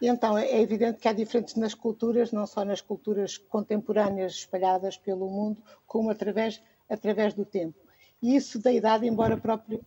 Então, 0.00 0.36
é 0.36 0.60
evidente 0.60 0.98
que 0.98 1.08
há 1.08 1.12
diferentes 1.12 1.54
nas 1.54 1.74
culturas, 1.74 2.32
não 2.32 2.46
só 2.46 2.64
nas 2.64 2.80
culturas 2.80 3.38
contemporâneas 3.38 4.32
espalhadas 4.32 4.96
pelo 4.96 5.28
mundo, 5.28 5.62
como 5.86 6.10
através, 6.10 6.62
através 6.88 7.34
do 7.34 7.44
tempo. 7.44 7.78
E 8.22 8.36
isso 8.36 8.60
da 8.60 8.72
idade, 8.72 9.06
embora 9.06 9.36
próprio. 9.36 9.84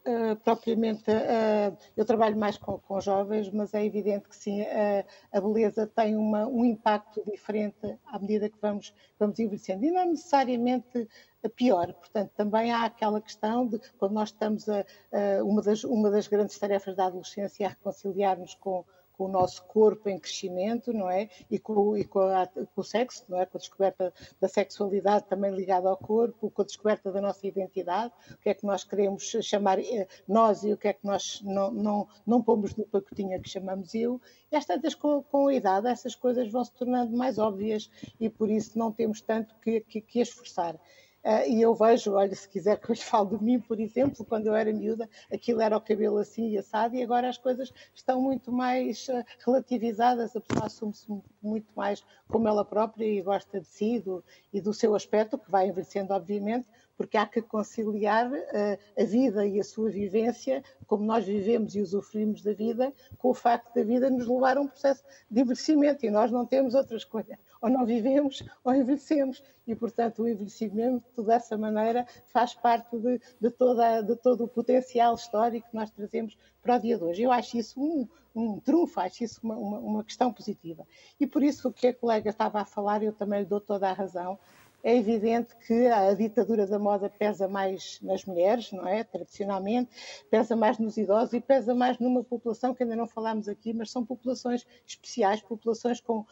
Uh, 0.00 0.34
propriamente, 0.36 1.10
uh, 1.10 1.76
eu 1.94 2.06
trabalho 2.06 2.34
mais 2.34 2.56
com, 2.56 2.78
com, 2.78 2.98
jovens, 3.02 3.50
mas 3.50 3.74
é 3.74 3.84
evidente 3.84 4.30
que 4.30 4.34
sim, 4.34 4.62
uh, 4.62 5.04
a 5.30 5.40
beleza 5.42 5.86
tem 5.86 6.16
uma, 6.16 6.46
um 6.46 6.64
impacto 6.64 7.22
diferente 7.30 7.98
à 8.06 8.18
medida 8.18 8.48
que 8.48 8.56
vamos, 8.62 8.94
vamos 9.18 9.38
envelhecendo. 9.38 9.84
E 9.84 9.90
não 9.90 10.06
necessariamente 10.06 11.06
pior. 11.48 11.92
Portanto, 11.92 12.30
também 12.34 12.72
há 12.72 12.86
aquela 12.86 13.20
questão 13.20 13.66
de 13.66 13.78
quando 13.98 14.12
nós 14.12 14.30
estamos 14.30 14.66
a, 14.70 14.86
a 15.12 15.44
uma, 15.44 15.60
das, 15.60 15.84
uma 15.84 16.10
das 16.10 16.26
grandes 16.28 16.58
tarefas 16.58 16.96
da 16.96 17.04
adolescência 17.04 17.66
é 17.66 17.68
reconciliar-nos 17.68 18.54
com 18.54 18.84
com 19.20 19.26
o 19.26 19.28
nosso 19.28 19.62
corpo 19.64 20.08
em 20.08 20.18
crescimento, 20.18 20.94
não 20.94 21.10
é? 21.10 21.28
E 21.50 21.58
com, 21.58 21.94
e 21.94 22.06
com, 22.06 22.20
a, 22.20 22.46
com, 22.46 22.80
o 22.80 22.82
sexo, 22.82 23.22
não 23.28 23.38
é? 23.38 23.44
Com 23.44 23.58
a 23.58 23.60
descoberta 23.60 24.14
da 24.40 24.48
sexualidade 24.48 25.26
também 25.26 25.50
ligada 25.50 25.90
ao 25.90 25.96
corpo, 25.98 26.50
com 26.50 26.62
a 26.62 26.64
descoberta 26.64 27.12
da 27.12 27.20
nossa 27.20 27.46
identidade, 27.46 28.14
o 28.30 28.38
que 28.38 28.48
é 28.48 28.54
que 28.54 28.64
nós 28.64 28.82
queremos 28.82 29.36
chamar 29.42 29.78
eh, 29.78 30.08
nós 30.26 30.64
e 30.64 30.72
o 30.72 30.76
que 30.78 30.88
é 30.88 30.94
que 30.94 31.04
nós 31.04 31.42
não, 31.44 31.70
não, 31.70 32.08
não 32.26 32.42
pomos 32.42 32.74
no 32.76 32.86
pacotinho 32.86 33.38
que 33.42 33.50
chamamos 33.50 33.94
eu. 33.94 34.18
E 34.50 34.56
às 34.56 34.64
tantas, 34.64 34.94
com, 34.94 35.22
com 35.22 35.48
a 35.48 35.54
idade, 35.54 35.86
essas 35.88 36.14
coisas 36.14 36.50
vão 36.50 36.64
se 36.64 36.72
tornando 36.72 37.14
mais 37.14 37.36
óbvias 37.38 37.90
e 38.18 38.30
por 38.30 38.48
isso 38.48 38.78
não 38.78 38.90
temos 38.90 39.20
tanto 39.20 39.54
que, 39.56 39.80
que, 39.80 40.00
que 40.00 40.20
esforçar. 40.20 40.80
Uh, 41.22 41.46
e 41.46 41.60
eu 41.60 41.74
vejo, 41.74 42.14
olha, 42.14 42.34
se 42.34 42.48
quiser 42.48 42.78
que 42.80 42.90
eu 42.90 42.94
lhe 42.94 43.00
fale 43.00 43.36
de 43.36 43.44
mim, 43.44 43.60
por 43.60 43.78
exemplo, 43.78 44.24
quando 44.24 44.46
eu 44.46 44.54
era 44.54 44.72
miúda, 44.72 45.08
aquilo 45.30 45.60
era 45.60 45.76
o 45.76 45.80
cabelo 45.80 46.16
assim 46.16 46.48
e 46.48 46.58
assado, 46.58 46.96
e 46.96 47.02
agora 47.02 47.28
as 47.28 47.36
coisas 47.36 47.70
estão 47.94 48.22
muito 48.22 48.50
mais 48.50 49.06
uh, 49.08 49.22
relativizadas, 49.44 50.34
a 50.34 50.40
pessoa 50.40 50.66
assume-se 50.66 51.06
muito 51.42 51.68
mais 51.76 52.02
como 52.26 52.48
ela 52.48 52.64
própria 52.64 53.04
e 53.04 53.20
gosta 53.20 53.60
de 53.60 53.66
si 53.66 53.98
do, 53.98 54.24
e 54.50 54.62
do 54.62 54.72
seu 54.72 54.94
aspecto, 54.94 55.36
que 55.36 55.50
vai 55.50 55.68
envelhecendo, 55.68 56.14
obviamente, 56.14 56.66
porque 56.96 57.18
há 57.18 57.26
que 57.26 57.42
conciliar 57.42 58.32
uh, 58.32 58.78
a 58.98 59.04
vida 59.04 59.46
e 59.46 59.60
a 59.60 59.64
sua 59.64 59.90
vivência, 59.90 60.64
como 60.86 61.04
nós 61.04 61.26
vivemos 61.26 61.74
e 61.74 61.82
usufruímos 61.82 62.42
da 62.42 62.54
vida, 62.54 62.94
com 63.18 63.28
o 63.28 63.34
facto 63.34 63.74
da 63.74 63.82
vida 63.82 64.08
nos 64.08 64.26
levar 64.26 64.56
a 64.56 64.62
um 64.62 64.68
processo 64.68 65.04
de 65.30 65.42
envelhecimento, 65.42 66.06
e 66.06 66.10
nós 66.10 66.30
não 66.30 66.46
temos 66.46 66.74
outra 66.74 66.96
escolha 66.96 67.38
ou 67.60 67.70
não 67.70 67.84
vivemos 67.84 68.42
ou 68.64 68.74
envelhecemos. 68.74 69.42
E, 69.66 69.74
portanto, 69.74 70.22
o 70.22 70.28
envelhecimento, 70.28 71.22
dessa 71.22 71.56
maneira, 71.56 72.06
faz 72.32 72.54
parte 72.54 72.98
de, 72.98 73.20
de, 73.40 73.50
toda, 73.50 74.02
de 74.02 74.16
todo 74.16 74.44
o 74.44 74.48
potencial 74.48 75.14
histórico 75.14 75.68
que 75.70 75.76
nós 75.76 75.90
trazemos 75.90 76.36
para 76.62 76.76
o 76.76 76.78
dia 76.80 76.98
de 76.98 77.04
hoje. 77.04 77.22
Eu 77.22 77.30
acho 77.30 77.56
isso 77.56 77.80
um, 77.80 78.08
um 78.34 78.58
trunfo, 78.58 79.00
acho 79.00 79.24
isso 79.24 79.40
uma, 79.42 79.56
uma, 79.56 79.78
uma 79.78 80.04
questão 80.04 80.32
positiva. 80.32 80.86
E 81.18 81.26
por 81.26 81.42
isso, 81.42 81.68
o 81.68 81.72
que 81.72 81.88
a 81.88 81.94
colega 81.94 82.30
estava 82.30 82.60
a 82.60 82.64
falar, 82.64 83.02
eu 83.02 83.12
também 83.12 83.40
lhe 83.40 83.46
dou 83.46 83.60
toda 83.60 83.88
a 83.88 83.92
razão, 83.92 84.38
é 84.82 84.96
evidente 84.96 85.54
que 85.66 85.86
a 85.86 86.12
ditadura 86.14 86.66
da 86.66 86.78
moda 86.78 87.08
pesa 87.08 87.46
mais 87.48 87.98
nas 88.02 88.24
mulheres, 88.24 88.72
não 88.72 88.86
é? 88.86 89.04
Tradicionalmente, 89.04 89.90
pesa 90.30 90.56
mais 90.56 90.78
nos 90.78 90.96
idosos 90.96 91.32
e 91.34 91.40
pesa 91.40 91.74
mais 91.74 91.98
numa 91.98 92.24
população 92.24 92.74
que 92.74 92.82
ainda 92.82 92.96
não 92.96 93.06
falámos 93.06 93.48
aqui, 93.48 93.72
mas 93.72 93.90
são 93.90 94.04
populações 94.04 94.66
especiais, 94.86 95.40
populações 95.42 96.00
com 96.00 96.24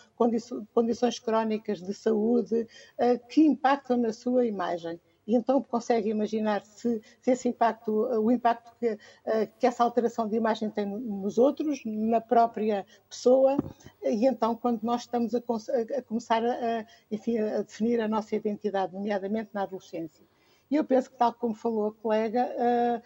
condições 0.73 1.19
crónicas 1.19 1.81
de 1.81 1.95
saúde 1.95 2.67
eh, 2.99 3.19
que 3.19 3.43
impactam 3.43 3.97
na 3.97 4.13
sua 4.13 4.47
imagem 4.47 5.01
e 5.29 5.37
então 5.37 5.63
consegue 5.63 6.09
imaginar 6.09 6.65
se, 6.65 7.03
se 7.21 7.31
esse 7.31 7.49
impacto, 7.51 7.93
o 7.93 8.33
impacto 8.33 8.75
que, 8.81 8.99
eh, 9.27 9.47
que, 9.59 9.67
essa 9.67 9.85
alteração 9.85 10.27
de 10.27 10.37
imagem 10.37 10.71
tem 10.71 10.87
nos 10.87 11.37
outros, 11.37 11.83
na 11.85 12.19
própria 12.19 12.87
pessoa, 13.07 13.59
e 14.03 14.27
então 14.27 14.57
quando 14.57 14.83
nós 14.83 15.03
estamos 15.03 15.35
a, 15.35 15.39
a 15.99 16.03
começar 16.03 16.43
a, 16.43 16.87
enfim, 17.11 17.39
a 17.39 17.61
definir 17.61 18.01
a 18.01 18.09
nossa 18.09 18.35
identidade, 18.35 18.95
nomeadamente 18.95 19.51
na 19.53 19.65
adolescência. 19.65 20.25
E 20.71 20.77
eu 20.77 20.85
penso 20.85 21.11
que, 21.11 21.17
tal 21.17 21.35
como 21.35 21.55
falou 21.55 21.89
a 21.89 21.93
colega, 21.93 22.49
uh, 22.57 23.03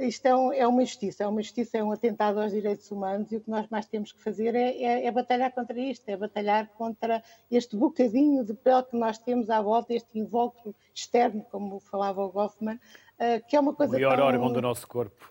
isto 0.00 0.26
é, 0.26 0.34
um, 0.34 0.52
é, 0.52 0.66
uma 0.66 0.82
injustiça, 0.82 1.24
é 1.24 1.26
uma 1.26 1.40
injustiça, 1.40 1.78
é 1.78 1.84
um 1.84 1.92
atentado 1.92 2.40
aos 2.40 2.52
direitos 2.52 2.90
humanos 2.90 3.30
e 3.32 3.36
o 3.36 3.40
que 3.40 3.50
nós 3.50 3.66
mais 3.68 3.86
temos 3.86 4.12
que 4.12 4.22
fazer 4.22 4.54
é, 4.54 4.82
é, 4.82 5.06
é, 5.06 5.10
batalhar 5.10 5.52
contra 5.52 5.78
isto, 5.78 6.08
é 6.08 6.16
batalhar 6.16 6.68
contra 6.76 7.22
este 7.50 7.76
bocadinho 7.76 8.44
de 8.44 8.54
pele 8.54 8.82
que 8.84 8.96
nós 8.96 9.18
temos 9.18 9.50
à 9.50 9.60
volta, 9.60 9.94
este 9.94 10.18
invólucro 10.18 10.74
externo, 10.94 11.44
como 11.50 11.80
falava 11.80 12.24
o 12.24 12.30
Goffman, 12.30 12.74
uh, 12.76 13.46
que 13.48 13.56
é 13.56 13.60
uma 13.60 13.74
coisa. 13.74 13.92
O 13.92 13.94
maior 13.94 14.16
tão... 14.16 14.26
órgão 14.26 14.52
do 14.52 14.62
nosso 14.62 14.86
corpo. 14.86 15.30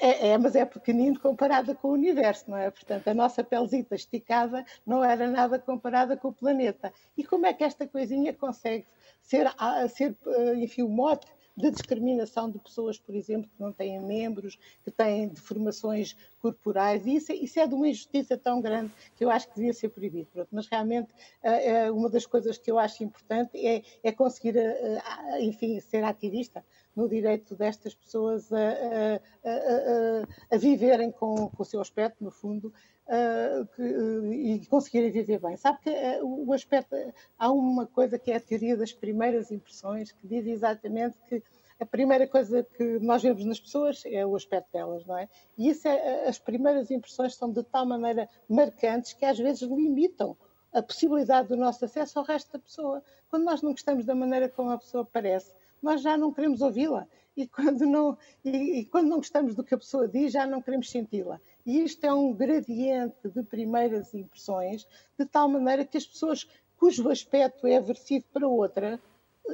É, 0.00 0.28
é, 0.28 0.38
mas 0.38 0.54
é 0.54 0.64
pequenino 0.64 1.18
comparada 1.18 1.74
com 1.74 1.88
o 1.88 1.92
universo, 1.92 2.48
não 2.48 2.56
é? 2.56 2.70
Portanto, 2.70 3.08
a 3.08 3.14
nossa 3.14 3.42
pelzita 3.42 3.96
esticada 3.96 4.64
não 4.86 5.02
era 5.02 5.26
nada 5.26 5.58
comparada 5.58 6.16
com 6.16 6.28
o 6.28 6.32
planeta. 6.32 6.92
E 7.16 7.24
como 7.24 7.46
é 7.46 7.52
que 7.52 7.64
esta 7.64 7.86
coisinha 7.86 8.32
consegue 8.32 8.86
ser, 9.20 9.52
ser 9.88 10.14
eh, 10.26 10.54
enfim, 10.56 10.82
o 10.82 10.88
mote 10.88 11.26
de 11.56 11.70
discriminação 11.70 12.50
de 12.50 12.58
pessoas, 12.58 12.98
por 12.98 13.14
exemplo, 13.14 13.48
que 13.48 13.62
não 13.62 13.72
têm 13.72 14.00
membros, 14.00 14.58
que 14.84 14.90
têm 14.90 15.28
deformações 15.28 16.16
corporais, 16.40 17.06
e 17.06 17.16
isso, 17.16 17.32
é, 17.32 17.36
isso 17.36 17.60
é 17.60 17.66
de 17.66 17.74
uma 17.74 17.88
injustiça 17.88 18.36
tão 18.36 18.60
grande 18.60 18.92
que 19.16 19.24
eu 19.24 19.30
acho 19.30 19.48
que 19.48 19.54
devia 19.54 19.72
ser 19.72 19.88
proibido. 19.88 20.28
Mas 20.50 20.66
realmente, 20.66 21.14
eh, 21.42 21.70
eh, 21.70 21.90
uma 21.90 22.10
das 22.10 22.26
coisas 22.26 22.58
que 22.58 22.70
eu 22.70 22.78
acho 22.78 23.04
importante 23.04 23.56
é, 23.64 23.82
é 24.02 24.12
conseguir, 24.12 24.56
eh, 24.56 25.00
enfim, 25.40 25.78
ser 25.80 26.02
ativista 26.04 26.64
no 26.94 27.08
direito 27.08 27.54
destas 27.56 27.94
pessoas 27.94 28.52
a, 28.52 28.58
a, 28.58 29.50
a, 29.50 30.54
a 30.54 30.58
viverem 30.58 31.10
com, 31.10 31.48
com, 31.48 31.62
o 31.62 31.66
seu 31.66 31.80
aspecto, 31.80 32.22
no 32.22 32.30
fundo, 32.30 32.72
que, 33.76 33.82
e 33.82 34.66
conseguirem 34.66 35.10
viver 35.10 35.38
bem. 35.38 35.56
Sabe 35.56 35.78
que 35.82 35.90
uh, 35.90 36.46
o 36.46 36.52
aspecto, 36.52 36.96
há 37.38 37.50
uma 37.50 37.86
coisa 37.86 38.18
que 38.18 38.30
é 38.30 38.36
a 38.36 38.40
teoria 38.40 38.76
das 38.76 38.92
primeiras 38.92 39.50
impressões, 39.50 40.12
que 40.12 40.26
diz 40.26 40.46
exatamente 40.46 41.16
que 41.28 41.42
a 41.78 41.84
primeira 41.84 42.26
coisa 42.26 42.62
que 42.62 42.98
nós 43.00 43.22
vemos 43.22 43.44
nas 43.44 43.60
pessoas 43.60 44.02
é 44.06 44.24
o 44.24 44.36
aspecto 44.36 44.72
delas, 44.72 45.04
não 45.04 45.18
é? 45.18 45.28
E 45.58 45.68
isso 45.68 45.88
é, 45.88 46.28
as 46.28 46.38
primeiras 46.38 46.90
impressões 46.90 47.34
são 47.34 47.50
de 47.50 47.62
tal 47.64 47.84
maneira 47.84 48.28
marcantes 48.48 49.12
que 49.12 49.24
às 49.24 49.38
vezes 49.38 49.62
limitam 49.62 50.36
a 50.72 50.82
possibilidade 50.82 51.48
do 51.48 51.56
nosso 51.56 51.84
acesso 51.84 52.18
ao 52.18 52.24
resto 52.24 52.52
da 52.52 52.58
pessoa. 52.58 53.02
Quando 53.28 53.44
nós 53.44 53.60
não 53.60 53.72
gostamos 53.72 54.04
da 54.04 54.14
maneira 54.14 54.48
como 54.48 54.70
a 54.70 54.78
pessoa 54.78 55.04
parece, 55.04 55.52
nós 55.84 56.00
já 56.00 56.16
não 56.16 56.32
queremos 56.32 56.62
ouvi-la. 56.62 57.06
E 57.36 57.46
quando, 57.46 57.84
não, 57.84 58.16
e, 58.44 58.80
e 58.80 58.84
quando 58.86 59.08
não 59.08 59.18
gostamos 59.18 59.54
do 59.54 59.62
que 59.62 59.74
a 59.74 59.78
pessoa 59.78 60.08
diz, 60.08 60.32
já 60.32 60.46
não 60.46 60.62
queremos 60.62 60.90
senti-la. 60.90 61.40
E 61.66 61.82
isto 61.82 62.04
é 62.04 62.12
um 62.12 62.32
gradiente 62.32 63.28
de 63.28 63.42
primeiras 63.42 64.14
impressões, 64.14 64.86
de 65.18 65.26
tal 65.26 65.48
maneira 65.48 65.84
que 65.84 65.98
as 65.98 66.06
pessoas 66.06 66.48
cujo 66.76 67.10
aspecto 67.10 67.66
é 67.66 67.76
aversivo 67.76 68.24
para 68.32 68.48
outra 68.48 69.00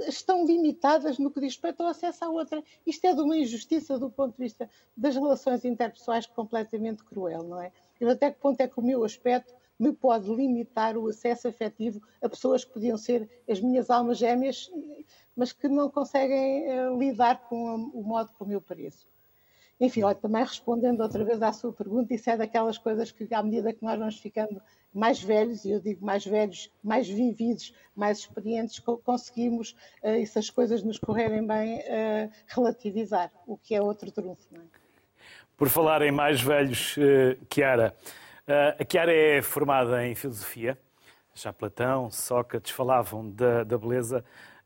estão 0.06 0.46
limitadas 0.46 1.18
no 1.18 1.32
que 1.32 1.40
diz 1.40 1.54
respeito 1.54 1.82
ao 1.82 1.88
acesso 1.88 2.24
à 2.24 2.28
outra. 2.28 2.62
Isto 2.86 3.06
é 3.06 3.14
de 3.14 3.20
uma 3.20 3.36
injustiça 3.36 3.98
do 3.98 4.08
ponto 4.08 4.36
de 4.36 4.44
vista 4.44 4.70
das 4.96 5.16
relações 5.16 5.64
interpessoais 5.64 6.26
completamente 6.26 7.02
cruel, 7.02 7.42
não 7.42 7.60
é? 7.60 7.72
E 8.00 8.04
até 8.04 8.30
que 8.30 8.38
ponto 8.38 8.60
é 8.60 8.68
que 8.68 8.78
o 8.78 8.82
meu 8.82 9.02
aspecto 9.04 9.52
me 9.80 9.92
pode 9.94 10.28
limitar 10.28 10.96
o 10.98 11.08
acesso 11.08 11.48
afetivo 11.48 12.02
a 12.20 12.28
pessoas 12.28 12.64
que 12.64 12.72
podiam 12.72 12.98
ser 12.98 13.26
as 13.48 13.60
minhas 13.60 13.88
almas 13.88 14.18
gêmeas, 14.18 14.70
mas 15.34 15.52
que 15.52 15.68
não 15.68 15.90
conseguem 15.90 16.68
uh, 16.68 16.98
lidar 16.98 17.48
com 17.48 17.90
o 17.94 18.02
modo 18.02 18.30
como 18.36 18.52
eu 18.52 18.60
pareço. 18.60 19.08
Enfim, 19.80 20.02
olha, 20.02 20.14
também 20.14 20.44
respondendo 20.44 21.00
outra 21.00 21.24
vez 21.24 21.40
à 21.40 21.50
sua 21.54 21.72
pergunta, 21.72 22.12
isso 22.12 22.28
é 22.28 22.36
daquelas 22.36 22.76
coisas 22.76 23.10
que, 23.10 23.26
à 23.32 23.42
medida 23.42 23.72
que 23.72 23.82
nós 23.82 23.98
vamos 23.98 24.18
ficando 24.18 24.60
mais 24.92 25.22
velhos, 25.22 25.64
e 25.64 25.70
eu 25.70 25.80
digo 25.80 26.04
mais 26.04 26.26
velhos, 26.26 26.70
mais 26.84 27.08
vividos, 27.08 27.74
mais 27.96 28.18
experientes, 28.18 28.78
conseguimos, 28.78 29.74
uh, 30.02 30.10
e 30.10 30.26
se 30.26 30.38
as 30.38 30.50
coisas 30.50 30.82
nos 30.82 30.98
correrem 30.98 31.46
bem, 31.46 31.78
uh, 31.78 32.30
relativizar, 32.48 33.32
o 33.46 33.56
que 33.56 33.74
é 33.74 33.80
outro 33.80 34.12
trunfo. 34.12 34.54
É? 34.54 34.60
Por 35.56 35.70
falar 35.70 36.02
em 36.02 36.10
mais 36.10 36.42
velhos, 36.42 36.98
uh, 36.98 37.38
Chiara, 37.50 37.96
a 38.50 38.84
Chiara 38.90 39.12
é 39.12 39.42
formada 39.42 40.06
em 40.06 40.14
filosofia, 40.14 40.78
já 41.34 41.52
Platão, 41.52 42.10
Sócrates 42.10 42.72
falavam 42.72 43.30
da, 43.30 43.62
da 43.62 43.78
beleza 43.78 44.24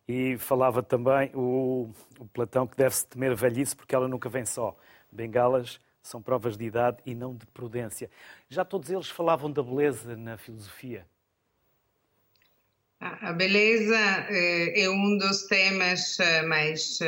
e 0.08 0.38
falava 0.38 0.82
também 0.82 1.30
o, 1.34 1.90
o 2.18 2.26
Platão 2.26 2.66
que 2.66 2.76
deve-se 2.76 3.06
temer 3.06 3.34
velhice 3.34 3.76
porque 3.76 3.94
ela 3.94 4.08
nunca 4.08 4.28
vem 4.28 4.44
só. 4.44 4.76
Bengalas 5.12 5.80
são 6.02 6.20
provas 6.22 6.56
de 6.56 6.64
idade 6.64 6.98
e 7.04 7.14
não 7.14 7.34
de 7.34 7.46
prudência. 7.46 8.10
Já 8.48 8.64
todos 8.64 8.90
eles 8.90 9.08
falavam 9.08 9.50
da 9.50 9.62
beleza 9.62 10.16
na 10.16 10.36
filosofia. 10.36 11.06
A 13.00 13.32
beleza 13.32 13.98
é 14.30 14.88
um 14.88 15.18
dos 15.18 15.42
temas 15.46 16.16
mais 16.46 16.98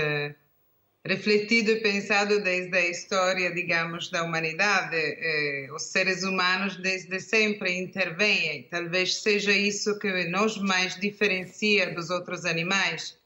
refletido 1.06 1.70
e 1.70 1.80
pensado 1.80 2.42
desde 2.42 2.76
a 2.76 2.88
história, 2.88 3.52
digamos, 3.52 4.10
da 4.10 4.22
humanidade. 4.22 4.96
Os 5.74 5.82
seres 5.84 6.22
humanos 6.22 6.76
desde 6.76 7.20
sempre 7.20 7.78
intervêm. 7.78 8.64
Talvez 8.70 9.22
seja 9.22 9.52
isso 9.52 9.98
que 9.98 10.24
nos 10.24 10.58
mais 10.58 10.98
diferencia 10.98 11.94
dos 11.94 12.10
outros 12.10 12.44
animais 12.44 13.18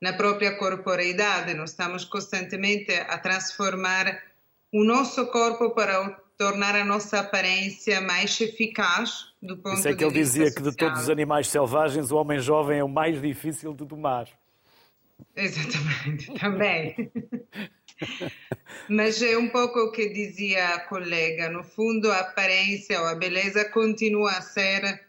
na 0.00 0.12
própria 0.12 0.56
corporeidade. 0.56 1.54
Nós 1.54 1.70
estamos 1.70 2.04
constantemente 2.04 2.92
a 2.92 3.18
transformar 3.18 4.22
o 4.72 4.84
nosso 4.84 5.26
corpo 5.26 5.70
para 5.70 6.20
tornar 6.36 6.74
a 6.74 6.84
nossa 6.84 7.20
aparência 7.20 8.00
mais 8.00 8.38
eficaz 8.40 9.32
do 9.42 9.56
ponto 9.56 9.78
Isso 9.78 9.88
é 9.88 9.94
que 9.94 10.04
ele 10.04 10.12
dizia 10.12 10.46
social. 10.46 10.64
que 10.64 10.70
de 10.70 10.76
todos 10.76 11.02
os 11.02 11.10
animais 11.10 11.48
selvagens 11.48 12.10
o 12.10 12.16
homem 12.16 12.38
jovem 12.38 12.78
é 12.78 12.84
o 12.84 12.88
mais 12.88 13.20
difícil 13.20 13.72
de 13.72 13.86
domar. 13.86 14.28
Exatamente, 15.34 16.32
também. 16.40 17.10
Mas 18.88 19.22
é 19.22 19.36
um 19.36 19.48
pouco 19.48 19.80
o 19.80 19.92
que 19.92 20.08
dizia 20.08 20.74
a 20.74 20.80
colega, 20.80 21.48
no 21.48 21.64
fundo 21.64 22.10
a 22.10 22.20
aparência 22.20 23.00
ou 23.00 23.06
a 23.06 23.14
beleza 23.14 23.64
continua 23.66 24.32
a 24.32 24.42
ser, 24.42 25.06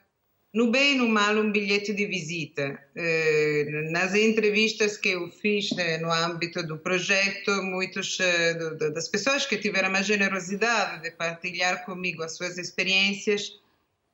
no 0.54 0.72
bem 0.72 0.94
e 0.94 0.98
no 0.98 1.08
mal, 1.08 1.36
um 1.36 1.52
bilhete 1.52 1.94
de 1.94 2.06
visita. 2.06 2.80
Eh, 2.96 3.90
nas 3.92 4.16
entrevistas 4.16 4.98
que 4.98 5.10
eu 5.10 5.30
fiz 5.30 5.72
né, 5.72 5.98
no 5.98 6.12
âmbito 6.12 6.64
do 6.64 6.78
projeto, 6.78 7.52
muitas 7.62 8.18
eh, 8.20 8.54
das 8.92 9.08
pessoas 9.08 9.46
que 9.46 9.58
tiveram 9.58 9.94
a 9.94 10.02
generosidade 10.02 11.04
de 11.04 11.12
partilhar 11.12 11.86
comigo 11.86 12.24
as 12.24 12.36
suas 12.36 12.58
experiências 12.58 13.60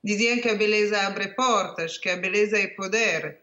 diziam 0.03 0.41
que 0.41 0.49
a 0.49 0.55
beleza 0.55 0.99
abre 1.01 1.29
portas, 1.29 1.97
que 1.97 2.09
a 2.09 2.17
beleza 2.17 2.57
é 2.57 2.67
poder. 2.67 3.39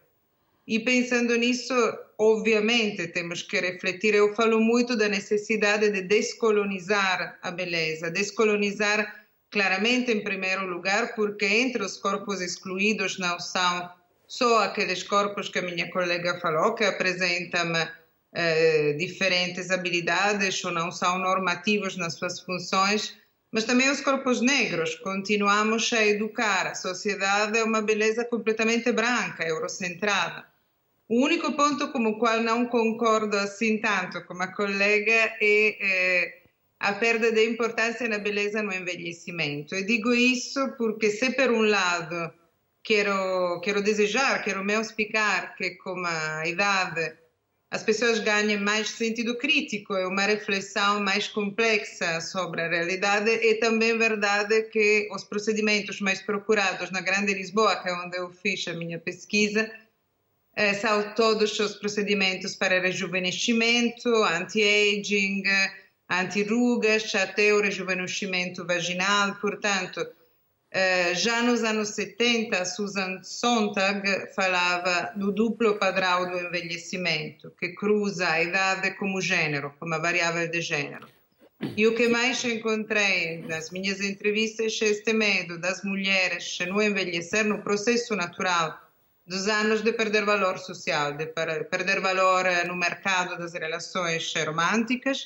E 0.66 0.78
pensando 0.78 1.34
nisso, 1.36 1.74
obviamente 2.20 3.08
temos 3.08 3.42
que 3.42 3.58
refletir. 3.58 4.14
Eu 4.14 4.34
falo 4.34 4.60
muito 4.60 4.94
da 4.94 5.08
necessidade 5.08 5.90
de 5.90 6.02
descolonizar 6.02 7.38
a 7.42 7.50
beleza, 7.50 8.10
descolonizar 8.10 9.26
claramente 9.50 10.12
em 10.12 10.22
primeiro 10.22 10.66
lugar, 10.66 11.14
porque 11.14 11.46
entre 11.46 11.82
os 11.82 11.96
corpos 11.96 12.42
excluídos 12.42 13.18
não 13.18 13.40
são 13.40 13.90
só 14.28 14.64
aqueles 14.64 15.02
corpos 15.02 15.48
que 15.48 15.60
a 15.60 15.62
minha 15.62 15.90
colega 15.90 16.38
falou, 16.40 16.74
que 16.74 16.84
apresentam 16.84 17.72
eh, 18.34 18.92
diferentes 18.98 19.70
habilidades 19.70 20.62
ou 20.62 20.70
não 20.72 20.92
são 20.92 21.18
normativos 21.18 21.96
nas 21.96 22.14
suas 22.14 22.38
funções, 22.38 23.16
mas 23.50 23.64
também 23.64 23.90
os 23.90 24.02
corpos 24.02 24.42
negros. 24.42 24.94
Continuamos 24.96 25.90
a 25.94 26.04
educar 26.04 26.66
a 26.66 26.74
sociedade 26.74 27.58
a 27.58 27.64
uma 27.64 27.80
beleza 27.80 28.26
completamente 28.26 28.92
branca, 28.92 29.42
eurocentrada. 29.42 30.49
O 31.10 31.24
único 31.24 31.54
ponto 31.54 31.90
com 31.90 32.06
o 32.06 32.18
qual 32.20 32.40
não 32.40 32.66
concordo 32.66 33.36
assim 33.36 33.78
tanto 33.78 34.24
com 34.26 34.40
a 34.40 34.46
colega 34.46 35.36
é, 35.40 35.76
é 35.80 36.42
a 36.78 36.92
perda 36.92 37.32
de 37.32 37.44
importância 37.44 38.08
na 38.08 38.18
beleza 38.18 38.62
no 38.62 38.72
envelhecimento. 38.72 39.74
E 39.74 39.82
digo 39.82 40.14
isso 40.14 40.60
porque 40.78 41.10
se 41.10 41.32
por 41.32 41.50
um 41.50 41.62
lado 41.62 42.32
quero, 42.84 43.60
quero 43.60 43.82
desejar, 43.82 44.44
quero 44.44 44.64
me 44.64 44.76
auspicar 44.76 45.56
que 45.56 45.70
com 45.82 46.00
a 46.06 46.46
idade 46.46 47.12
as 47.72 47.82
pessoas 47.82 48.20
ganhem 48.20 48.60
mais 48.60 48.90
sentido 48.90 49.36
crítico 49.36 49.94
e 49.94 50.06
uma 50.06 50.22
reflexão 50.22 51.00
mais 51.00 51.26
complexa 51.26 52.20
sobre 52.20 52.62
a 52.62 52.68
realidade, 52.68 53.32
é 53.32 53.54
também 53.54 53.98
verdade 53.98 54.62
que 54.70 55.08
os 55.10 55.24
procedimentos 55.24 56.00
mais 56.00 56.22
procurados 56.22 56.92
na 56.92 57.00
Grande 57.00 57.34
Lisboa, 57.34 57.74
que 57.82 57.88
é 57.88 57.94
onde 57.94 58.16
eu 58.16 58.30
fiz 58.30 58.66
a 58.68 58.74
minha 58.74 58.98
pesquisa, 59.00 59.68
eh, 60.56 60.74
são 60.74 61.14
todos 61.14 61.58
os 61.58 61.74
procedimentos 61.76 62.56
para 62.56 62.80
rejuvenescimento, 62.80 64.08
anti-aging, 64.24 65.42
anti-rugas, 66.08 67.14
até 67.14 67.54
o 67.54 67.60
rejuvenescimento 67.60 68.66
vaginal. 68.66 69.36
Portanto, 69.36 70.06
eh, 70.72 71.14
já 71.14 71.42
nos 71.42 71.62
anos 71.62 71.90
70, 71.90 72.64
Susan 72.64 73.22
Sontag 73.22 74.32
falava 74.34 75.12
do 75.16 75.32
duplo 75.32 75.78
padrão 75.78 76.30
do 76.30 76.38
envelhecimento, 76.38 77.52
que 77.58 77.70
cruza 77.70 78.28
a 78.28 78.42
idade 78.42 78.92
como 78.92 79.20
gênero, 79.20 79.74
como 79.78 79.94
a 79.94 79.98
variável 79.98 80.48
de 80.48 80.60
gênero. 80.60 81.08
E 81.76 81.86
o 81.86 81.94
que 81.94 82.08
mais 82.08 82.42
encontrei 82.44 83.42
nas 83.42 83.70
minhas 83.70 84.00
entrevistas 84.00 84.80
é 84.80 84.86
este 84.86 85.12
medo 85.12 85.58
das 85.58 85.84
mulheres 85.84 86.58
no 86.66 86.82
envelhecer, 86.82 87.44
no 87.44 87.62
processo 87.62 88.16
natural 88.16 88.89
dos 89.30 89.46
anos 89.46 89.80
de 89.84 89.92
perder 89.92 90.24
valor 90.24 90.58
social, 90.58 91.08
de 91.16 91.26
perder 91.74 92.00
valor 92.00 92.44
eh, 92.46 92.64
no 92.64 92.74
mercado 92.86 93.38
das 93.38 93.52
relações 93.52 94.22
românticas, 94.48 95.18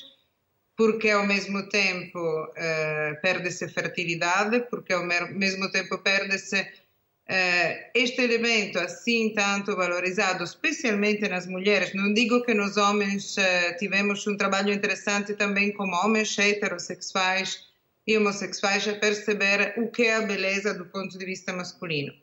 porque 0.77 1.09
ao 1.09 1.25
mesmo 1.25 1.67
tempo 1.69 2.19
uh, 2.19 3.21
perde-se 3.25 3.67
fertilidade, 3.67 4.59
porque 4.69 4.93
ao 4.93 5.03
mesmo 5.43 5.71
tempo 5.71 5.97
perde-se 6.09 6.59
uh, 6.61 7.73
este 7.95 8.21
elemento 8.21 8.77
assim 8.77 9.33
tanto 9.33 9.75
valorizado, 9.75 10.43
especialmente 10.43 11.27
nas 11.27 11.47
mulheres. 11.47 11.95
Não 11.95 12.13
digo 12.13 12.43
que 12.43 12.53
nos 12.53 12.77
homens 12.77 13.35
uh, 13.37 13.77
tivemos 13.79 14.27
um 14.27 14.37
trabalho 14.37 14.71
interessante 14.71 15.33
também 15.33 15.71
como 15.71 15.95
homens 15.95 16.37
heterossexuais 16.37 17.49
e 18.05 18.15
homossexuais 18.15 18.87
a 18.87 18.93
perceber 18.93 19.73
o 19.77 19.89
que 19.89 20.03
é 20.03 20.15
a 20.17 20.21
beleza 20.21 20.75
do 20.75 20.85
ponto 20.85 21.17
de 21.17 21.25
vista 21.25 21.51
masculino 21.51 22.13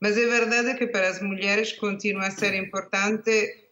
mas 0.00 0.16
é 0.16 0.26
verdade 0.26 0.74
que 0.74 0.86
para 0.86 1.08
as 1.08 1.20
mulheres 1.20 1.72
continua 1.72 2.26
a 2.26 2.30
ser 2.30 2.54
importante 2.54 3.68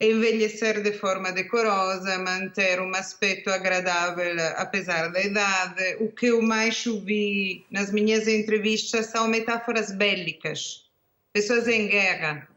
envelhecer 0.00 0.80
de 0.82 0.92
forma 0.92 1.32
decorosa, 1.32 2.18
manter 2.18 2.80
um 2.80 2.94
aspecto 2.94 3.50
agradável 3.50 4.36
apesar 4.56 5.08
da 5.08 5.20
idade. 5.20 5.96
O 6.00 6.10
que 6.10 6.26
eu 6.26 6.40
mais 6.40 6.86
ouvi 6.86 7.66
nas 7.70 7.90
minhas 7.90 8.28
entrevistas 8.28 9.06
são 9.06 9.26
metáforas 9.26 9.90
bélicas. 9.90 10.84
Pessoas 11.32 11.66
em 11.66 11.88
guerra, 11.88 12.48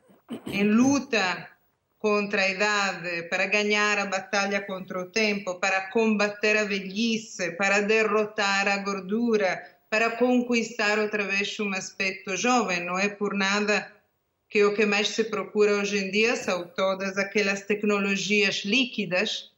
em 0.45 0.63
luta 0.63 1.49
contra 1.97 2.41
a 2.41 2.49
idade, 2.49 3.23
para 3.23 3.45
ganhar 3.45 3.97
a 3.99 4.05
batalha 4.05 4.61
contra 4.61 4.99
o 4.99 5.05
tempo, 5.05 5.55
para 5.55 5.89
combater 5.89 6.57
a 6.57 6.63
velhice, 6.63 7.51
para 7.51 7.81
derrotar 7.81 8.67
a 8.67 8.77
gordura, 8.77 9.61
para 9.91 10.11
conquistar 10.11 10.97
outra 10.97 11.25
vez 11.25 11.59
um 11.59 11.73
aspecto 11.73 12.37
jovem. 12.37 12.79
Não 12.79 12.97
é 12.97 13.09
por 13.09 13.33
nada 13.33 13.91
que 14.49 14.63
o 14.63 14.73
que 14.73 14.85
mais 14.85 15.09
se 15.09 15.25
procura 15.25 15.73
hoje 15.73 15.97
em 15.97 16.09
dia 16.09 16.37
são 16.37 16.65
todas 16.65 17.17
aquelas 17.17 17.65
tecnologias 17.65 18.63
líquidas, 18.63 19.51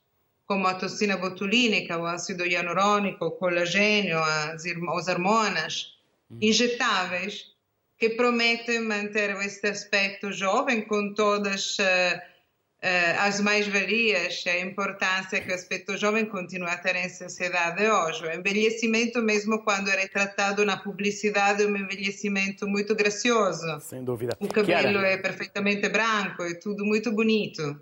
como 0.47 0.65
a 0.67 0.73
toxina 0.73 1.17
botulínica, 1.17 1.99
o 1.99 2.07
ácido 2.07 2.47
hialurônico, 2.47 3.25
o 3.25 3.31
colagênio, 3.31 4.17
as, 4.17 4.65
as 4.65 5.07
hormonas 5.07 5.99
hum. 6.31 6.39
injetáveis, 6.41 7.53
que 7.99 8.09
prometem 8.09 8.81
manter 8.81 9.29
este 9.45 9.67
aspecto 9.67 10.31
jovem 10.31 10.81
com 10.81 11.13
todas 11.13 11.77
uh, 11.77 11.83
uh, 11.83 12.32
as 13.17 13.39
mais-valias, 13.39 14.43
a 14.45 14.59
importância 14.59 15.39
que 15.39 15.49
o 15.49 15.53
aspecto 15.53 15.95
jovem 15.95 16.25
continua 16.25 16.71
a 16.71 16.77
ter 16.77 16.95
em 16.97 17.07
sociedade 17.07 17.81
hoje. 17.87 18.25
O 18.25 18.31
envelhecimento, 18.31 19.21
mesmo 19.21 19.63
quando 19.63 19.89
é 19.89 19.95
retratado 19.95 20.65
na 20.65 20.75
publicidade, 20.75 21.63
é 21.63 21.65
um 21.65 21.77
envelhecimento 21.77 22.67
muito 22.67 22.93
gracioso. 22.93 23.79
Sem 23.79 24.03
dúvida. 24.03 24.35
O 24.39 24.47
cabelo 24.49 24.81
Chiara. 24.81 25.07
é 25.07 25.17
perfeitamente 25.17 25.87
branco, 25.87 26.43
é 26.43 26.55
tudo 26.55 26.85
muito 26.85 27.09
bonito. 27.11 27.81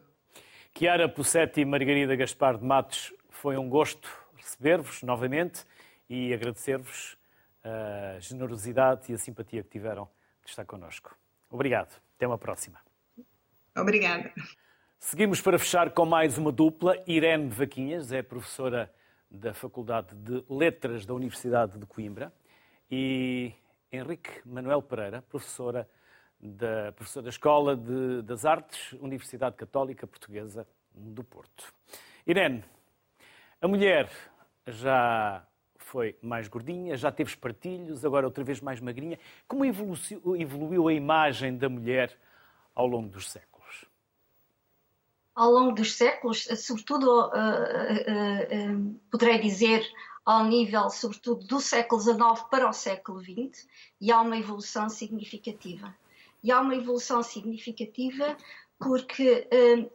Chiara 0.77 1.09
Pussetti 1.09 1.61
e 1.61 1.65
Margarida 1.65 2.15
Gaspar 2.15 2.57
de 2.57 2.63
Matos, 2.63 3.11
foi 3.29 3.57
um 3.57 3.67
gosto 3.67 4.07
receber-vos 4.37 5.01
novamente 5.01 5.65
e 6.07 6.33
agradecer-vos 6.33 7.17
a 7.63 8.19
generosidade 8.19 9.11
e 9.11 9.15
a 9.15 9.17
simpatia 9.17 9.63
que 9.63 9.69
tiveram 9.69 10.07
de 10.43 10.49
estar 10.51 10.65
connosco. 10.65 11.15
Obrigado. 11.49 11.99
Até 12.15 12.27
uma 12.27 12.37
próxima. 12.37 12.79
Obrigada. 13.75 14.31
Seguimos 15.03 15.41
para 15.41 15.57
fechar 15.57 15.89
com 15.89 16.05
mais 16.05 16.37
uma 16.37 16.51
dupla. 16.51 16.95
Irene 17.07 17.49
Vaquinhas 17.49 18.11
é 18.13 18.21
professora 18.21 18.89
da 19.29 19.51
Faculdade 19.51 20.15
de 20.15 20.45
Letras 20.47 21.07
da 21.07 21.13
Universidade 21.15 21.77
de 21.77 21.85
Coimbra 21.87 22.31
e 22.89 23.51
Henrique 23.91 24.29
Manuel 24.45 24.79
Pereira, 24.81 25.23
professora 25.23 25.89
da, 26.39 26.91
professor 26.91 27.23
da 27.23 27.29
Escola 27.29 27.75
de, 27.75 28.21
das 28.21 28.45
Artes, 28.45 28.93
Universidade 29.01 29.57
Católica 29.57 30.05
Portuguesa 30.05 30.67
do 30.93 31.23
Porto. 31.23 31.73
Irene, 32.25 32.63
a 33.59 33.67
mulher 33.67 34.07
já 34.67 35.43
foi 35.77 36.15
mais 36.21 36.47
gordinha, 36.47 36.95
já 36.95 37.11
teve 37.11 37.31
espartilhos, 37.31 38.05
agora 38.05 38.27
outra 38.27 38.43
vez 38.43 38.61
mais 38.61 38.79
magrinha. 38.79 39.17
Como 39.47 39.65
evoluiu 39.65 40.87
a 40.87 40.93
imagem 40.93 41.57
da 41.57 41.67
mulher 41.67 42.15
ao 42.75 42.85
longo 42.85 43.09
dos 43.09 43.31
séculos? 43.31 43.50
Ao 45.41 45.51
longo 45.51 45.71
dos 45.71 45.95
séculos, 45.95 46.47
sobretudo, 46.55 47.07
uh, 47.07 47.31
uh, 47.31 48.77
uh, 48.77 48.99
poderei 49.09 49.39
dizer, 49.39 49.83
ao 50.23 50.45
nível, 50.45 50.87
sobretudo, 50.91 51.43
do 51.47 51.59
século 51.59 51.99
XIX 51.99 52.47
para 52.47 52.69
o 52.69 52.73
século 52.73 53.19
XX, 53.19 53.67
e 53.99 54.11
há 54.11 54.21
uma 54.21 54.37
evolução 54.37 54.87
significativa. 54.87 55.95
E 56.43 56.51
há 56.51 56.61
uma 56.61 56.75
evolução 56.75 57.23
significativa 57.23 58.37
porque 58.77 59.47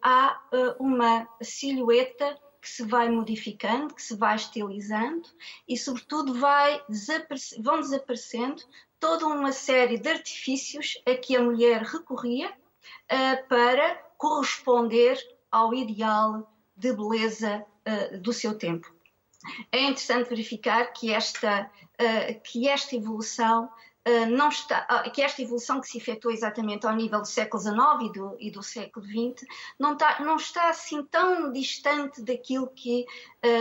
há 0.03 0.40
uma 0.78 1.28
silhueta 1.40 2.36
que 2.61 2.68
se 2.68 2.84
vai 2.84 3.09
modificando, 3.09 3.94
que 3.94 4.03
se 4.03 4.16
vai 4.16 4.36
estilizando 4.36 5.28
e, 5.68 5.76
sobretudo, 5.76 6.34
vai 6.34 6.82
desaparec 6.88 7.62
vão 7.62 7.80
desaparecendo 7.80 8.62
toda 8.99 9.26
uma 9.26 9.53
série 9.53 9.99
de 9.99 10.09
artifícios 10.09 11.01
a 11.05 11.14
que 11.14 11.36
a 11.36 11.42
mulher 11.42 11.82
recorria 11.82 12.49
uh, 12.51 13.49
para 13.49 13.94
corresponder 14.18 15.18
ao 15.57 15.72
ideal 15.72 16.52
de 16.76 16.92
beleza 16.92 17.64
uh, 17.88 18.18
do 18.20 18.30
seu 18.30 18.59
tempo. 18.59 18.94
É 19.72 19.80
interessante 19.80 20.28
verificar 20.28 20.92
que 20.92 21.11
esta, 21.11 21.70
uh, 21.98 22.40
que 22.42 22.68
esta 22.68 22.94
evolução 22.94 23.70
não 24.30 24.50
está, 24.50 24.86
uh, 25.04 25.11
que 25.11 25.20
esta 25.20 25.42
evolução 25.42 25.80
que 25.80 25.88
se 25.88 25.98
efetuou 25.98 26.32
exatamente 26.32 26.86
ao 26.86 26.94
nível 26.94 27.20
do 27.20 27.26
século 27.26 27.61
XIX 27.61 27.76
e 28.02 28.12
do, 28.12 28.36
e 28.38 28.50
do 28.52 28.62
século 28.62 29.04
XX 29.04 29.44
não 29.80 29.94
está, 29.94 30.20
não 30.22 30.36
está 30.36 30.68
assim 30.68 31.02
tão 31.04 31.50
distante 31.50 32.22
daquilo 32.22 32.68
que 32.68 33.04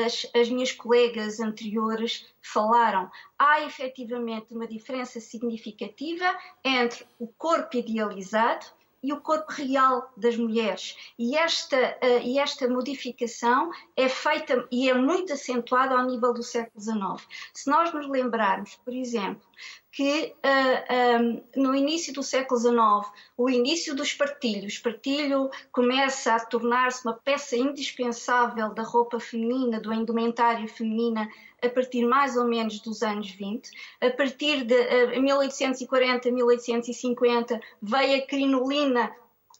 as, 0.05 0.29
as 0.39 0.47
minhas 0.49 0.71
colegas 0.71 1.39
anteriores 1.39 2.27
falaram. 2.41 3.09
Há 3.39 3.61
efetivamente 3.61 4.53
uma 4.53 4.67
diferença 4.67 5.19
significativa 5.19 6.37
entre 6.63 7.07
o 7.17 7.27
corpo 7.27 7.77
idealizado 7.77 8.67
e 9.05 9.13
o 9.13 9.21
corpo 9.21 9.51
real 9.51 10.11
das 10.17 10.35
mulheres. 10.35 11.13
E 11.17 11.37
esta, 11.37 11.77
uh, 11.77 12.21
e 12.23 12.39
esta 12.39 12.67
modificação 12.67 13.69
é 13.95 14.09
feita 14.09 14.67
e 14.71 14.89
é 14.89 14.95
muito 14.95 15.33
acentuada 15.33 15.95
ao 15.95 16.07
nível 16.07 16.33
do 16.33 16.41
século 16.41 16.81
XIX. 16.81 17.27
Se 17.53 17.69
nós 17.69 17.93
nos 17.93 18.07
lembrarmos, 18.09 18.75
por 18.83 18.93
exemplo, 18.93 19.47
que 19.91 20.33
uh, 20.33 20.37
eh, 20.43 21.17
um, 21.21 21.37
eh, 21.37 21.43
no 21.55 21.73
início 21.73 22.13
do 22.13 22.21
século 22.21 22.59
XIX, 22.59 23.13
o 23.37 23.49
início 23.49 23.95
do 23.95 24.03
espartilho, 24.03 24.65
o 24.65 24.67
espartilho 24.67 25.49
começa 25.71 26.35
a 26.35 26.39
tornar-se 26.45 27.05
uma 27.07 27.13
peça 27.13 27.55
indispensável 27.55 28.73
da 28.73 28.83
roupa 28.83 29.21
feminina, 29.21 29.79
do 29.79 29.93
indumentário 29.93 30.67
feminina, 30.67 31.29
a 31.65 31.69
partir 31.69 32.05
mais 32.05 32.37
ou 32.37 32.45
menos 32.45 32.79
dos 32.79 33.01
anos 33.01 33.29
20. 33.31 33.69
A 34.01 34.09
partir 34.11 34.63
de 34.63 34.75
uh, 34.75 35.21
1840, 35.21 36.31
1850, 36.31 37.59
veio 37.81 38.23
a 38.23 38.27
crinolina, 38.27 39.15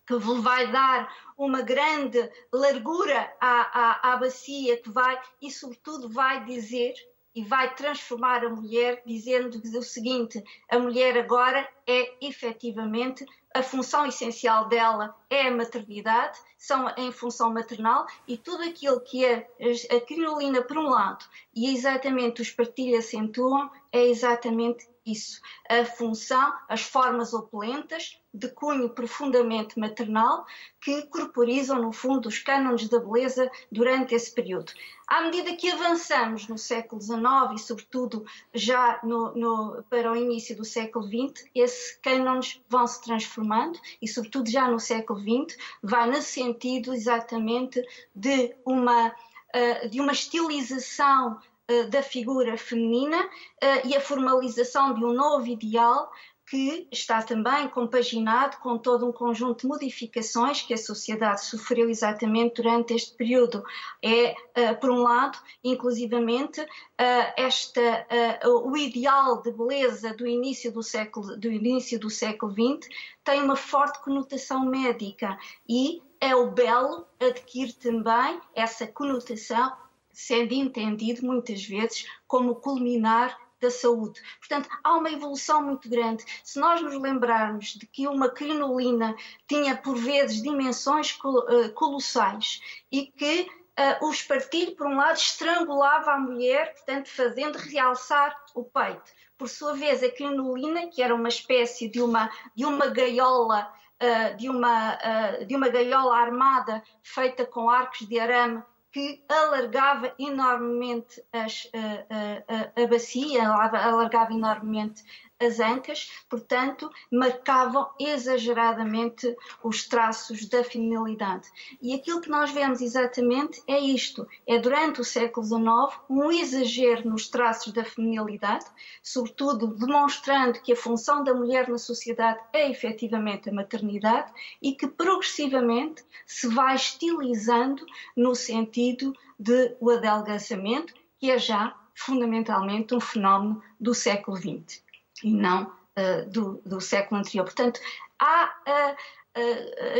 que 0.07 0.15
vai 0.15 0.71
dar 0.71 1.11
uma 1.37 1.61
grande 1.61 2.29
largura 2.53 3.33
à, 3.41 4.11
à, 4.11 4.13
à 4.13 4.17
bacia, 4.17 4.77
que 4.77 4.89
vai, 4.89 5.19
e 5.41 5.51
sobretudo 5.51 6.07
vai 6.09 6.45
dizer 6.45 6.93
e 7.35 7.43
vai 7.43 7.75
transformar 7.75 8.45
a 8.45 8.49
mulher, 8.49 9.03
dizendo 9.05 9.61
o 9.77 9.83
seguinte: 9.83 10.41
a 10.69 10.79
mulher 10.79 11.17
agora 11.17 11.67
é 11.85 12.13
efetivamente 12.25 13.25
a 13.55 13.63
função 13.63 14.05
essencial 14.05 14.67
dela 14.67 15.15
é 15.29 15.47
a 15.47 15.51
maternidade, 15.51 16.37
são 16.57 16.89
em 16.97 17.09
função 17.09 17.53
maternal 17.53 18.05
e 18.27 18.37
tudo 18.37 18.63
aquilo 18.63 18.99
que 18.99 19.23
é 19.23 19.49
a 19.95 20.01
crinolina 20.01 20.61
por 20.61 20.77
um 20.77 20.89
lado 20.89 21.23
e 21.55 21.73
exatamente 21.73 22.41
os 22.41 22.51
partilhas 22.51 23.05
acentuam 23.05 23.71
é 23.93 24.03
exatamente 24.03 24.85
isso. 25.05 25.39
A 25.69 25.85
função, 25.85 26.53
as 26.67 26.81
formas 26.81 27.33
opulentas, 27.33 28.19
de 28.35 28.49
cunho 28.49 28.89
profundamente 28.89 29.79
maternal, 29.79 30.45
que 30.81 31.03
corporizam, 31.03 31.81
no 31.81 31.91
fundo, 31.91 32.27
os 32.27 32.39
cânones 32.39 32.89
da 32.89 32.99
beleza 32.99 33.49
durante 33.71 34.13
esse 34.13 34.31
período. 34.31 34.71
À 35.07 35.21
medida 35.21 35.55
que 35.55 35.71
avançamos 35.71 36.47
no 36.47 36.57
século 36.57 37.01
XIX 37.01 37.53
e, 37.55 37.59
sobretudo, 37.59 38.25
já 38.53 38.99
no, 39.03 39.33
no, 39.35 39.83
para 39.89 40.11
o 40.11 40.15
início 40.15 40.55
do 40.55 40.65
século 40.65 41.05
XX, 41.05 41.47
esses 41.55 41.97
cânones 42.01 42.61
vão 42.67 42.85
se 42.85 43.01
transformando 43.01 43.79
e, 44.01 44.07
sobretudo, 44.07 44.49
já 44.49 44.69
no 44.69 44.79
século 44.79 45.19
XX, 45.19 45.57
vai 45.81 46.09
no 46.09 46.21
sentido 46.21 46.93
exatamente 46.93 47.81
de 48.13 48.55
uma, 48.65 49.07
uh, 49.09 49.89
de 49.89 50.01
uma 50.01 50.11
estilização 50.11 51.39
eh, 51.67 51.85
da 51.85 52.03
figura 52.03 52.55
feminina 52.57 53.25
uh, 53.25 53.87
e 53.87 53.95
a 53.95 54.01
formalização 54.01 54.93
de 54.93 55.03
um 55.03 55.13
novo 55.13 55.47
ideal 55.47 56.11
que 56.47 56.87
está 56.91 57.23
também 57.23 57.67
compaginado 57.67 58.57
com 58.57 58.77
todo 58.77 59.07
um 59.07 59.11
conjunto 59.11 59.61
de 59.61 59.67
modificações 59.67 60.61
que 60.61 60.73
a 60.73 60.77
sociedade 60.77 61.43
sofreu 61.43 61.89
exatamente 61.89 62.61
durante 62.61 62.93
este 62.93 63.15
período. 63.15 63.63
É, 64.01 64.31
uh, 64.31 64.79
por 64.79 64.91
um 64.91 65.01
lado, 65.01 65.39
inclusivamente, 65.63 66.61
uh, 66.61 67.33
esta, 67.35 68.05
uh, 68.45 68.69
o 68.69 68.77
ideal 68.77 69.41
de 69.41 69.51
beleza 69.51 70.13
do 70.13 70.27
início 70.27 70.71
do 70.71 70.83
século 70.83 71.35
do 71.35 71.51
início 71.51 71.99
do 71.99 72.09
século 72.09 72.51
XX 72.51 72.89
tem 73.23 73.41
uma 73.41 73.55
forte 73.55 74.01
conotação 74.03 74.65
médica 74.65 75.37
e 75.67 76.01
é 76.21 76.35
o 76.35 76.51
belo 76.51 77.05
adquire 77.19 77.73
também 77.73 78.39
essa 78.53 78.85
conotação 78.85 79.73
sendo 80.11 80.53
entendido 80.53 81.25
muitas 81.25 81.65
vezes 81.65 82.07
como 82.27 82.55
culminar 82.55 83.37
da 83.59 83.71
saúde. 83.71 84.21
Portanto, 84.39 84.69
há 84.83 84.97
uma 84.97 85.09
evolução 85.09 85.61
muito 85.63 85.89
grande. 85.89 86.23
Se 86.43 86.59
nós 86.59 86.81
nos 86.81 86.99
lembrarmos 86.99 87.73
de 87.75 87.85
que 87.87 88.07
uma 88.07 88.29
crinolina 88.29 89.15
tinha 89.47 89.75
por 89.75 89.95
vezes 89.95 90.41
dimensões 90.41 91.17
eh, 91.49 91.69
colossais 91.69 92.59
e 92.91 93.07
que 93.07 93.41
uh, 93.79 94.05
o 94.05 94.11
espartilho, 94.11 94.75
por 94.75 94.87
um 94.87 94.95
lado, 94.95 95.17
estrangulava 95.17 96.11
a 96.11 96.19
mulher, 96.19 96.73
portanto, 96.73 97.09
fazendo 97.09 97.57
realçar 97.57 98.35
o 98.53 98.63
peito. 98.63 99.11
Por 99.37 99.49
sua 99.49 99.73
vez, 99.73 100.01
a 100.03 100.09
crinolina, 100.09 100.87
que 100.87 101.01
era 101.01 101.13
uma 101.13 101.29
espécie 101.29 101.89
de 101.89 102.01
uma, 102.01 102.29
de 102.55 102.65
uma 102.65 102.87
gaiola 102.87 103.71
Uh, 103.95 104.35
de, 104.35 104.49
uma, 104.49 104.99
de 105.47 105.55
uma 105.55 105.69
gaiola 105.69 106.17
armada 106.17 106.83
feita 107.01 107.45
com 107.45 107.69
arcos 107.69 108.05
de 108.05 108.19
arame 108.19 108.61
que 108.95 109.21
alargava 109.27 110.15
enormemente 110.17 111.21
as, 111.33 111.69
a, 111.73 112.79
a, 112.79 112.81
a, 112.81 112.87
bacia, 112.87 113.45
alargava 113.45 114.31
enormemente 114.31 115.03
as 115.37 115.59
ancas, 115.59 116.09
portanto, 116.29 116.89
marcavam 117.11 117.89
exageradamente 117.99 119.35
os 119.61 119.85
traços 119.85 120.47
da 120.47 120.63
feminilidade. 120.63 121.49
E 121.81 121.93
aquilo 121.93 122.21
que 122.21 122.29
nós 122.29 122.51
vemos 122.51 122.79
exatamente 122.79 123.61
é 123.67 123.77
isto: 123.77 124.25
é 124.47 124.57
durante 124.57 125.01
o 125.01 125.03
século 125.03 125.45
XIX 125.45 125.99
um 126.09 126.31
exagero 126.31 127.09
nos 127.09 127.27
traços 127.27 127.73
da 127.73 127.83
feminilidade, 127.83 128.65
sobretudo 129.03 129.67
demonstrando 129.67 130.61
que 130.61 130.71
a 130.71 130.77
função 130.77 131.21
da 131.23 131.33
mulher 131.33 131.67
na 131.67 131.77
sociedade 131.77 132.39
é 132.53 132.71
efetivamente 132.71 133.49
a 133.49 133.53
maternidade 133.53 134.31
e 134.61 134.73
que 134.73 134.87
progressivamente 134.87 136.03
se 136.25 136.47
vai 136.47 136.75
estilizando 136.75 137.85
no 138.15 138.33
sentido 138.35 139.13
de 139.37 139.75
o 139.81 139.89
adelgaçamento, 139.89 140.93
que 141.19 141.29
é 141.29 141.37
já 141.37 141.75
fundamentalmente 141.93 142.95
um 142.95 143.01
fenómeno 143.01 143.61
do 143.79 143.93
século 143.93 144.37
XX 144.37 144.84
e 145.23 145.31
não 145.31 145.63
uh, 145.63 146.29
do, 146.29 146.61
do, 146.65 146.81
século 146.81 147.19
anterior. 147.19 147.43
Portanto, 147.43 147.79
há. 148.19 148.53
Uh, 148.67 149.25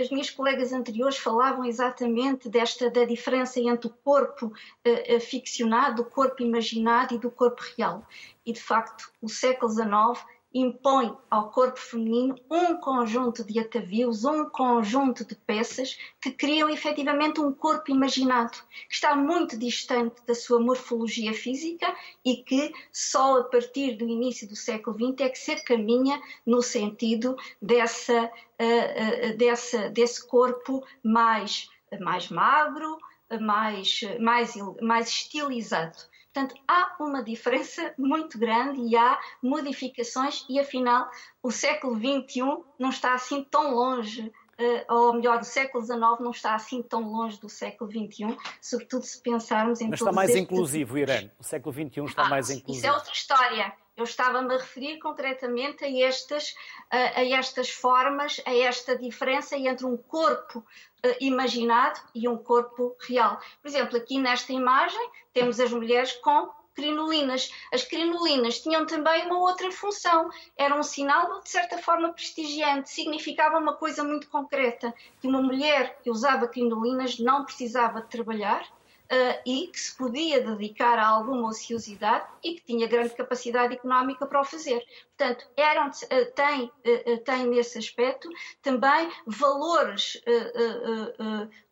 as 0.01 0.09
minhas 0.11 0.29
colegas 0.29 0.71
anteriores 0.71 1.17
falavam 1.17 1.65
exatamente 1.65 2.47
desta 2.47 2.89
da 2.89 3.03
diferença 3.03 3.59
entre 3.59 3.87
o 3.87 3.89
corpo 3.89 4.53
ficcionado, 5.19 6.03
o 6.03 6.05
corpo 6.05 6.41
imaginado 6.41 7.15
e 7.15 7.17
do 7.17 7.29
corpo 7.29 7.61
real. 7.75 8.07
E 8.45 8.53
de 8.53 8.61
facto, 8.61 9.11
o 9.21 9.27
século 9.27 9.69
XIX 9.69 10.25
impõe 10.55 11.13
ao 11.29 11.49
corpo 11.51 11.77
feminino 11.77 12.39
um 12.49 12.77
conjunto 12.77 13.43
de 13.43 13.59
atavios, 13.59 14.23
um 14.23 14.49
conjunto 14.49 15.25
de 15.25 15.35
peças 15.35 15.99
que 16.21 16.31
criam 16.31 16.69
efetivamente 16.69 17.41
um 17.41 17.51
corpo 17.51 17.91
imaginado, 17.91 18.57
que 18.87 18.95
está 18.95 19.13
muito 19.17 19.59
distante 19.59 20.15
da 20.25 20.33
sua 20.33 20.61
morfologia 20.61 21.33
física 21.33 21.93
e 22.23 22.37
que 22.37 22.73
só 22.89 23.41
a 23.41 23.43
partir 23.43 23.97
do 23.97 24.07
início 24.07 24.47
do 24.47 24.55
século 24.55 24.95
XX 24.97 25.19
é 25.19 25.29
que 25.29 25.37
se 25.37 25.55
caminha 25.57 26.21
no 26.45 26.61
sentido 26.61 27.35
dessa, 27.61 28.23
uh, 28.23 29.33
uh, 29.33 29.37
dessa, 29.37 29.89
desse 29.89 30.25
corpo 30.25 30.81
mais, 31.03 31.69
mais 31.99 32.29
magro, 32.29 32.97
mais, 33.41 33.99
mais, 34.21 34.53
mais 34.81 35.09
estilizado. 35.09 35.97
Portanto, 36.35 36.61
há 36.67 36.97
uma 36.99 37.23
diferença 37.23 37.93
muito 37.97 38.37
grande 38.37 38.81
e 38.81 38.97
há 38.97 39.17
modificações, 39.41 40.45
e 40.49 40.59
afinal, 40.59 41.09
o 41.41 41.49
século 41.49 41.95
XXI 41.95 42.41
não 42.77 42.89
está 42.89 43.13
assim 43.13 43.41
tão 43.49 43.73
longe 43.73 44.29
Uh, 44.57 44.85
ou 44.87 45.13
melhor, 45.15 45.41
o 45.41 45.43
século 45.43 45.83
XIX 45.83 45.99
não 46.21 46.31
está 46.31 46.55
assim 46.55 46.81
tão 46.81 47.01
longe 47.11 47.37
do 47.41 47.49
século 47.49 47.91
XXI, 47.91 48.37
sobretudo 48.61 49.03
se 49.03 49.21
pensarmos 49.21 49.81
em. 49.81 49.89
Mas 49.89 49.99
está 49.99 50.13
mais 50.13 50.33
inclusivo, 50.33 50.97
Irene. 50.97 51.29
O 51.37 51.43
século 51.43 51.73
XXI 51.73 52.05
está 52.05 52.27
ah, 52.27 52.29
mais 52.29 52.49
inclusivo. 52.49 52.77
Isso 52.77 52.87
é 52.87 52.93
outra 52.93 53.11
história. 53.11 53.73
Eu 53.97 54.03
estava-me 54.03 54.53
a 54.53 54.57
referir 54.57 54.99
concretamente 54.99 55.85
a 55.85 56.05
estas, 56.05 56.53
a, 56.89 57.23
estas 57.23 57.69
formas, 57.69 58.41
a 58.45 58.53
esta 58.53 58.97
diferença 58.97 59.57
entre 59.57 59.85
um 59.85 59.95
corpo 59.95 60.59
uh, 60.59 61.15
imaginado 61.21 61.99
e 62.13 62.27
um 62.27 62.37
corpo 62.37 62.95
real. 62.99 63.39
Por 63.61 63.69
exemplo, 63.69 63.97
aqui 63.97 64.19
nesta 64.19 64.51
imagem 64.51 65.09
temos 65.33 65.59
as 65.59 65.71
mulheres 65.71 66.11
com 66.13 66.49
crinolinas. 66.75 67.49
As 67.73 67.83
crinolinas 67.83 68.59
tinham 68.59 68.85
também 68.85 69.25
uma 69.25 69.39
outra 69.39 69.71
função. 69.71 70.29
Era 70.57 70.77
um 70.77 70.83
sinal, 70.83 71.41
de 71.41 71.49
certa 71.49 71.77
forma, 71.77 72.11
prestigiante. 72.11 72.89
Significava 72.89 73.57
uma 73.57 73.75
coisa 73.75 74.03
muito 74.03 74.27
concreta, 74.27 74.93
que 75.21 75.27
uma 75.27 75.41
mulher 75.41 75.99
que 76.03 76.11
usava 76.11 76.47
crinolinas 76.47 77.17
não 77.17 77.45
precisava 77.45 78.01
de 78.01 78.09
trabalhar, 78.09 78.67
uh, 79.11 79.41
e 79.45 79.67
que 79.67 79.79
se 79.79 79.95
podia 79.95 80.41
dedicar 80.41 80.97
a 80.97 81.07
alguma 81.07 81.49
ociosidade 81.49 82.25
e 82.43 82.55
que 82.55 82.61
tinha 82.61 82.87
grande 82.87 83.13
capacidade 83.13 83.73
económica 83.73 84.25
para 84.25 84.41
o 84.41 84.43
fazer. 84.43 84.83
Portanto, 85.17 85.47
eram, 85.55 85.89
uh, 85.89 86.31
tem, 86.35 86.63
uh, 86.65 87.17
tem 87.23 87.47
nesse 87.47 87.77
aspecto 87.77 88.29
também 88.61 89.09
valores 89.25 90.21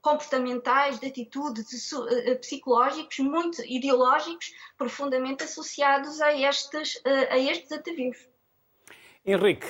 comportamentais, 0.01 0.99
de 0.99 1.07
atitude, 1.07 1.63
de, 1.63 2.35
psicológicos, 2.35 3.19
muito 3.19 3.63
ideológicos, 3.65 4.53
profundamente 4.77 5.43
associados 5.43 6.21
a 6.21 6.33
estes, 6.33 7.01
a 7.29 7.37
estes 7.37 7.71
atavios. 7.71 8.17
Henrique, 9.25 9.65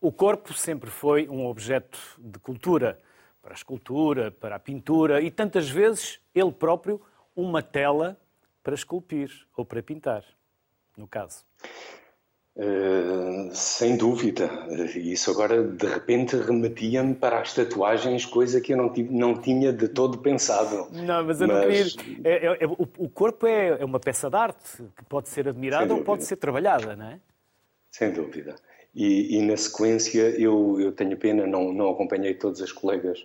o 0.00 0.12
corpo 0.12 0.52
sempre 0.52 0.90
foi 0.90 1.28
um 1.28 1.46
objeto 1.46 1.98
de 2.18 2.38
cultura, 2.38 3.00
para 3.48 3.54
a 3.54 3.56
escultura, 3.56 4.30
para 4.30 4.56
a 4.56 4.58
pintura 4.58 5.22
e 5.22 5.30
tantas 5.30 5.70
vezes 5.70 6.20
ele 6.34 6.52
próprio 6.52 7.00
uma 7.34 7.62
tela 7.62 8.20
para 8.62 8.74
esculpir 8.74 9.30
ou 9.56 9.64
para 9.64 9.82
pintar, 9.82 10.22
no 10.98 11.08
caso. 11.08 11.46
Uh, 12.54 13.48
sem 13.54 13.96
dúvida. 13.96 14.50
Isso 14.96 15.30
agora 15.30 15.62
de 15.62 15.86
repente 15.86 16.36
remetia-me 16.36 17.14
para 17.14 17.40
as 17.40 17.54
tatuagens, 17.54 18.26
coisa 18.26 18.60
que 18.60 18.74
eu 18.74 18.76
não, 18.76 18.92
tive, 18.92 19.14
não 19.14 19.40
tinha 19.40 19.72
de 19.72 19.88
todo 19.88 20.18
pensado. 20.18 20.88
Não, 20.92 21.24
mas 21.24 21.40
eu 21.40 21.48
mas... 21.48 21.56
não 21.56 22.04
queria. 22.04 22.20
É, 22.24 22.46
é, 22.46 22.64
é, 22.64 22.66
o, 22.66 22.86
o, 22.98 23.08
corpo 23.08 23.46
é, 23.46 23.80
é, 23.80 23.84
uma 23.84 24.00
peça 24.00 24.28
de 24.28 24.36
arte 24.36 24.84
que 24.94 25.04
pode 25.04 25.30
ser 25.30 25.48
admirada 25.48 25.94
ou 25.94 26.04
pode 26.04 26.24
ser 26.24 26.36
trabalhada, 26.36 26.94
não 26.94 27.06
é? 27.06 27.20
Sem 27.90 28.12
dúvida. 28.12 28.56
E, 29.00 29.36
e 29.36 29.42
na 29.42 29.56
sequência, 29.56 30.30
eu, 30.30 30.80
eu 30.80 30.90
tenho 30.90 31.16
pena, 31.16 31.46
não, 31.46 31.72
não 31.72 31.90
acompanhei 31.90 32.34
todos 32.34 32.60
os 32.60 32.72
colegas 32.72 33.24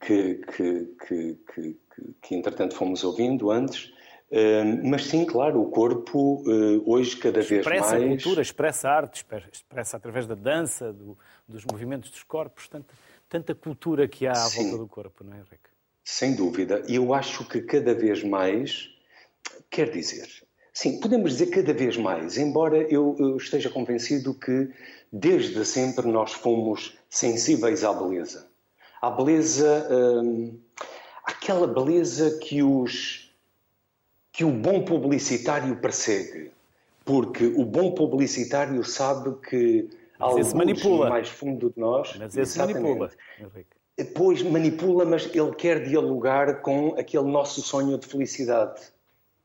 que, 0.00 0.34
que, 0.34 0.94
que, 1.06 1.38
que, 1.52 1.76
que 2.22 2.34
entretanto 2.34 2.74
fomos 2.74 3.02
ouvindo 3.02 3.50
antes 3.50 3.92
mas 4.84 5.04
sim, 5.04 5.24
claro, 5.24 5.62
o 5.62 5.70
corpo 5.70 6.42
uh, 6.42 6.82
hoje 6.84 7.16
cada 7.16 7.40
expressa 7.40 7.54
vez 7.54 7.66
mais... 7.66 7.82
Expressa 7.82 7.96
a 7.96 8.08
cultura, 8.08 8.42
expressa 8.42 8.88
a 8.88 8.96
arte, 8.96 9.26
expressa 9.52 9.96
através 9.96 10.26
da 10.26 10.34
dança, 10.34 10.92
do, 10.92 11.16
dos 11.46 11.64
movimentos 11.64 12.10
dos 12.10 12.24
corpos, 12.24 12.68
tanta, 12.68 12.92
tanta 13.28 13.54
cultura 13.54 14.08
que 14.08 14.26
há 14.26 14.32
à 14.32 14.34
sim. 14.34 14.62
volta 14.62 14.78
do 14.78 14.88
corpo, 14.88 15.22
não 15.22 15.32
é, 15.32 15.36
Henrique? 15.36 15.70
Sem 16.02 16.34
dúvida. 16.34 16.82
E 16.88 16.96
eu 16.96 17.14
acho 17.14 17.48
que 17.48 17.60
cada 17.60 17.94
vez 17.94 18.22
mais, 18.24 18.90
quer 19.70 19.90
dizer, 19.90 20.28
sim, 20.76 21.00
podemos 21.00 21.32
dizer 21.32 21.46
cada 21.46 21.72
vez 21.72 21.96
mais, 21.96 22.36
embora 22.36 22.76
eu, 22.92 23.16
eu 23.18 23.38
esteja 23.38 23.70
convencido 23.70 24.34
que 24.34 24.68
desde 25.10 25.64
sempre 25.64 26.06
nós 26.06 26.34
fomos 26.34 26.98
sensíveis 27.08 27.82
à 27.82 27.94
beleza. 27.94 28.46
À 29.00 29.10
beleza, 29.10 29.88
hum, 29.90 30.58
aquela 31.24 31.66
beleza 31.66 32.38
que 32.38 32.62
os 32.62 33.32
que 34.30 34.44
o 34.44 34.50
bom 34.50 34.84
publicitário 34.84 35.74
persegue. 35.76 36.50
Porque 37.06 37.46
o 37.46 37.64
bom 37.64 37.92
publicitário 37.94 38.84
sabe 38.84 39.34
que 39.48 39.88
manipula. 40.54 41.08
mais 41.08 41.30
fundo 41.30 41.70
de 41.70 41.80
nós. 41.80 42.14
Mas 42.18 42.36
esse 42.36 42.58
manipula. 42.58 43.10
Pois 44.14 44.42
manipula, 44.42 45.06
mas 45.06 45.24
ele 45.34 45.54
quer 45.54 45.84
dialogar 45.84 46.60
com 46.60 46.94
aquele 46.98 47.24
nosso 47.24 47.62
sonho 47.62 47.96
de 47.96 48.06
felicidade. 48.06 48.94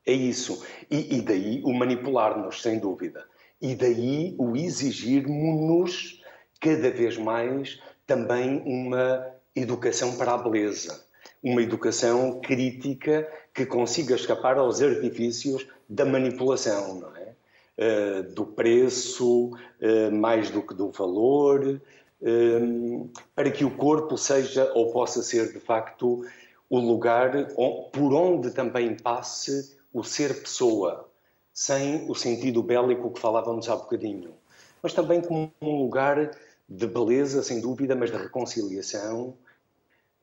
É 0.06 0.12
isso. 0.12 0.64
E, 0.90 1.18
e 1.18 1.22
daí 1.22 1.62
o 1.64 1.72
manipular-nos, 1.72 2.60
sem 2.62 2.78
dúvida. 2.78 3.24
E 3.60 3.74
daí 3.74 4.34
o 4.38 4.56
exigirmos-nos 4.56 6.22
cada 6.60 6.90
vez 6.90 7.16
mais 7.16 7.80
também 8.06 8.62
uma 8.64 9.26
educação 9.54 10.16
para 10.16 10.34
a 10.34 10.38
beleza 10.38 11.06
uma 11.42 11.60
educação 11.60 12.40
crítica 12.40 13.28
que 13.52 13.66
consiga 13.66 14.14
escapar 14.14 14.58
aos 14.58 14.80
artifícios 14.80 15.66
da 15.88 16.04
manipulação, 16.04 17.00
não 17.00 17.16
é? 17.16 17.32
Uh, 17.74 18.22
do 18.34 18.46
preço, 18.46 19.48
uh, 19.48 20.12
mais 20.12 20.50
do 20.50 20.62
que 20.62 20.74
do 20.74 20.90
valor, 20.90 21.80
um, 22.20 23.10
para 23.34 23.50
que 23.50 23.64
o 23.64 23.70
corpo 23.70 24.16
seja 24.16 24.70
ou 24.74 24.92
possa 24.92 25.22
ser 25.22 25.52
de 25.52 25.58
facto 25.58 26.24
o 26.70 26.78
lugar 26.78 27.48
por 27.92 28.14
onde 28.14 28.52
também 28.52 28.94
passe 28.94 29.76
o 29.92 30.02
ser 30.02 30.42
pessoa, 30.42 31.08
sem 31.52 32.10
o 32.10 32.14
sentido 32.14 32.62
bélico 32.62 33.12
que 33.12 33.20
falávamos 33.20 33.68
há 33.68 33.76
bocadinho, 33.76 34.34
mas 34.82 34.92
também 34.92 35.20
como 35.20 35.52
um 35.60 35.78
lugar 35.82 36.30
de 36.68 36.86
beleza, 36.86 37.42
sem 37.42 37.60
dúvida, 37.60 37.94
mas 37.94 38.10
de 38.10 38.16
reconciliação, 38.16 39.36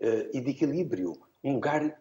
uh, 0.02 0.30
e 0.34 0.42
de 0.42 0.52
equilíbrio. 0.52 1.18
Um 1.44 1.54
lugar 1.54 2.00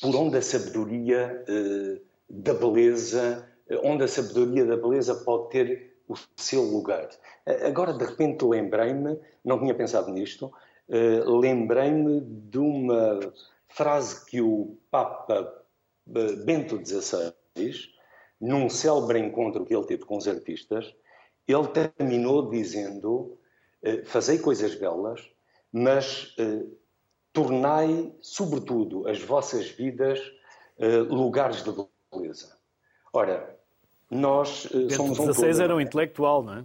por 0.00 0.14
onde 0.16 0.38
a 0.38 0.42
sabedoria 0.42 1.44
uh, 1.48 2.00
da 2.28 2.54
beleza, 2.54 3.48
eh, 3.68 3.80
onde 3.84 4.04
a 4.04 4.08
sabedoria 4.08 4.64
da 4.64 4.76
beleza 4.76 5.14
pode 5.14 5.50
ter 5.50 5.96
o 6.08 6.14
seu 6.36 6.62
lugar. 6.62 7.08
Agora, 7.64 7.92
de 7.92 8.04
repente, 8.04 8.44
lembrei-me, 8.44 9.18
não 9.44 9.60
tinha 9.60 9.74
pensado 9.74 10.10
nisto, 10.10 10.52
uh, 10.88 11.38
lembrei-me 11.38 12.20
de 12.20 12.58
uma 12.58 13.20
frase 13.68 14.24
que 14.26 14.40
o 14.40 14.76
Papa 14.90 15.65
Bento 16.06 16.80
XVI, 16.84 17.32
num 18.40 18.68
célebre 18.68 19.18
encontro 19.18 19.64
que 19.64 19.74
ele 19.74 19.86
teve 19.86 20.04
com 20.04 20.16
os 20.16 20.28
artistas, 20.28 20.94
ele 21.48 21.66
terminou 21.68 22.48
dizendo: 22.48 23.38
Fazei 24.04 24.38
coisas 24.38 24.74
belas, 24.74 25.28
mas 25.72 26.34
tornai, 27.36 28.10
sobretudo, 28.22 29.06
as 29.06 29.20
vossas 29.20 29.68
vidas 29.68 30.18
uh, 30.78 31.14
lugares 31.14 31.62
de 31.62 31.70
beleza. 32.10 32.56
Ora, 33.12 33.54
nós 34.10 34.64
uh, 34.66 34.90
somos 34.90 35.18
um 35.18 35.26
16 35.26 35.60
era 35.60 35.76
um 35.76 35.80
intelectual, 35.80 36.42
não 36.42 36.54
é? 36.54 36.64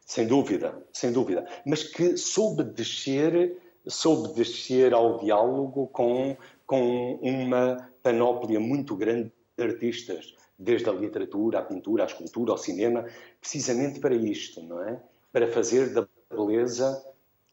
Sem 0.00 0.26
dúvida, 0.26 0.76
sem 0.92 1.10
dúvida. 1.10 1.48
Mas 1.64 1.82
que 1.82 2.14
soube 2.18 2.62
descer, 2.62 3.56
soube 3.86 4.34
descer 4.34 4.92
ao 4.92 5.18
diálogo 5.20 5.86
com, 5.86 6.36
com 6.66 7.14
uma 7.22 7.90
panóplia 8.04 8.60
muito 8.60 8.94
grande 8.94 9.32
de 9.56 9.64
artistas, 9.64 10.34
desde 10.58 10.88
a 10.88 10.92
literatura, 10.92 11.58
à 11.58 11.62
pintura, 11.62 12.04
à 12.04 12.06
escultura, 12.06 12.52
ao 12.52 12.58
cinema, 12.58 13.06
precisamente 13.40 13.98
para 13.98 14.14
isto, 14.14 14.62
não 14.62 14.86
é? 14.86 15.00
Para 15.32 15.50
fazer 15.50 15.92
da 15.92 16.06
beleza 16.30 17.02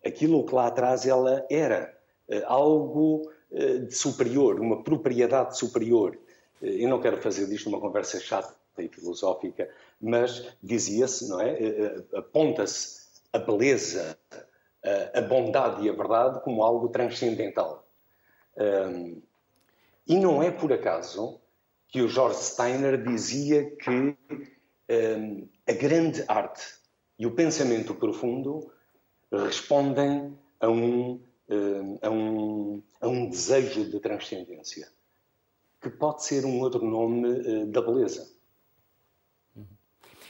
aquilo 0.06 0.46
que 0.46 0.54
lá 0.54 0.68
atrás 0.68 1.08
ela 1.08 1.46
era, 1.50 1.98
eh, 2.28 2.44
algo 2.46 3.32
eh, 3.52 3.80
de 3.80 3.96
superior, 3.96 4.60
uma 4.60 4.84
propriedade 4.84 5.58
superior. 5.58 6.18
Eh, 6.62 6.84
eu 6.84 6.90
não 6.90 7.00
quero 7.00 7.18
fazer 7.18 7.48
disto 7.48 7.70
uma 7.70 7.80
conversa 7.80 8.20
chata 8.20 8.54
e 8.78 8.90
filosófica, 8.90 9.70
mas 10.02 10.48
dizia-se, 10.62 11.30
não 11.30 11.40
é? 11.40 12.04
Aponta-se 12.14 13.02
a 13.32 13.38
beleza, 13.38 14.18
a 15.14 15.22
bondade 15.22 15.86
e 15.86 15.90
a 15.90 15.94
verdade 15.94 16.42
como 16.42 16.64
algo 16.64 16.90
transcendental. 16.90 17.86
E 20.08 20.18
não 20.18 20.42
é 20.42 20.52
por 20.52 20.72
acaso 20.74 21.40
que 21.88 22.02
o 22.02 22.08
George 22.08 22.40
Steiner 22.40 23.02
dizia 23.04 23.70
que 23.76 24.16
a 25.68 25.74
grande 25.74 26.24
arte 26.28 26.64
e 27.18 27.26
o 27.26 27.32
pensamento 27.32 27.94
profundo 27.96 28.72
respondem 29.32 30.38
a 30.60 30.70
um 30.70 31.22
a, 32.02 32.10
um, 32.10 32.82
a 33.00 33.08
um 33.08 33.30
desejo 33.30 33.90
de 33.90 34.00
transcendência, 34.00 34.88
que 35.82 35.90
pode 35.90 36.24
ser 36.24 36.46
um 36.46 36.60
outro 36.60 36.86
nome 36.86 37.28
uh, 37.28 37.66
da 37.68 37.82
beleza. 37.82 38.30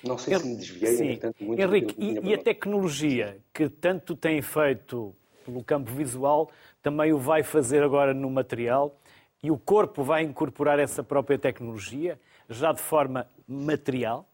Não 0.03 0.17
sei 0.17 0.39
se 0.39 0.47
me 0.47 0.55
desviei, 0.55 0.95
Sim. 0.95 1.07
Portanto, 1.09 1.43
muito 1.43 1.61
Henrique, 1.61 1.95
e, 1.99 2.29
e 2.29 2.33
a 2.33 2.37
tecnologia 2.41 3.37
que 3.53 3.69
tanto 3.69 4.15
tem 4.15 4.41
feito 4.41 5.15
pelo 5.45 5.63
campo 5.63 5.91
visual, 5.91 6.49
também 6.81 7.13
o 7.13 7.19
vai 7.19 7.43
fazer 7.43 7.83
agora 7.83 8.13
no 8.13 8.29
material 8.29 8.99
e 9.43 9.49
o 9.49 9.57
corpo 9.57 10.03
vai 10.03 10.23
incorporar 10.23 10.79
essa 10.79 11.03
própria 11.03 11.37
tecnologia, 11.37 12.19
já 12.49 12.71
de 12.71 12.81
forma 12.81 13.29
material? 13.47 14.27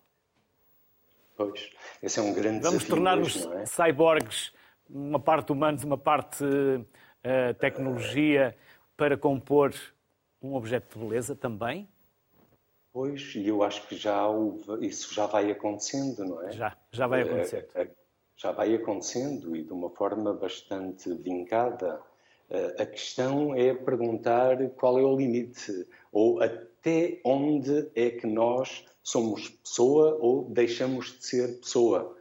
Pois, 1.36 1.70
esse 2.02 2.20
é 2.20 2.22
um 2.22 2.34
grande 2.34 2.64
Vamos 2.64 2.86
tornar-nos 2.86 3.46
é? 3.46 3.66
cyborgs 3.66 4.52
uma 4.90 5.20
parte 5.20 5.52
humanos, 5.52 5.84
uma 5.84 5.98
parte 5.98 6.44
uh, 6.44 7.54
tecnologia 7.60 8.56
para 8.96 9.18
compor 9.18 9.74
um 10.42 10.56
objeto 10.56 10.98
de 10.98 11.06
beleza 11.06 11.36
também? 11.36 11.88
Pois, 12.92 13.36
e 13.36 13.48
eu 13.48 13.64
acho 13.64 13.88
que 13.88 13.96
já 13.96 14.24
isso 14.82 15.14
já 15.14 15.28
vai 15.28 15.52
acontecendo, 15.52 16.26
não 16.26 16.42
é? 16.42 16.52
Já, 16.52 16.76
já 16.92 17.06
vai 17.06 17.22
acontecendo. 17.22 17.68
Uh, 17.76 17.84
uh, 17.84 17.90
já 18.36 18.52
vai 18.52 18.74
acontecendo 18.74 19.56
e 19.56 19.64
de 19.64 19.74
uma 19.74 19.90
forma 19.90 20.34
bastante 20.34 21.14
vincada. 21.14 22.02
A 22.80 22.86
questão 22.86 23.54
é 23.54 23.74
perguntar 23.74 24.58
qual 24.78 24.98
é 24.98 25.04
o 25.04 25.18
limite 25.18 25.86
ou 26.12 26.42
até 26.42 27.20
onde 27.26 27.90
é 27.94 28.10
que 28.10 28.26
nós 28.26 28.86
somos 29.04 29.50
pessoa 29.50 30.18
ou 30.20 30.46
deixamos 30.50 31.18
de 31.18 31.26
ser 31.26 31.60
pessoa 31.60 32.16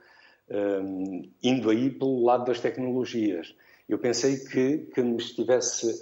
um, 0.49 1.29
indo 1.43 1.71
aí 1.71 1.91
pelo 1.91 2.25
lado 2.25 2.45
das 2.47 2.61
tecnologias. 2.61 3.55
Eu 3.89 3.99
pensei 3.99 4.39
que, 4.39 4.79
que 4.93 5.03
me 5.03 5.17
estivesse 5.17 6.01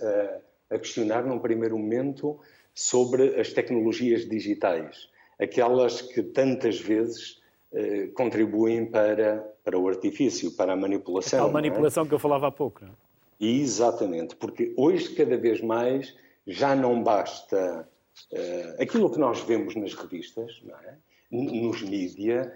a, 0.70 0.75
a 0.75 0.79
questionar 0.79 1.25
num 1.25 1.39
primeiro 1.39 1.79
momento 1.79 2.39
sobre 2.75 3.39
as 3.41 3.53
tecnologias 3.53 4.29
digitais, 4.29 5.09
aquelas 5.39 6.03
que 6.03 6.22
tantas 6.22 6.81
vezes 6.81 7.41
uh, 7.72 8.12
contribuem 8.14 8.87
para, 8.87 9.39
para 9.62 9.79
o 9.79 9.89
artifício, 9.89 10.53
para 10.53 10.72
a 10.72 10.77
manipulação. 10.77 11.47
A 11.47 11.49
é? 11.49 11.53
manipulação 11.53 12.05
é? 12.05 12.09
que 12.09 12.14
eu 12.14 12.18
falava 12.18 12.49
há 12.49 12.51
pouco. 12.51 12.85
Não 12.85 12.93
é? 12.93 13.03
Exatamente, 13.45 14.36
porque 14.36 14.72
hoje 14.76 15.14
cada 15.14 15.36
vez 15.36 15.61
mais 15.61 16.14
já 16.47 16.74
não 16.74 17.03
basta 17.03 17.86
uh, 18.32 18.82
aquilo 18.82 19.11
que 19.11 19.18
nós 19.18 19.40
vemos 19.40 19.74
nas 19.76 19.92
revistas, 19.95 20.62
é? 20.86 20.95
nos 21.30 21.82
mídias, 21.82 22.51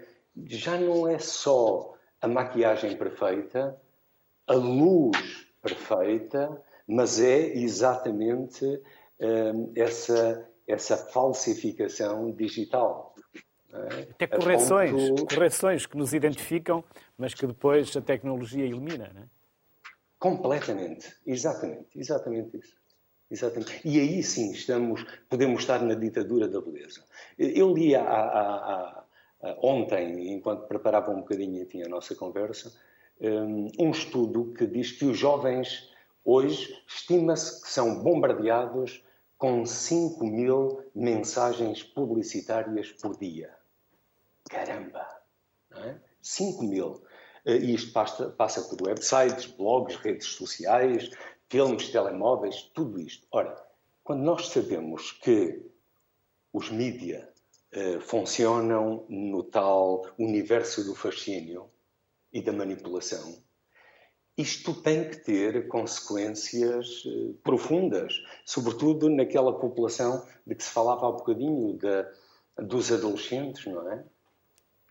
já 0.45 0.79
não 0.79 1.07
é 1.07 1.19
só 1.19 1.93
a 2.21 2.27
maquiagem 2.27 2.95
perfeita, 2.97 3.79
a 4.47 4.53
luz 4.53 5.47
perfeita, 5.61 6.61
mas 6.87 7.19
é 7.19 7.55
exatamente 7.55 8.65
hum, 9.19 9.71
essa, 9.75 10.49
essa 10.65 10.97
falsificação 10.97 12.31
digital. 12.31 13.13
É? 13.71 14.07
Até 14.11 14.27
correções, 14.27 14.91
ponto... 14.91 15.35
correções 15.35 15.85
que 15.85 15.97
nos 15.97 16.13
identificam, 16.13 16.83
mas 17.17 17.33
que 17.33 17.45
depois 17.45 17.95
a 17.95 18.01
tecnologia 18.01 18.65
elimina, 18.65 19.11
não 19.13 19.21
é? 19.21 19.38
Completamente, 20.19 21.15
exatamente, 21.25 21.97
exatamente 21.97 22.57
isso. 22.57 22.77
Exatamente. 23.31 23.87
E 23.87 23.99
aí 23.99 24.23
sim 24.23 24.51
estamos, 24.51 25.05
podemos 25.29 25.61
estar 25.61 25.81
na 25.83 25.93
ditadura 25.93 26.47
da 26.47 26.59
beleza. 26.59 27.03
Eu 27.37 27.73
li 27.73 27.95
há, 27.95 28.01
há, 28.01 29.05
há, 29.43 29.57
ontem, 29.61 30.33
enquanto 30.33 30.67
preparava 30.67 31.11
um 31.11 31.19
bocadinho 31.19 31.65
a 31.85 31.89
nossa 31.89 32.15
conversa, 32.15 32.73
hum, 33.21 33.69
um 33.79 33.91
estudo 33.91 34.51
que 34.53 34.65
diz 34.65 34.91
que 34.93 35.05
os 35.05 35.17
jovens 35.17 35.89
hoje 36.25 36.75
estima-se 36.87 37.61
que 37.61 37.69
são 37.69 38.01
bombardeados 38.01 39.03
com 39.37 39.65
5 39.65 40.25
mil 40.25 40.83
mensagens 40.93 41.83
publicitárias 41.83 42.91
por 42.91 43.17
dia. 43.17 43.53
Caramba! 44.49 45.07
É? 45.71 45.95
5 46.21 46.63
mil. 46.63 47.01
Eh, 47.49 47.57
e 47.57 47.73
isto 47.73 47.91
passa, 47.91 48.29
passa 48.29 48.61
por 48.61 48.87
websites, 48.87 49.47
blogs, 49.47 49.95
redes 49.95 50.27
sociais, 50.27 51.09
filmes, 51.49 51.89
telemóveis, 51.89 52.69
tudo 52.75 52.99
isto. 53.01 53.25
Ora, 53.31 53.59
quando 54.03 54.21
nós 54.21 54.49
sabemos 54.49 55.13
que 55.13 55.59
os 56.53 56.69
mídia 56.69 57.27
uh, 57.75 57.99
funcionam 58.01 59.03
no 59.09 59.43
tal 59.43 60.05
universo 60.19 60.83
do 60.83 60.93
fascínio 60.93 61.69
e 62.31 62.39
da 62.39 62.51
manipulação, 62.51 63.41
isto 64.37 64.73
tem 64.81 65.09
que 65.09 65.17
ter 65.17 65.67
consequências 65.67 67.03
uh, 67.05 67.33
profundas, 67.43 68.13
sobretudo 68.45 69.09
naquela 69.09 69.59
população 69.59 70.23
de 70.45 70.53
que 70.53 70.63
se 70.63 70.69
falava 70.69 71.07
há 71.07 71.11
bocadinho, 71.11 71.77
da, 71.77 72.11
dos 72.57 72.91
adolescentes, 72.91 73.65
não 73.65 73.91
é? 73.91 74.05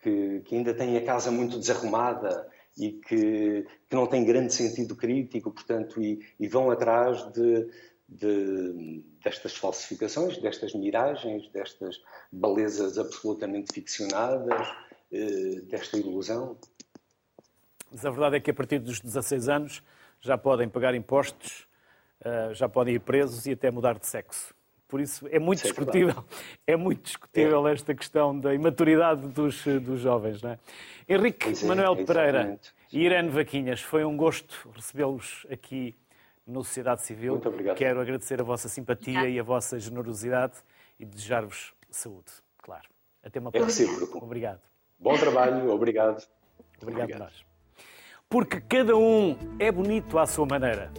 Que, 0.01 0.41
que 0.45 0.55
ainda 0.55 0.73
têm 0.73 0.95
a 0.95 1.03
casa 1.03 1.29
muito 1.29 1.59
desarrumada, 1.59 2.49
e 2.79 2.93
que, 2.93 3.67
que 3.87 3.95
não 3.95 4.07
têm 4.07 4.23
grande 4.23 4.53
sentido 4.53 4.95
crítico, 4.95 5.51
portanto, 5.51 6.01
e, 6.01 6.25
e 6.39 6.47
vão 6.47 6.71
atrás 6.71 7.29
de, 7.33 7.69
de, 8.07 9.03
destas 9.21 9.55
falsificações, 9.55 10.37
destas 10.37 10.73
miragens, 10.73 11.49
destas 11.49 12.01
belezas 12.31 12.97
absolutamente 12.97 13.73
ficcionadas, 13.73 14.67
eh, 15.11 15.61
desta 15.63 15.97
ilusão. 15.97 16.57
Mas 17.91 18.05
a 18.05 18.09
verdade 18.09 18.37
é 18.37 18.39
que 18.39 18.51
a 18.51 18.53
partir 18.53 18.79
dos 18.79 19.01
16 19.01 19.49
anos 19.49 19.83
já 20.21 20.37
podem 20.37 20.69
pagar 20.69 20.95
impostos, 20.95 21.67
eh, 22.23 22.53
já 22.53 22.69
podem 22.69 22.95
ir 22.95 22.99
presos 22.99 23.45
e 23.45 23.51
até 23.51 23.69
mudar 23.69 23.99
de 23.99 24.07
sexo. 24.07 24.55
Por 24.89 24.99
isso 24.99 25.27
é 25.31 25.37
muito 25.37 25.59
é 25.59 25.63
discutível, 25.63 26.25
é, 26.65 26.73
é 26.73 26.75
muito 26.75 27.03
discutível 27.03 27.67
é. 27.67 27.73
esta 27.73 27.93
questão 27.93 28.37
da 28.37 28.55
imaturidade 28.55 29.27
dos, 29.27 29.63
dos 29.63 30.01
jovens. 30.01 30.41
Não 30.41 30.49
é? 30.49 30.59
Henrique 31.07 31.53
é, 31.63 31.65
Manuel 31.67 31.95
Pereira 32.03 32.59
e 32.91 33.05
Irene 33.05 33.29
Vaquinhas, 33.29 33.81
foi 33.81 34.03
um 34.03 34.17
gosto 34.17 34.67
recebê-los 34.75 35.45
aqui 35.51 35.95
no 36.45 36.63
Sociedade 36.63 37.03
Civil. 37.03 37.33
Muito 37.33 37.49
obrigado. 37.49 37.77
Quero 37.77 38.01
agradecer 38.01 38.41
a 38.41 38.43
vossa 38.43 38.67
simpatia 38.67 39.29
e 39.29 39.39
a 39.39 39.43
vossa 39.43 39.79
generosidade 39.79 40.55
e 40.99 41.05
desejar-vos 41.05 41.71
saúde, 41.91 42.31
claro. 42.57 42.89
Até 43.23 43.39
uma 43.39 43.51
próxima. 43.51 43.87
É 43.87 43.91
recíproco. 43.91 44.25
Obrigado. 44.25 44.61
Bom 44.99 45.15
trabalho, 45.15 45.69
obrigado. 45.69 46.27
Obrigado, 46.81 47.03
obrigado. 47.03 47.19
nós. 47.19 47.45
Porque 48.27 48.59
cada 48.59 48.97
um 48.97 49.37
é 49.59 49.71
bonito 49.71 50.17
à 50.17 50.25
sua 50.25 50.47
maneira. 50.47 50.91